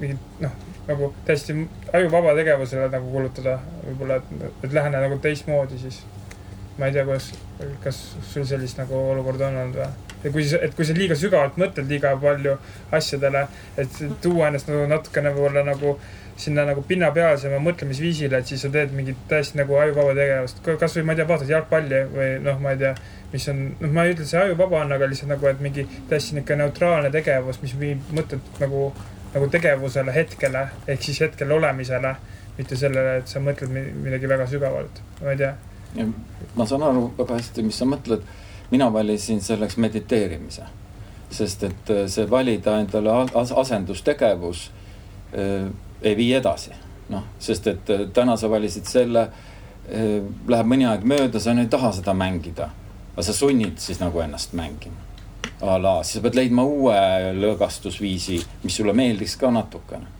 [0.00, 0.56] mingi noh,
[0.88, 1.56] nagu täiesti
[1.96, 3.58] ajuvaba tegevusele nagu kulutada.
[3.86, 6.02] võib-olla, et, et lähene nagu teistmoodi siis.
[6.80, 7.30] Ma ei tea, kuidas,
[7.84, 7.98] kas
[8.32, 9.90] sul sellist nagu olukorda on olnud või?
[10.24, 12.56] ja kui et kui sa liiga sügavalt mõtled liiga palju
[12.96, 13.46] asjadele,
[13.80, 15.94] et tuua ennast nagu natukene võib-olla nagu
[16.40, 20.62] sinna nagu pinnapealsema mõtlemisviisile, et siis sa teed mingit täiesti nagu ajuvaba tegevust.
[20.80, 22.94] kasvõi ma ei tea, vaatad jalgpalli või noh, ma ei tea,
[23.32, 25.84] mis on, noh, ma ei ütle, et see ajuvaba on, aga lihtsalt nagu, et mingi
[26.08, 28.86] täiesti niisugune neutraalne tegevus, mis viib mõtted nagu,
[29.34, 32.14] nagu tegevusele hetkele ehk siis hetkel olemisele,
[32.56, 35.52] mitte sellele, et sa mõtled mi- midagi väga sügavalt, ma ei tea.
[36.50, 38.22] Ja ma saan aru väga hästi, mis sa mõtled.
[38.70, 40.62] mina valisin selleks mediteerimise,
[41.30, 44.70] sest et äh, see valida endale as- asendustegevus
[45.34, 45.70] äh,
[46.02, 46.70] ei vii edasi.
[47.08, 51.66] noh, sest et äh, täna sa valisid selle äh,, läheb mõni aeg mööda, sa ei
[51.66, 52.70] taha seda mängida.
[53.12, 54.96] aga sa sunnid siis nagu ennast mängima.
[55.60, 56.94] a la, siis sa pead leidma uue
[57.34, 60.19] lõõgastusviisi, mis sulle meeldiks ka natukene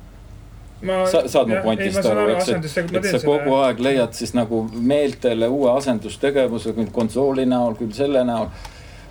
[0.83, 4.63] ma sa saad mu pointist aru, eks, et, et sa kogu aeg leiad siis nagu
[4.73, 8.49] meeltele uue asendustegevuse, küll konsooli näol, küll selle näol.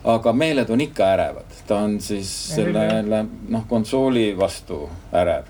[0.09, 5.43] aga meeled on ikka ärevad, ta on siis On sellele noh, konsooli vastu ärev.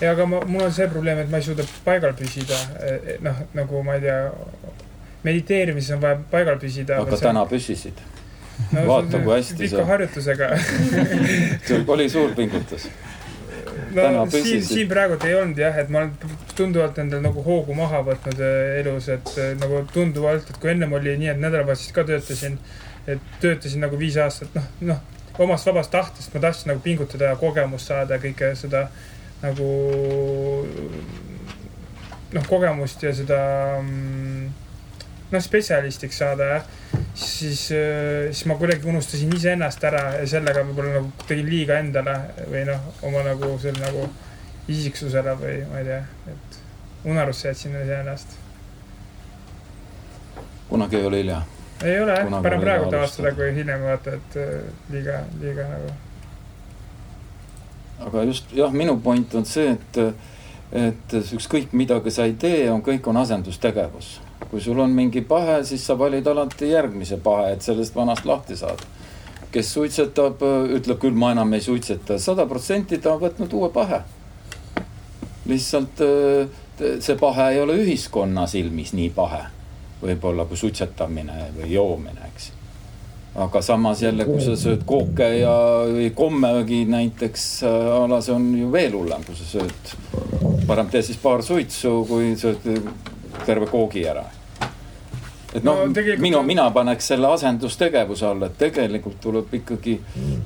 [0.00, 2.56] ja aga ma, mul on see probleem, et ma ei suuda paigal püsida.
[3.26, 4.20] noh, nagu ma ei tea,
[5.26, 7.00] mediteerimises on vaja paigal püsida.
[7.02, 7.98] aga täna püsisid,
[8.86, 10.50] vaata, kui hästi pika sa- harjutusega
[11.66, 12.88] see oli suur pingutus.
[13.94, 18.02] No siin, siin praegult ei olnud jah, et ma olen tunduvalt endal nagu hoogu maha
[18.06, 22.04] võtnud äh, elus, et äh, nagu tunduvalt, et kui ennem oli nii, et nädalavahetusest ka
[22.08, 22.58] töötasin,
[23.10, 25.02] et töötasin nagu viis aastat, noh, noh,
[25.40, 28.86] omast vabast tahtest ma tahtsin nagu pingutada ja kogemust saada ja kõike seda
[29.40, 29.68] nagu
[32.34, 33.40] noh, kogemust ja seda
[33.80, 34.50] mm,
[35.30, 36.72] noh, spetsialistiks saada jah,
[37.14, 42.16] siis, siis ma kuidagi unustasin iseennast ära ja sellega võib-olla nagu tegin liiga endale
[42.50, 44.08] või noh, oma nagu selle nagu
[44.70, 46.60] isiksusele või ma ei tea, et
[47.04, 48.36] unarusse jätsin iseennast.
[50.68, 51.42] kunagi ei ole hilja.
[51.84, 54.54] ei ole jah, parem praegu taastada kui hiljem vaata, et äh,
[54.90, 55.92] liiga, liiga nagu.
[58.06, 60.02] aga just jah, minu point on see, et,
[60.72, 64.18] et ükskõik midagi sa ei tee, on, kõik on asendustegevus.
[64.48, 68.56] Kui sul on mingi pahe, siis sa valid alati järgmise pahe, et sellest vanast lahti
[68.56, 68.88] saada.
[69.50, 70.42] kes suitsetab,
[70.76, 74.02] ütleb küll, ma enam ei suitseta, sada protsenti ta on võtnud uue pahe.
[75.46, 79.42] lihtsalt äh, see pahe ei ole ühiskonna silmis nii pahe,
[80.02, 82.52] võib-olla kui suitsetamine või joomine, eks
[83.34, 85.54] aga samas jälle, kui sa sööd kooke ja,
[86.14, 89.94] kommegi näiteks äh, a la see on ju veel hullem, kui sa sööd.
[90.66, 92.66] parem tee siis paar suitsu, kui sööd
[93.50, 94.24] terve koogi ära.
[95.54, 99.96] et noh No tegelikult- minu, mina paneks selle asendustegevuse alla, et tegelikult tuleb ikkagi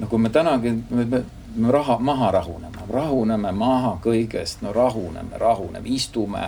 [0.00, 6.46] nagu me tänagi, me peame raha maha rahunema, rahuneme maha kõigest, no rahuneme, rahuneme, istume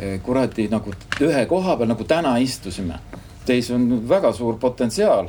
[0.00, 3.00] eh, kuradi nagu ühe koha peal, nagu täna istusime.
[3.44, 5.28] Teis on väga suur potentsiaal,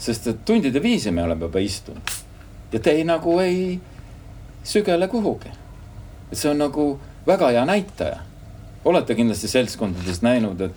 [0.00, 2.16] sest et tundide viisi me oleme juba istunud
[2.72, 3.80] ja te ei nagu ei
[4.64, 5.50] sügele kuhugi.
[6.32, 8.18] et see on nagu väga hea näitaja.
[8.84, 10.72] Olete kindlasti seltskondades näinud, et,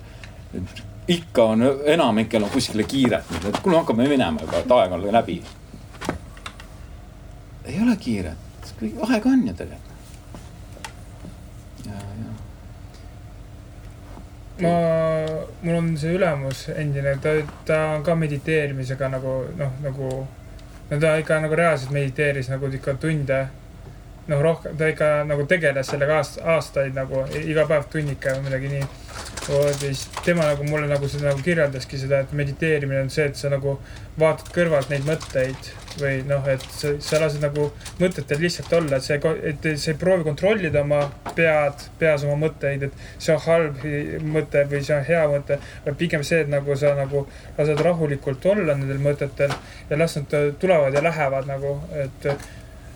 [0.54, 5.06] et ikka on enamikel on kuskile kiiret, et kuule hakkame minema juba, et aeg on
[5.12, 5.42] läbi.
[7.64, 8.74] ei ole kiiret,
[9.08, 9.92] aega on ju tegelikult.
[11.86, 12.32] ja, ja
[14.68, 14.74] ma,
[15.62, 17.34] mul on see ülemus endine, ta,
[17.66, 20.14] ta on ka mediteerimisega nagu noh, nagu.
[20.90, 23.46] no ta ikka nagu reaalselt mediteeris nagu ikka tunde.
[24.26, 28.72] noh, rohkem, ta ikka nagu tegeles sellega aast-, aastaid nagu iga päev tunnike või midagi
[28.72, 28.86] nii.
[29.44, 33.26] vot ja siis tema nagu mulle nagu seda nagu kirjeldaski seda, et mediteerimine on see,
[33.28, 33.76] et sa nagu
[34.18, 37.68] vaatad kõrvalt neid mõtteid või noh, et sa, sa lased nagu
[38.00, 39.18] mõtetel lihtsalt olla, et see,
[39.50, 41.02] et sa ei proovi kontrollida oma
[41.36, 43.86] pead, peas oma mõtteid, et see on halb
[44.34, 45.60] mõte või see on hea mõte.
[45.84, 47.26] vaid pigem see, et nagu sa nagu
[47.58, 49.54] lased rahulikult olla nendel mõtetel
[49.90, 52.30] ja las nad tulevad ja lähevad nagu, et,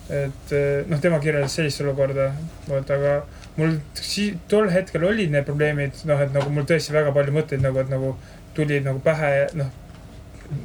[0.09, 0.53] et
[0.89, 2.31] noh, tema kirjeldas sellist olukorda,
[2.67, 3.19] vot aga
[3.59, 7.63] mul si-, tol hetkel olid need probleemid, noh, et nagu mul tõesti väga palju mõtteid
[7.63, 8.15] nagu, et nagu
[8.57, 9.69] tulid nagu pähe, noh,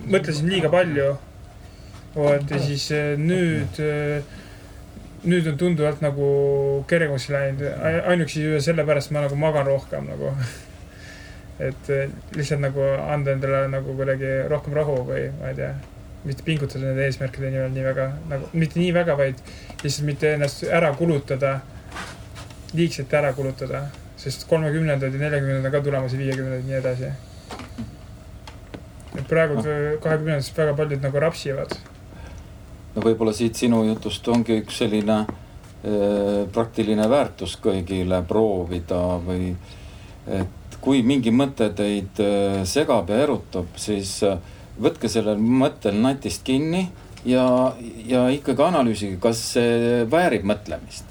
[0.09, 1.15] mõtlesin liiga palju.
[2.15, 3.81] vot ja siis eh, nüüd,
[5.27, 6.29] nüüd on tunduvalt nagu
[6.87, 7.65] kergemaks läinud,
[8.13, 10.31] ainuüksi sellepärast ma nagu magan rohkem nagu.
[11.69, 15.73] et eh, lihtsalt nagu anda endale nagu kuidagi rohkem rahu või ma ei tea,
[16.25, 19.41] mitte pingutada nende eesmärkide nimel nii väga nagu, mitte nii väga, vaid
[19.83, 21.59] lihtsalt mitte ennast ära kulutada,
[22.75, 23.87] liigselt ära kulutada,
[24.21, 27.13] sest kolmekümnendad ja neljakümnendad on ka tulemas ja viiekümnendad ja nii edasi
[29.15, 29.63] et praegu
[30.03, 31.77] kahekümnendatest väga paljud nagu rapsivad.
[32.95, 39.55] no võib-olla siit sinu jutust ongi üks selline äh, praktiline väärtus kõigile proovida või
[40.27, 44.39] et kui mingi mõte teid äh, segab ja erutab, siis äh,
[44.81, 46.89] võtke sellel mõttel natist kinni
[47.25, 47.47] ja,
[48.07, 51.05] ja ikkagi analüüsige, kas see väärib mõtlemist.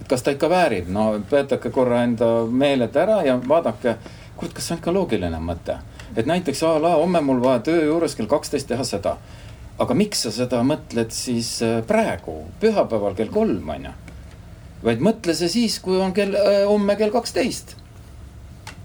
[0.00, 3.96] et kas ta ikka väärib, no peatage korra enda meeled ära ja vaadake,
[4.36, 5.80] kurat, kas see on ikka loogiline mõte
[6.16, 9.16] et näiteks a la homme mul vaja töö juures kell kaksteist teha seda.
[9.80, 13.92] aga miks sa seda mõtled siis äh, praegu, pühapäeval kell kolm on ju.
[14.84, 16.36] vaid mõtle see siis, kui on kell,
[16.68, 17.76] homme kell kaksteist.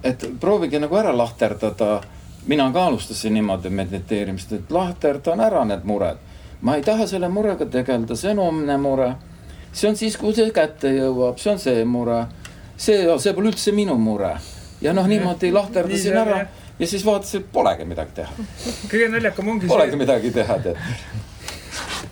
[0.03, 2.01] et proovige nagu ära lahterdada.
[2.47, 6.17] Mina ka alustasin niimoodi mediteerimist, et lahterdan ära need mured.
[6.61, 9.13] ma ei taha selle murega tegeleda, see on homne mure.
[9.73, 12.25] see on siis, kui see kätte jõuab, see on see mure.
[12.77, 14.35] see, see pole üldse minu mure.
[14.81, 16.45] ja noh, niimoodi lahterdasin Nii ära
[16.79, 18.45] ja siis vaatasin, et polegi midagi teha,
[18.91, 20.77] kõige naljakam ongi polegi see, midagi teha, tead.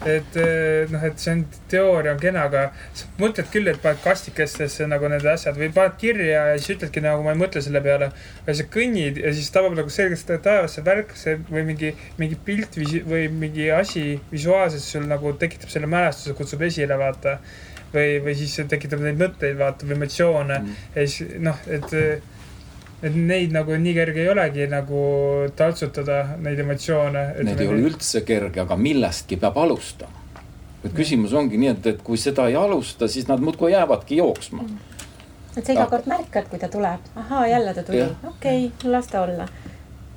[0.05, 2.63] Et eh, noh, et see on, teooria on kena, aga
[2.93, 7.03] sa mõtled küll, et paned kastikestesse nagu need asjad või paned kirja ja siis ütledki
[7.03, 8.11] nagu ma ei mõtle selle peale.
[8.47, 12.75] ja sa kõnnid ja siis tabab nagu selgelt taevasse värk, see või mingi, mingi pilt
[12.79, 17.39] visi- või mingi asi visuaalselt sul nagu tekitab selle mälestuse, kutsub esile, vaata.
[17.93, 20.77] või, või siis tekitab neid mõtteid, vaata, või emotsioone Mm.
[20.95, 21.93] ja siis noh, et
[23.03, 25.03] et neid nagu nii kerge ei olegi nagu
[25.57, 27.23] taltsutada, neid emotsioone.
[27.43, 30.21] Need ei ole üldse kerge, aga millestki peab alustama.
[30.83, 34.65] et küsimus ongi nii, et, et kui seda ei alusta, siis nad muudkui jäävadki jooksma.
[35.55, 39.07] et sa iga kord märkad, kui ta tuleb, ahaa, jälle ta tuli okei okay,, las
[39.07, 39.47] ta olla.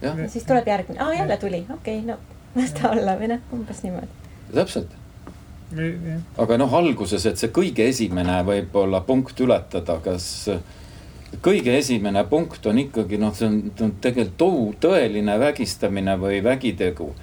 [0.03, 2.19] ja siis tuleb järgmine, aa jälle tuli, okei okay,, no
[2.57, 4.09] las ta olla või noh, umbes niimoodi.
[4.55, 4.97] täpselt.
[6.39, 10.49] aga noh, alguses, et see kõige esimene võib-olla punkt ületada, kas
[11.43, 17.15] kõige esimene punkt on ikkagi noh, see on, on tegelikult tou- tõeline vägistamine või vägitegu.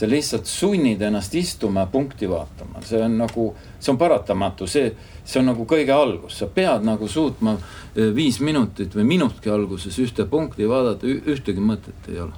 [0.00, 4.94] sa lihtsalt sunnid ennast istuma ja punkti vaatama, see on nagu, see on paratamatu, see,
[5.24, 7.58] see on nagu kõige algus, sa pead nagu suutma
[7.96, 12.32] eh, viis minutit või minutki alguses ühte punkti vaadata, ühtegi mõtet ei ole.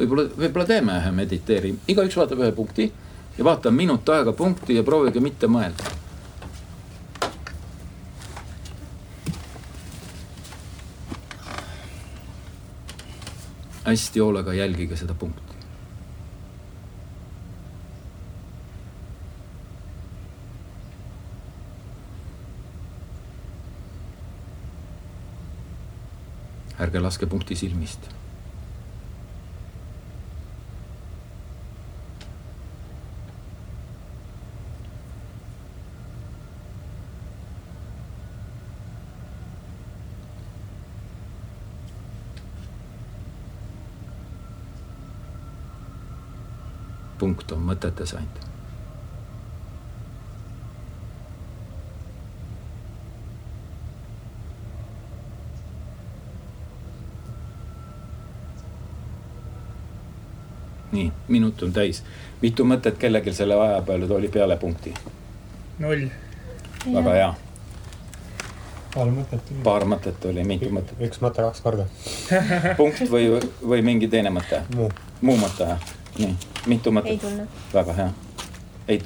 [0.00, 2.88] võib-olla, võib-olla teeme ühe mediteeri, igaüks vaatab ühe punkti
[3.38, 5.92] ja vaata minut aega punkti ja proovige mitte mõelda.
[13.84, 15.50] Hästi hoolega jälgige seda punkti.
[26.80, 28.08] ärge laske punkti silmist
[47.20, 48.46] punkt on mõtetes ainult.
[60.92, 62.02] nii, minut on täis.
[62.42, 64.94] mitu mõtet kellelgi selle aja peale oli peale punkti?
[65.78, 66.08] null.
[66.86, 67.30] väga hea,
[68.94, 69.54] paar mõtet.
[69.64, 70.98] paar mõtet oli, mitu mõtet.
[71.06, 71.86] üks mõte kaks korda.
[72.80, 73.30] punkt või,
[73.62, 74.64] või mingi teine mõte?
[74.74, 74.90] muu.
[75.20, 75.99] muu mõte, jah?
[76.18, 77.24] nii, mitu ei mõtet?
[77.24, 77.58] tulnud.
[77.74, 78.12] väga hea.
[78.88, 79.02] ei.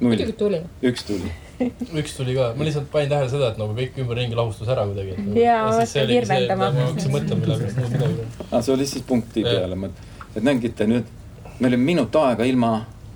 [0.00, 0.62] null muidugi, tuli.
[0.90, 1.32] üks tuli.
[2.00, 5.16] üks tuli ka, ma lihtsalt panin tähele seda, et nagu kõik ümberringi lahustus ära kuidagi.
[5.40, 6.70] Jaa, vaata, hirmendama.
[6.72, 8.30] ma hakkasin mõtlema, mille pärast muud midagi.
[8.50, 10.08] aa, see oli siis punkti peale mõte.
[10.34, 11.12] et nägite nüüd,
[11.60, 12.72] meil oli minut aega ilma,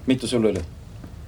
[0.08, 0.64] mitu sul oli?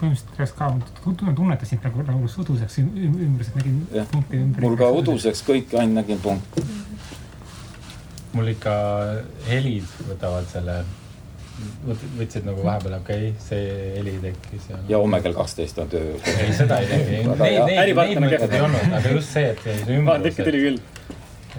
[0.02, 3.76] põhimõtteliselt oleks ka, tunnetasin nagu, nagu uduseks üm- üm- ümber, nägin
[4.10, 4.64] punkti ümber.
[4.64, 6.64] mul ka uduseks kõik, ainult nägin punkti.
[8.32, 8.74] Mul ikka
[9.48, 10.78] helid võtavad selle,
[11.84, 14.78] võtsid nagu vahepeal, okei okay,, see heli tekkis ja.
[14.88, 16.14] ja homme kell kaksteist on töö.
[16.32, 19.98] ei, seda ei teki, neid, neid, neid mõtteid ei olnud, aga just see, et see
[19.98, 20.30] ümbrus.
[20.32, 20.80] ikka tuli küll.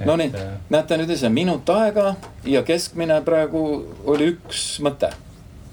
[0.09, 0.31] Nonii,
[0.73, 2.15] näete nüüd ise, minut aega
[2.49, 3.61] ja keskmine praegu
[4.09, 5.11] oli üks mõte.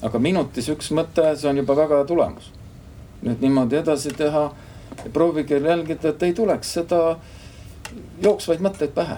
[0.05, 2.53] aga minutis üks mõte, see on juba väga hea tulemus.
[3.25, 4.45] nüüd niimoodi edasi teha
[5.01, 7.01] ja proovige jälgida, et ei tuleks seda
[8.21, 9.17] jooksvaid mõtteid pähe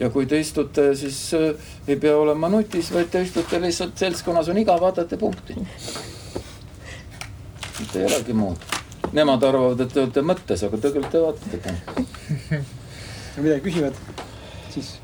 [0.00, 4.50] ja kui te istute, siis äh, ei pea olema nutis, vaid te istute lihtsalt seltskonnas
[4.52, 5.56] on igav, vaatate punkti.
[7.80, 8.74] mitte ei olegi muud.
[9.12, 12.06] Nemad arvavad, et te olete mõttes, aga tegelikult te vaatate punkti.
[13.34, 14.04] kui midagi küsivad,
[14.74, 14.96] siis?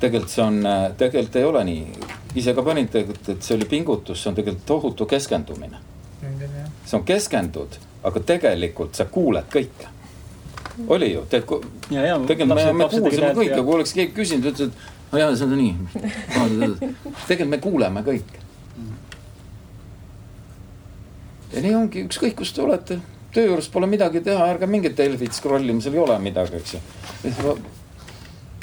[0.00, 2.12] tegelikult see on, äh, tegelikult ei ole nii.
[2.34, 5.80] ise ka panite, et see oli pingutus, see on tegelikult tohutu keskendumine.
[6.84, 9.93] see on keskendud, aga tegelikult sa kuuled kõike
[10.88, 15.34] oli ju, tegelikult me, me kuulsime kõike, kui oleks keegi küsinud, ütles, et no jaa,
[15.38, 15.74] see on nii.
[17.28, 18.42] tegelikult me kuuleme kõike.
[21.54, 22.98] ja nii ongi, ükskõik kus te olete,
[23.34, 26.74] töö juures pole midagi teha, ärge mingit Delfit scroll ima, seal ei ole midagi, eks
[26.74, 27.54] ju.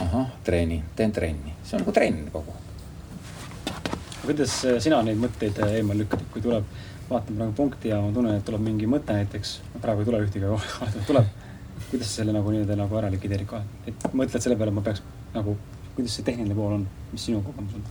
[0.04, 3.94] ahah, treeni, teen trenni, see on nagu trenn kogu aeg.
[4.26, 6.68] kuidas sina neid mõtteid eemal lükkad, kui tuleb,
[7.08, 10.52] vaatan praegu punkti ja ma tunnen, et tuleb mingi mõte näiteks, praegu ei tule ühtegi,
[10.52, 11.40] aga tuleb
[11.92, 15.04] kuidas sa selle nagu nii-öelda nagu ära likvideerid kohe, et mõtled selle peale, ma peaks
[15.36, 15.58] nagu,
[15.96, 17.86] kuidas see tehniline pool on, mis sinu kogemus on?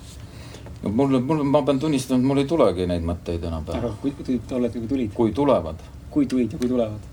[0.82, 3.82] no mul, mul, ma pean tunnistama, et mul ei tulegi neid mõtteid enam pähe.
[3.82, 5.12] aga kui, kui oled, kui tulid?
[5.16, 5.84] kui tulevad.
[6.10, 7.10] kui tulid ja kui tulevad?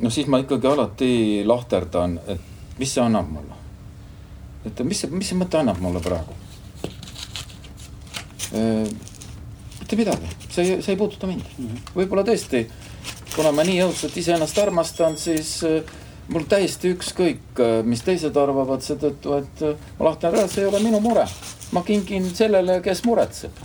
[0.00, 1.10] no siis ma ikkagi alati
[1.46, 3.58] lahterdan, et mis see annab mulle.
[4.64, 6.38] et mis see, mis see mõte annab mulle praegu?
[8.54, 11.94] mitte midagi, see, see ei puuduta mind mm -hmm..
[11.98, 12.66] võib-olla tõesti
[13.34, 15.82] kuna ma nii õudselt iseennast armastan, siis äh,
[16.32, 20.70] mul täiesti ükskõik, äh, mis teised arvavad seetõttu, et äh, ma lahtan ära, see ei
[20.70, 21.26] ole minu mure.
[21.74, 23.58] ma kingin sellele, kes muretseb.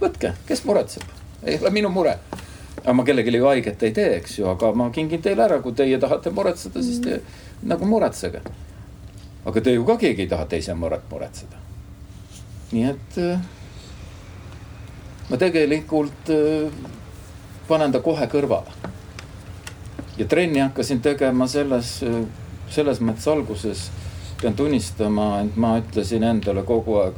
[0.00, 1.04] võtke, kes muretseb,
[1.44, 2.18] ei ole minu mure.
[2.82, 5.76] aga ma kellelegi ju haiget ei tee, eks ju, aga ma kingin teile ära, kui
[5.76, 7.20] teie tahate muretseda, siis te
[7.62, 8.40] nagu muretsege.
[9.44, 11.60] aga te ju ka keegi ei taha teise muret muretseda.
[12.72, 13.18] nii et
[15.28, 16.32] ma tegelikult
[17.68, 18.72] panen ta kohe kõrvale.
[20.18, 21.96] ja trenni hakkasin tegema selles,
[22.70, 23.88] selles mõttes alguses
[24.40, 27.16] pean tunnistama, et ma ütlesin endale kogu aeg,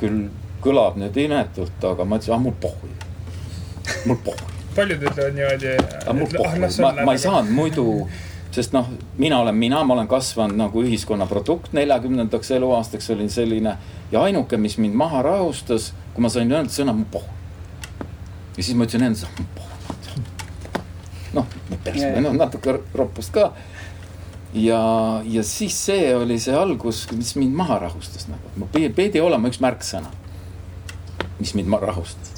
[0.00, 0.28] küll
[0.64, 2.92] kõlab nüüd inetult, aga ma ütlesin, ah mul pohhu,
[4.06, 4.54] mul pohhu.
[4.76, 5.76] paljud ütlevad niimoodi.
[6.06, 7.86] ah mul pohhu, ma, ma ei saanud muidu,
[8.54, 8.88] sest noh,
[9.18, 13.76] mina olen mina, ma olen kasvanud nagu ühiskonna produkt, neljakümnendaks eluaastaks olin selline
[14.12, 17.36] ja ainuke, mis mind maha rahustas, kui ma sain öelda sõna mu pohhu
[18.56, 19.46] ja siis ma ütlesin endale,
[21.36, 21.46] noh,
[22.22, 23.50] no natuke roppust ka.
[24.54, 24.80] ja,
[25.24, 29.60] ja siis see oli see algus, mis mind maha rahustas nagu, ma pidi olema üks
[29.64, 30.10] märksõna,
[31.40, 32.32] mis mind rahustas.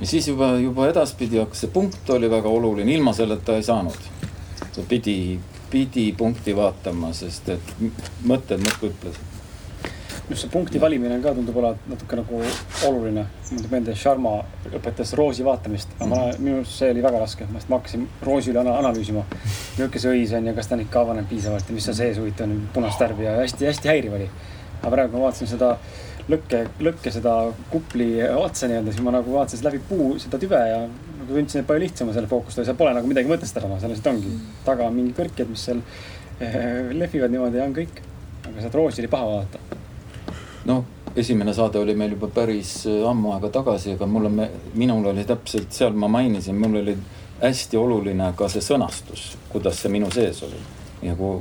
[0.00, 4.10] ja siis juba, juba edaspidi hakkas see punkt oli väga oluline, ilma selleta ei saanud.
[4.88, 5.38] pidi,
[5.70, 7.76] pidi punkti vaatama, sest et
[8.26, 9.31] mõtted muudkui ütlesid
[10.32, 12.40] just see punkti valimine ka tundub olevat natuke nagu
[12.88, 13.24] oluline.
[13.50, 14.34] mul tuleb meelde, Sharma
[14.70, 18.62] õpetas roosi vaatamist, aga ma, minu arust see oli väga raske, ma hakkasin roosi üle
[18.62, 19.24] analüüsima.
[19.76, 22.20] milline see õis on ja kas ta on ikka avaneb piisavalt ja mis seal sees
[22.22, 24.30] huvitav on, punast värvi ja hästi-hästi häiriv oli.
[24.80, 25.74] aga praegu ma vaatasin seda
[26.32, 27.34] lõkke, lõkke seda
[27.72, 31.68] kupli otsa nii-öelda, siis ma nagu vaatasin läbi puu seda tüve ja nagu tundsin, et
[31.68, 34.32] palju lihtsam on selle fookust, seal pole nagu midagi mõtestada, seal lihtsalt ongi
[34.66, 35.84] taga mingi kõrkjad, mis seal
[36.40, 38.02] eh, lehvivad niimoodi ja on kõik.
[38.42, 39.81] aga seda roosi oli paha vaadata
[40.64, 40.84] noh,
[41.16, 44.44] esimene saade oli meil juba päris äh, ammu aega tagasi, aga mul on,
[44.74, 46.96] minul oli täpselt seal ma mainisin, mul oli
[47.42, 50.60] hästi oluline ka see sõnastus, kuidas see minu sees oli.
[51.02, 51.40] nagu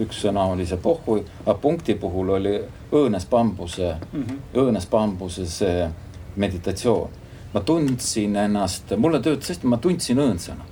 [0.00, 2.54] üks sõna oli see pohhu, aga punkti puhul oli
[2.92, 4.38] õõnes bambuse mm, -hmm.
[4.62, 5.90] õõnes bambuse see
[6.36, 7.10] meditatsioon.
[7.54, 10.64] ma tundsin ennast, mulle töötas hästi, ma tundsin õõnsana.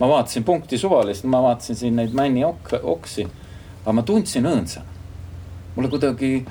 [0.00, 3.28] ma vaatasin punkti suvaliselt, ma vaatasin siin neid männi ok-, oksi,
[3.82, 4.86] aga ma tundsin õõnsana.
[5.76, 6.46] mulle kuidagi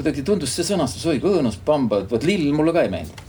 [0.00, 3.28] kuidagi tundus see sõnastus õige, õõnus pamba, vot lill mulle ka ei meeldi.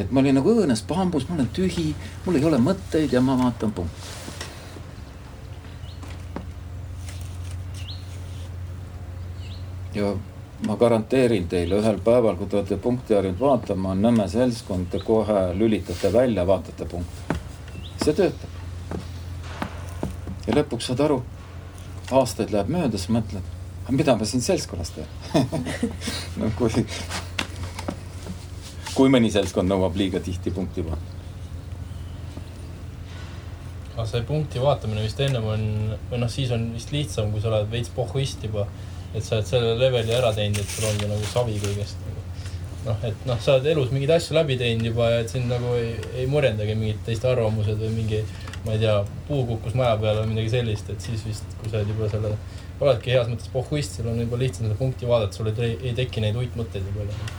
[0.00, 1.90] et ma olin nagu õõnes pambus, ma olen tühi,
[2.24, 4.08] mul ei ole mõtteid ja ma vaatan punkti.
[9.94, 10.14] ja
[10.66, 15.02] ma garanteerin teile, ühel päeval, kui te olete punkti harjunud vaatama, on nõme seltskond, te
[15.04, 17.40] kohe lülitate välja, vaatate punkti.
[18.04, 18.94] see töötab.
[20.46, 21.20] ja lõpuks saad aru,
[22.10, 23.58] aastaid läheb mööda, siis mõtled
[23.90, 25.21] mida ma siin seltskonnas teen
[26.38, 26.84] no kui,
[28.92, 31.20] kui mõni seltskond nõuab liiga tihti punkti panna.
[33.92, 35.64] aga see punkti vaatamine vist ennem on,
[36.10, 38.66] või noh, siis on vist lihtsam, kui sa oled veits pohhuist juba.
[39.12, 42.22] et sa oled selle leveli ära teinud, et sul ongi nagu savi kõigest nagu.
[42.86, 45.76] noh, et noh, sa oled elus mingeid asju läbi teinud juba ja et sind nagu
[45.80, 48.24] ei, ei murendagi mingid teiste arvamused või mingi,
[48.66, 48.98] ma ei tea,
[49.28, 52.36] puu kukkus maja peale või midagi sellist, et siis vist, kui sa oled juba selle,
[52.82, 56.24] oledki heas mõttes pohhuist, sul on juba lihtsam seda punkti vaadata, sul ei, ei teki
[56.24, 57.30] neid uitmõtteid nii palju.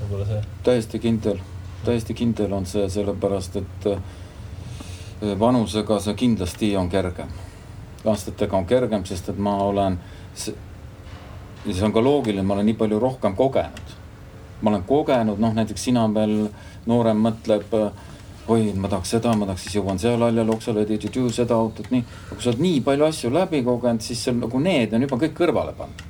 [0.00, 0.40] võib-olla see.
[0.66, 1.42] täiesti kindel,
[1.84, 4.02] täiesti kindel on see, sellepärast et äh,
[5.40, 7.28] vanusega see kindlasti on kergem.
[8.04, 9.98] aastatega on kergem, sest et ma olen,
[10.34, 13.96] see on ka loogiline, ma olen nii palju rohkem kogenud.
[14.60, 16.48] ma olen kogenud, noh näiteks sina veel
[16.86, 17.68] noorem mõtleb,
[18.50, 20.86] oi, ma tahaks seda, ma tahaks, siis jõuan seal haljaloksale,
[21.30, 22.04] seda autot, nii.
[22.32, 25.36] kui sa oled nii palju asju läbi kogenud, siis sul nagu need on juba kõik
[25.38, 26.06] kõrvale pandud.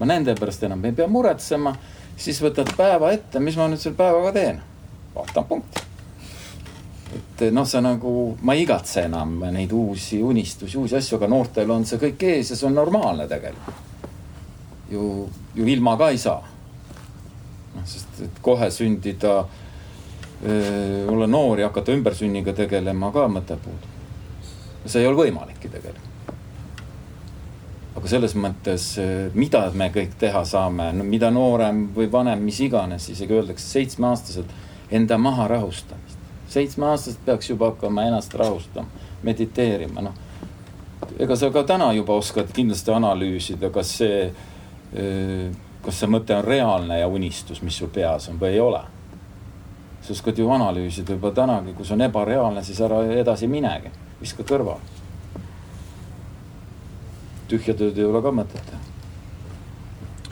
[0.00, 1.74] ma nende pärast enam ei pea muretsema,
[2.16, 4.62] siis võtad päeva ette, mis ma nüüd selle päevaga teen?
[5.14, 5.90] vaatan punkti
[7.10, 8.12] et noh, see nagu,
[8.46, 12.52] ma ei igatse enam neid uusi unistusi, uusi asju, aga noortel on see kõik ees
[12.52, 13.88] ja see on normaalne tegelikult.
[14.90, 15.06] ju,
[15.54, 16.42] ju ilma ka ei saa.
[17.74, 19.44] noh, sest et kohe sündida,
[21.08, 23.98] olla noor ja hakata ümbersünniga tegelema ka mõte puudub.
[24.86, 26.06] see ei ole võimalikki tegelikult.
[27.96, 28.86] aga selles mõttes,
[29.34, 34.56] mida me kõik teha saame, no mida noorem või vanem, mis iganes, isegi öeldakse seitsmeaastaselt,
[34.90, 38.88] enda maha rahustamist seitsmeaastaselt peaks juba hakkama ennast rahustama,
[39.22, 40.14] mediteerima, noh.
[41.18, 44.22] ega sa ka täna juba oskad kindlasti analüüsida, kas see,
[45.84, 48.82] kas see mõte on reaalne ja unistus, mis sul peas on või ei ole.
[50.02, 53.90] Sa oskad ju analüüsida juba tänagi, kui see on ebareaalne, siis ära edasi minegi,
[54.20, 54.98] viska kõrvale.
[57.50, 58.80] tühja tööd ei ole ka mõtet teha.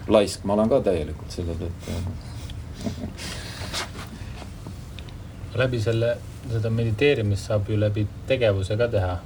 [0.08, 1.90] laisk ma olen ka täielikult selle tõttu
[5.58, 6.12] läbi selle,
[6.52, 9.18] seda mediteerimist saab ju läbi tegevuse ka teha.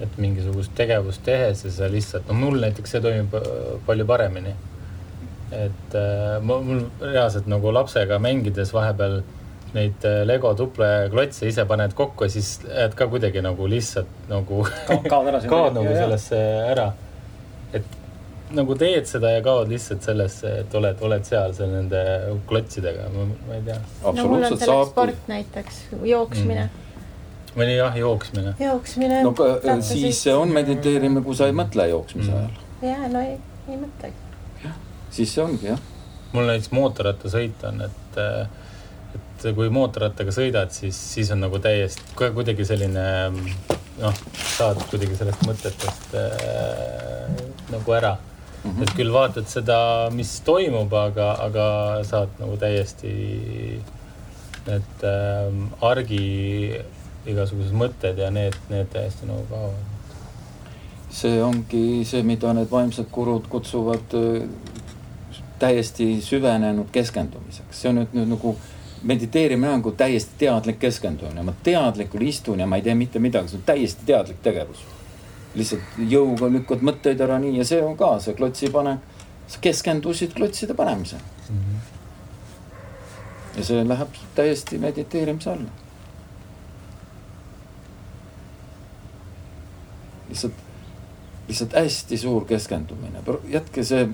[0.00, 3.46] et mingisugust tegevust tehes ja sa lihtsalt, no mul näiteks see toimib äh,
[3.86, 4.52] palju paremini.
[5.52, 9.22] et äh, mul reaalselt nagu lapsega mängides vahepeal
[9.74, 14.62] neid äh, Lego tupleklotse ise paned kokku ja siis jääd ka kuidagi nagu lihtsalt nagu
[15.10, 16.90] kaod ära kaod nagu sellesse ära.
[17.74, 17.96] et
[18.54, 22.02] nagu teed seda ja kaod lihtsalt sellesse, et oled, oled seal, seal nende
[22.48, 23.78] klotsidega, ma ei tea.
[24.04, 27.56] no mul on selleks sport näiteks, jooksmine mm.
[27.56, 28.54] või jah, jooksmine.
[28.60, 29.22] jooksmine.
[29.26, 29.50] no ka,
[29.86, 32.38] siis see on mediteerimine, kui sa ei mõtle jooksmise mm.
[32.44, 32.92] ajal.
[32.92, 33.34] ja, no ei,
[33.66, 34.38] ei mõtlegi.
[34.62, 34.78] jah,
[35.18, 35.82] siis see ongi jah.
[36.36, 38.22] mul näiteks mootorrattasõit on, et,
[39.36, 43.04] et kui mootorrattaga sõidad, siis, siis on nagu täiesti kuidagi selline
[44.00, 44.22] noh,
[44.56, 47.36] saad kuidagi sellest mõtetest äh,
[47.72, 48.70] nagu ära mm.
[48.70, 48.82] -hmm.
[48.82, 49.78] et küll vaatad seda,
[50.12, 51.66] mis toimub, aga, aga
[52.04, 53.12] saad nagu täiesti
[54.66, 56.80] need äh, argi
[57.26, 59.92] igasugused mõtted ja need, need täiesti nagu kaovad.
[61.10, 64.48] see ongi see, mida need vaimsed gurud kutsuvad äh,
[65.58, 68.56] täiesti süvenenud keskendumiseks, see on nüüd, nüüd nagu
[69.06, 73.52] mediteerimine on nagu täiesti teadlik keskendumine, ma teadlikult istun ja ma ei tee mitte midagi,
[73.52, 74.84] see on täiesti teadlik tegevus
[75.56, 79.00] lihtsalt jõuga lükkad mõtteid ära nii ja see on ka see klotsi panek.
[79.46, 81.56] sa keskendusid klotside panemisele mm.
[81.56, 81.80] -hmm.
[83.56, 85.70] ja see läheb täiesti mediteerimise alla.
[90.28, 90.52] lihtsalt,
[91.48, 94.08] lihtsalt hästi suur keskendumine, jätke see,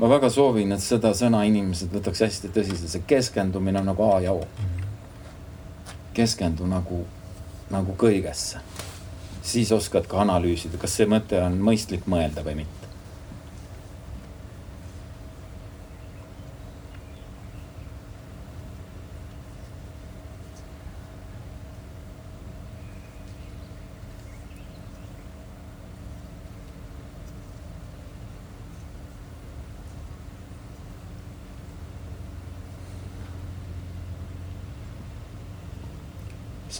[0.00, 4.20] ma väga soovin, et seda sõna inimesed võtaks hästi tõsiselt, see keskendumine on nagu A
[4.24, 4.46] ja O.
[6.16, 7.04] Keskendu nagu,
[7.70, 8.64] nagu kõigesse
[9.42, 12.79] siis oskad ka analüüsida, kas see mõte on mõistlik mõelda või mitte.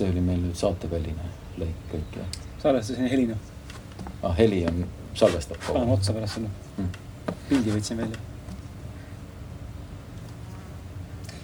[0.01, 3.37] See oli meil nüüd saateväline lõik kõik jah salvestasin helina.
[4.23, 5.79] ah, heli on, salvestab kogu aeg?
[5.79, 6.91] paneme otsa pärast sinna hmm..
[7.49, 8.27] pildi võtsin välja.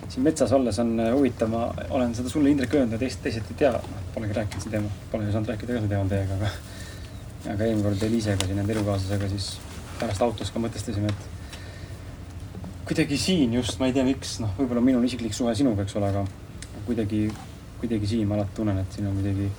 [0.09, 3.49] siin metsas olles on äh, huvitav, ma olen seda sulle, Indrek, öelnud ja teised, teised
[3.53, 6.53] ei tea, noh, polegi rääkinud sel teemal, pole saanud rääkida ka sel teemal teiega, aga
[7.55, 9.51] aga eelmine kord Eliisega siin, enda elukaaslasega, siis
[10.01, 15.05] pärast autos ka mõtestasime, et kuidagi siin just, ma ei tea, miks, noh, võib-olla minul
[15.09, 16.25] isiklik suhe sinuga, eks ole, aga
[16.87, 17.27] kuidagi,
[17.81, 19.51] kuidagi siin ma alati tunnen, et siin on kuidagi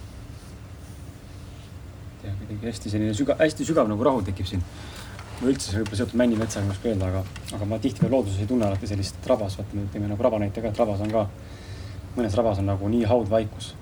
[2.28, 4.64] ja kuidagi hästi selline sügav, hästi sügav nagu rahu tekib siin.
[5.38, 7.20] või üldse see võib-olla seotud männimetsaga, ma ei oska öelda, aga,
[7.54, 10.64] aga ma tihtipeale looduses ei tunne alati sellist rabas, vaata me teeme nagu raba näite
[10.64, 11.28] ka, et rabas on ka,
[12.16, 13.76] mõnes rabas on nagu nii haudvaikus.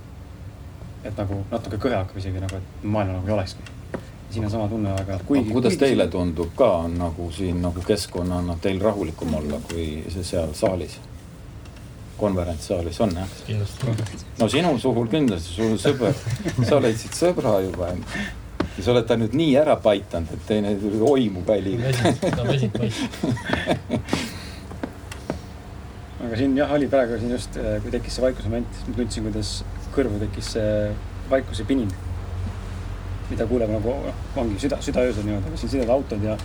[1.05, 3.71] et nagu natuke kõhe hakkab isegi nagu, et maailma nagu ei olekski.
[4.31, 5.49] siin on sama tunne, aga kuigi.
[5.55, 10.51] kuidas kuigi teile tundub ka, nagu siin nagu keskkonnana teil rahulikum olla kui see seal
[10.53, 10.99] saalis?
[12.17, 13.35] Konverentsisaalis on jah?
[14.39, 16.15] no sinu suhul kindlasti, sul sõber,
[16.67, 17.93] sa leidsid sõbra juba
[18.77, 21.91] ja sa oled ta nüüd nii ära paitanud, et teine tuli oimu väliga.
[22.21, 22.99] ta väsib poiss.
[26.25, 28.97] aga siin jah, oli praegu siin just, äh, kui tekkis see vaikuse moment, siis ma
[28.99, 29.53] tundsin, kuidas
[29.95, 30.71] kõrvu tekkis see
[31.31, 31.91] vaikuse pinin.
[33.29, 36.35] mida kuuleb nagu, noh, ongi süda, südaöösel niimoodi, aga siin sõidavad autod ja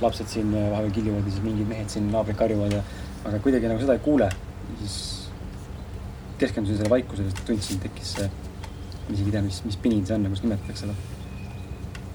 [0.00, 2.84] lapsed siin äh, vahepeal kiljuvad ja siis mingid mehed siin naabrid karjuvad ja,
[3.28, 4.30] aga kuidagi nagu seda ei kuule.
[4.80, 5.19] siis
[6.40, 8.28] keskendusin selle vaikusele, sest tundsin, tekkis see,
[9.06, 10.98] ma isegi ei tea, mis, mis pinin see on, kuidas nimetatakse seda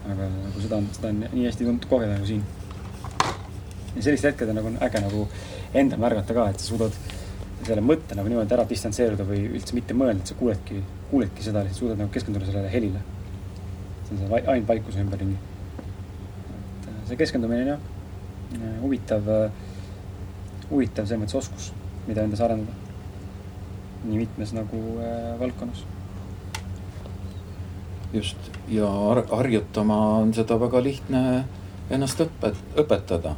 [0.06, 2.44] aga nagu seda on, seda on nii hästi tundnud kogeda nagu siin.
[3.96, 5.26] ja sellistel hetkedel nagu on äge nagu
[5.82, 6.98] endal märgata ka, et sa suudad
[7.66, 11.64] selle mõtte nagu niimoodi ära distantseeruda või üldse mitte mõelda, et sa kuuledki, kuuledki seda,
[11.66, 13.02] lihtsalt suudad nagu keskenduda sellele helile.
[14.06, 15.38] see on see ainult vaikuse ümberringi.
[15.80, 17.88] et äh, see keskendumine on jah,
[18.60, 19.52] äh, huvitav, äh,
[20.70, 21.72] huvitav selles mõttes oskus,
[22.08, 22.85] mida endas arendada.
[24.06, 25.86] Nii mitmes nagu äh, valdkonnas
[28.16, 28.38] just,
[28.68, 28.88] ja
[29.32, 31.46] harjutama on seda väga lihtne
[31.90, 33.36] ennast õpet-, õpetada.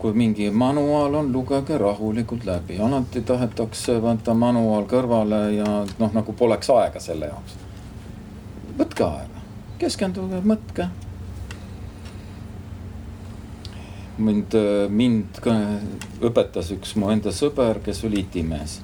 [0.00, 5.66] kui mingi manuaal on, lugege rahulikult läbi, alati tahetakse võtta manuaal kõrvale ja
[5.98, 7.58] noh, nagu poleks aega selle jaoks.
[8.78, 9.44] võtke aega,
[9.78, 10.88] keskenduge, mõtke.
[14.18, 14.56] mind,
[14.88, 15.40] mind
[16.20, 18.80] õpetas üks mu enda sõber, kes oli itimees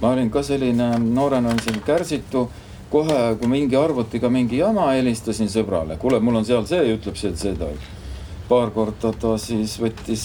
[0.00, 2.48] ma olin ka selline, noorena selline kärsitu
[2.90, 7.34] kohe, kui mingi arvutiga mingi jama, helistasin sõbrale, kuule, mul on seal see, ütleb see,
[7.38, 7.70] seda.
[8.48, 10.24] paar korda ta siis võttis,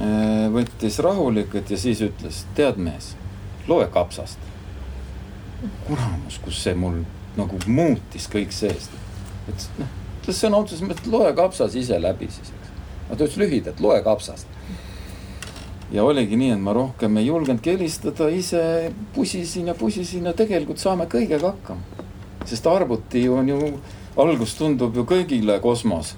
[0.00, 3.14] eh, võttis rahulikult ja siis ütles, tead mees,
[3.68, 4.38] loe kapsast.
[5.86, 7.04] kuramus, kus see mul
[7.36, 8.90] nagu muutis kõik seest.
[9.48, 9.92] et noh,
[10.22, 12.72] ütles sõna otseses mõttes, loe kapsas ise läbi siis, eks.
[13.08, 14.46] aga ta ütles lühidalt, loe kapsast
[15.92, 20.80] ja oligi nii, et ma rohkem ei julgenudki helistada, ise pusisin ja pusisin ja tegelikult
[20.82, 22.02] saame kõigega hakkama.
[22.44, 23.58] sest arvuti on ju,
[24.20, 26.14] algus tundub ju kõigile kosmos.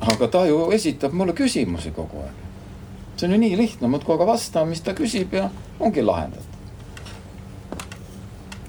[0.00, 2.40] aga ta ju esitab mulle küsimusi kogu aeg.
[3.16, 5.50] see on ju nii lihtne, muudkui aga vastama, mis ta küsib ja
[5.80, 6.58] ongi lahendatud.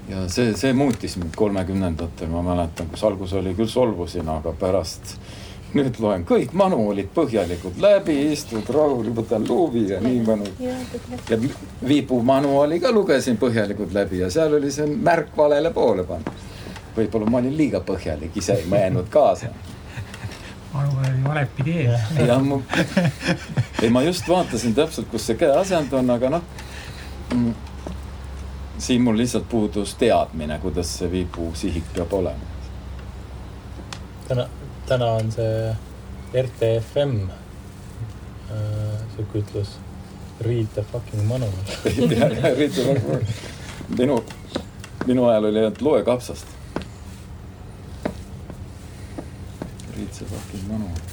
[0.10, 5.18] ja see, see muutis mind kolmekümnendatel, ma mäletan, kus alguses oli küll solvusin, aga pärast
[5.78, 10.54] nüüd loen kõik manuaalid põhjalikult läbi, istud rahulikult, võtan luubi ja nii mõnus.
[11.30, 11.38] ja
[11.88, 16.48] viibu manuaali ka lugesin põhjalikult läbi ja seal oli see märk valele poole pandud.
[16.98, 19.50] võib-olla ma olin liiga põhjalik, ise ei mõelnud kaasa.
[20.74, 22.10] manuaal oli valepidi ees.
[22.28, 22.62] jah, mu,
[23.82, 26.50] ei ma just vaatasin täpselt, kus see käeasend on, aga noh
[27.34, 27.54] mm,
[28.78, 32.52] siin mul lihtsalt puudus teadmine, kuidas see viibu sihik peab olema.
[34.28, 34.48] täna
[34.88, 35.76] täna on see
[36.34, 39.78] RTFM äh,, sihuke ütlus.
[40.42, 41.52] Read the fucking manual
[41.86, 43.28] Read the fucking,
[43.98, 44.24] minu,
[45.08, 46.46] minu ajal oli ainult loe kapsast.
[49.98, 51.13] Read the fucking manual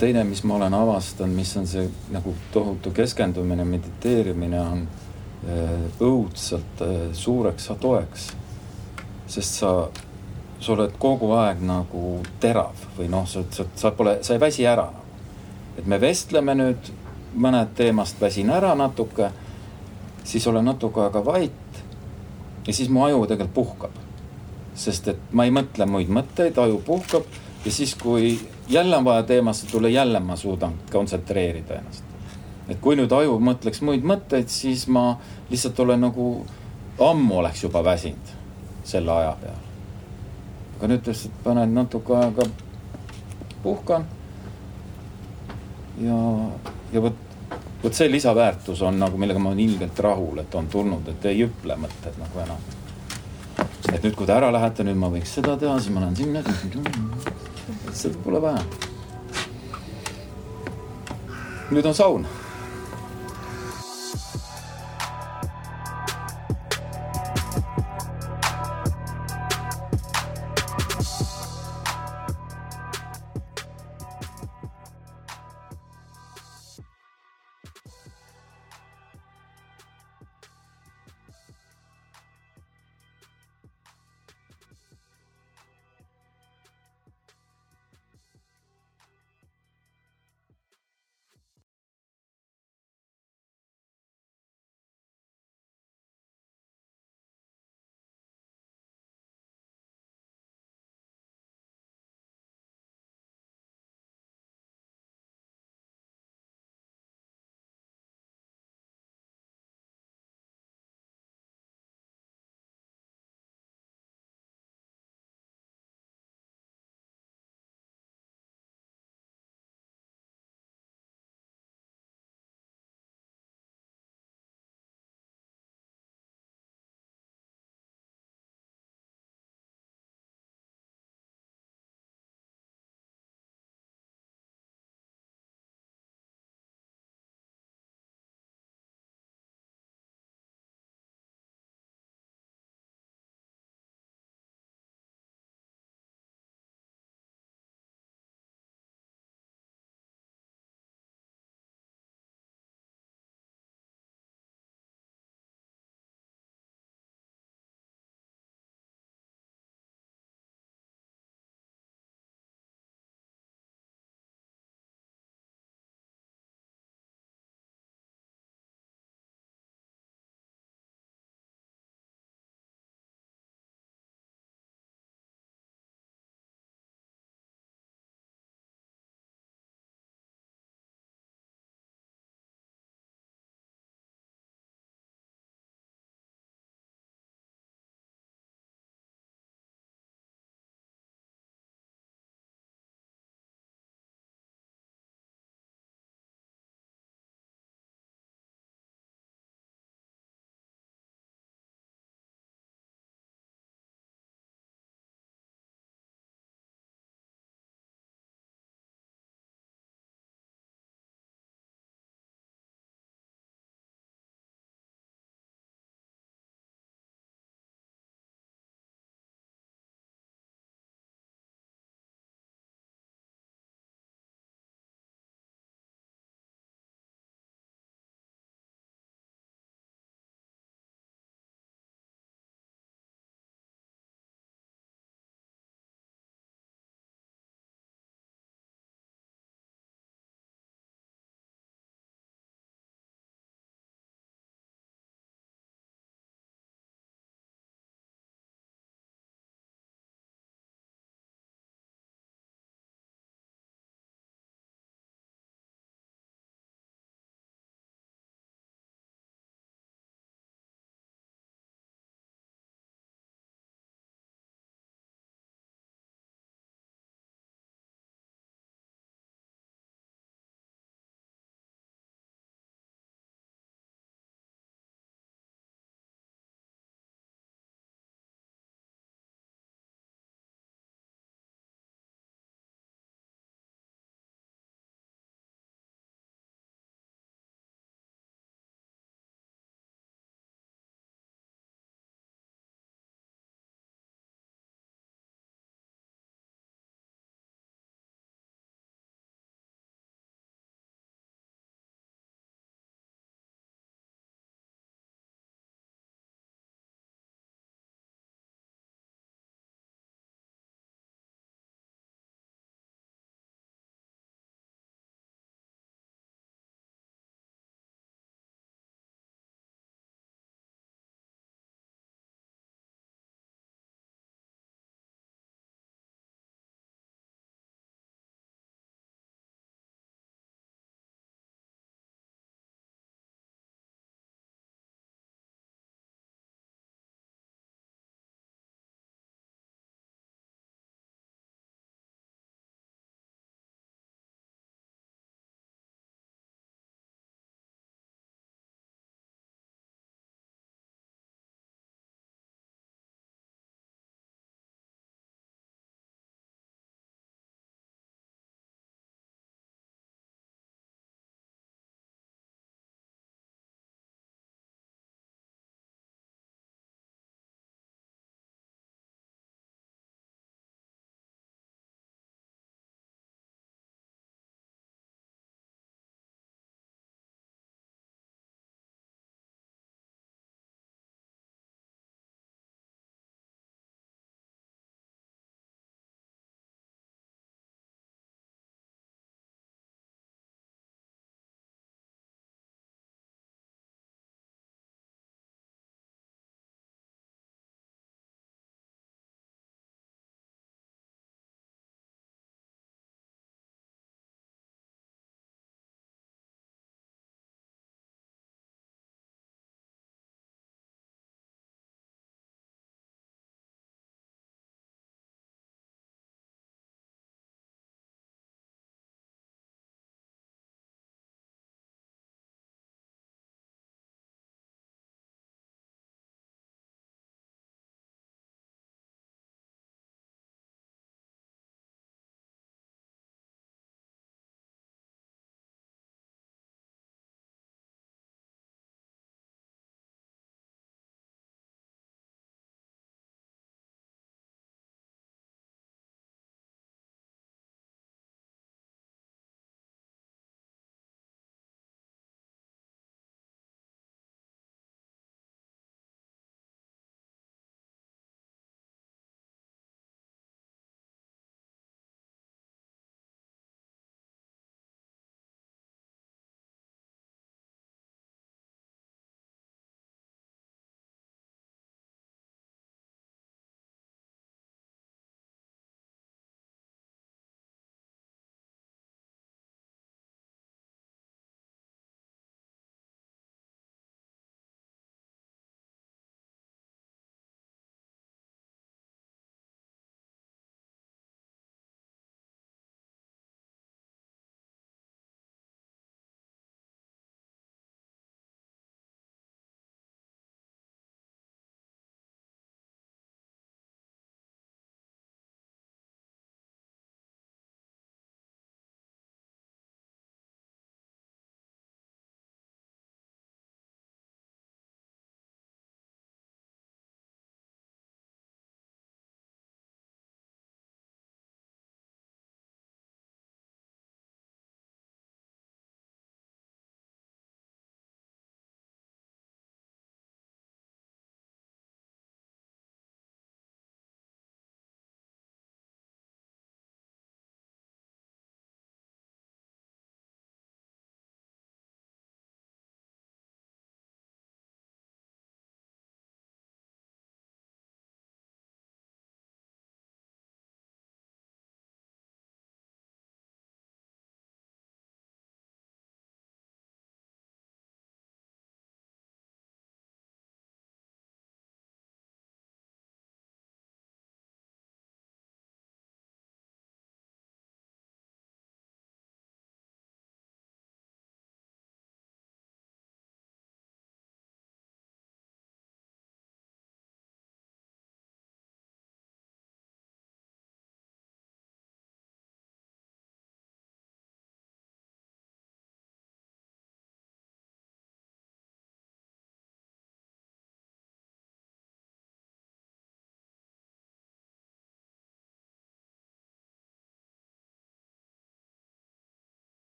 [0.00, 6.84] teine, mis ma olen avastanud, mis on see nagu tohutu keskendumine, mediteerimine on äh, õudselt
[6.84, 8.30] äh, suureks toeks.
[9.30, 9.88] sest sa,
[10.60, 14.66] sa oled kogu aeg nagu terav või noh, sa, sa, sa pole, sa ei väsi
[14.66, 14.88] ära.
[15.78, 16.90] et me vestleme nüüd
[17.34, 19.30] mõned teemast, väsin ära natuke,
[20.24, 21.84] siis olen natuke aega vait
[22.66, 24.02] ja siis mu aju tegelikult puhkab.
[24.74, 27.28] sest et ma ei mõtle muid mõtteid, aju puhkab
[27.64, 32.04] ja siis, kui jälle on vaja teemasse tulla, jälle ma suudan kontsentreerida ennast.
[32.68, 35.18] et kui nüüd aju mõtleks muid mõtteid, siis ma
[35.50, 36.26] lihtsalt olen nagu,
[37.00, 38.36] ammu oleks juba väsinud
[38.84, 39.58] selle aja peal.
[40.76, 42.46] aga nüüd lihtsalt panen natuke aega,
[43.62, 44.06] puhkan.
[46.00, 46.18] ja,
[46.92, 47.18] ja vot,
[47.82, 51.42] vot see lisaväärtus on nagu, millega ma olen ilgelt rahul, et on tulnud, et ei
[51.42, 52.70] hüple mõtted nagu enam.
[53.92, 57.29] et nüüd, kui te ära lähete, nüüd ma võiks seda teha, siis ma lähen sinna
[57.94, 58.62] seda pole vaja.
[61.70, 62.26] nüüd on saun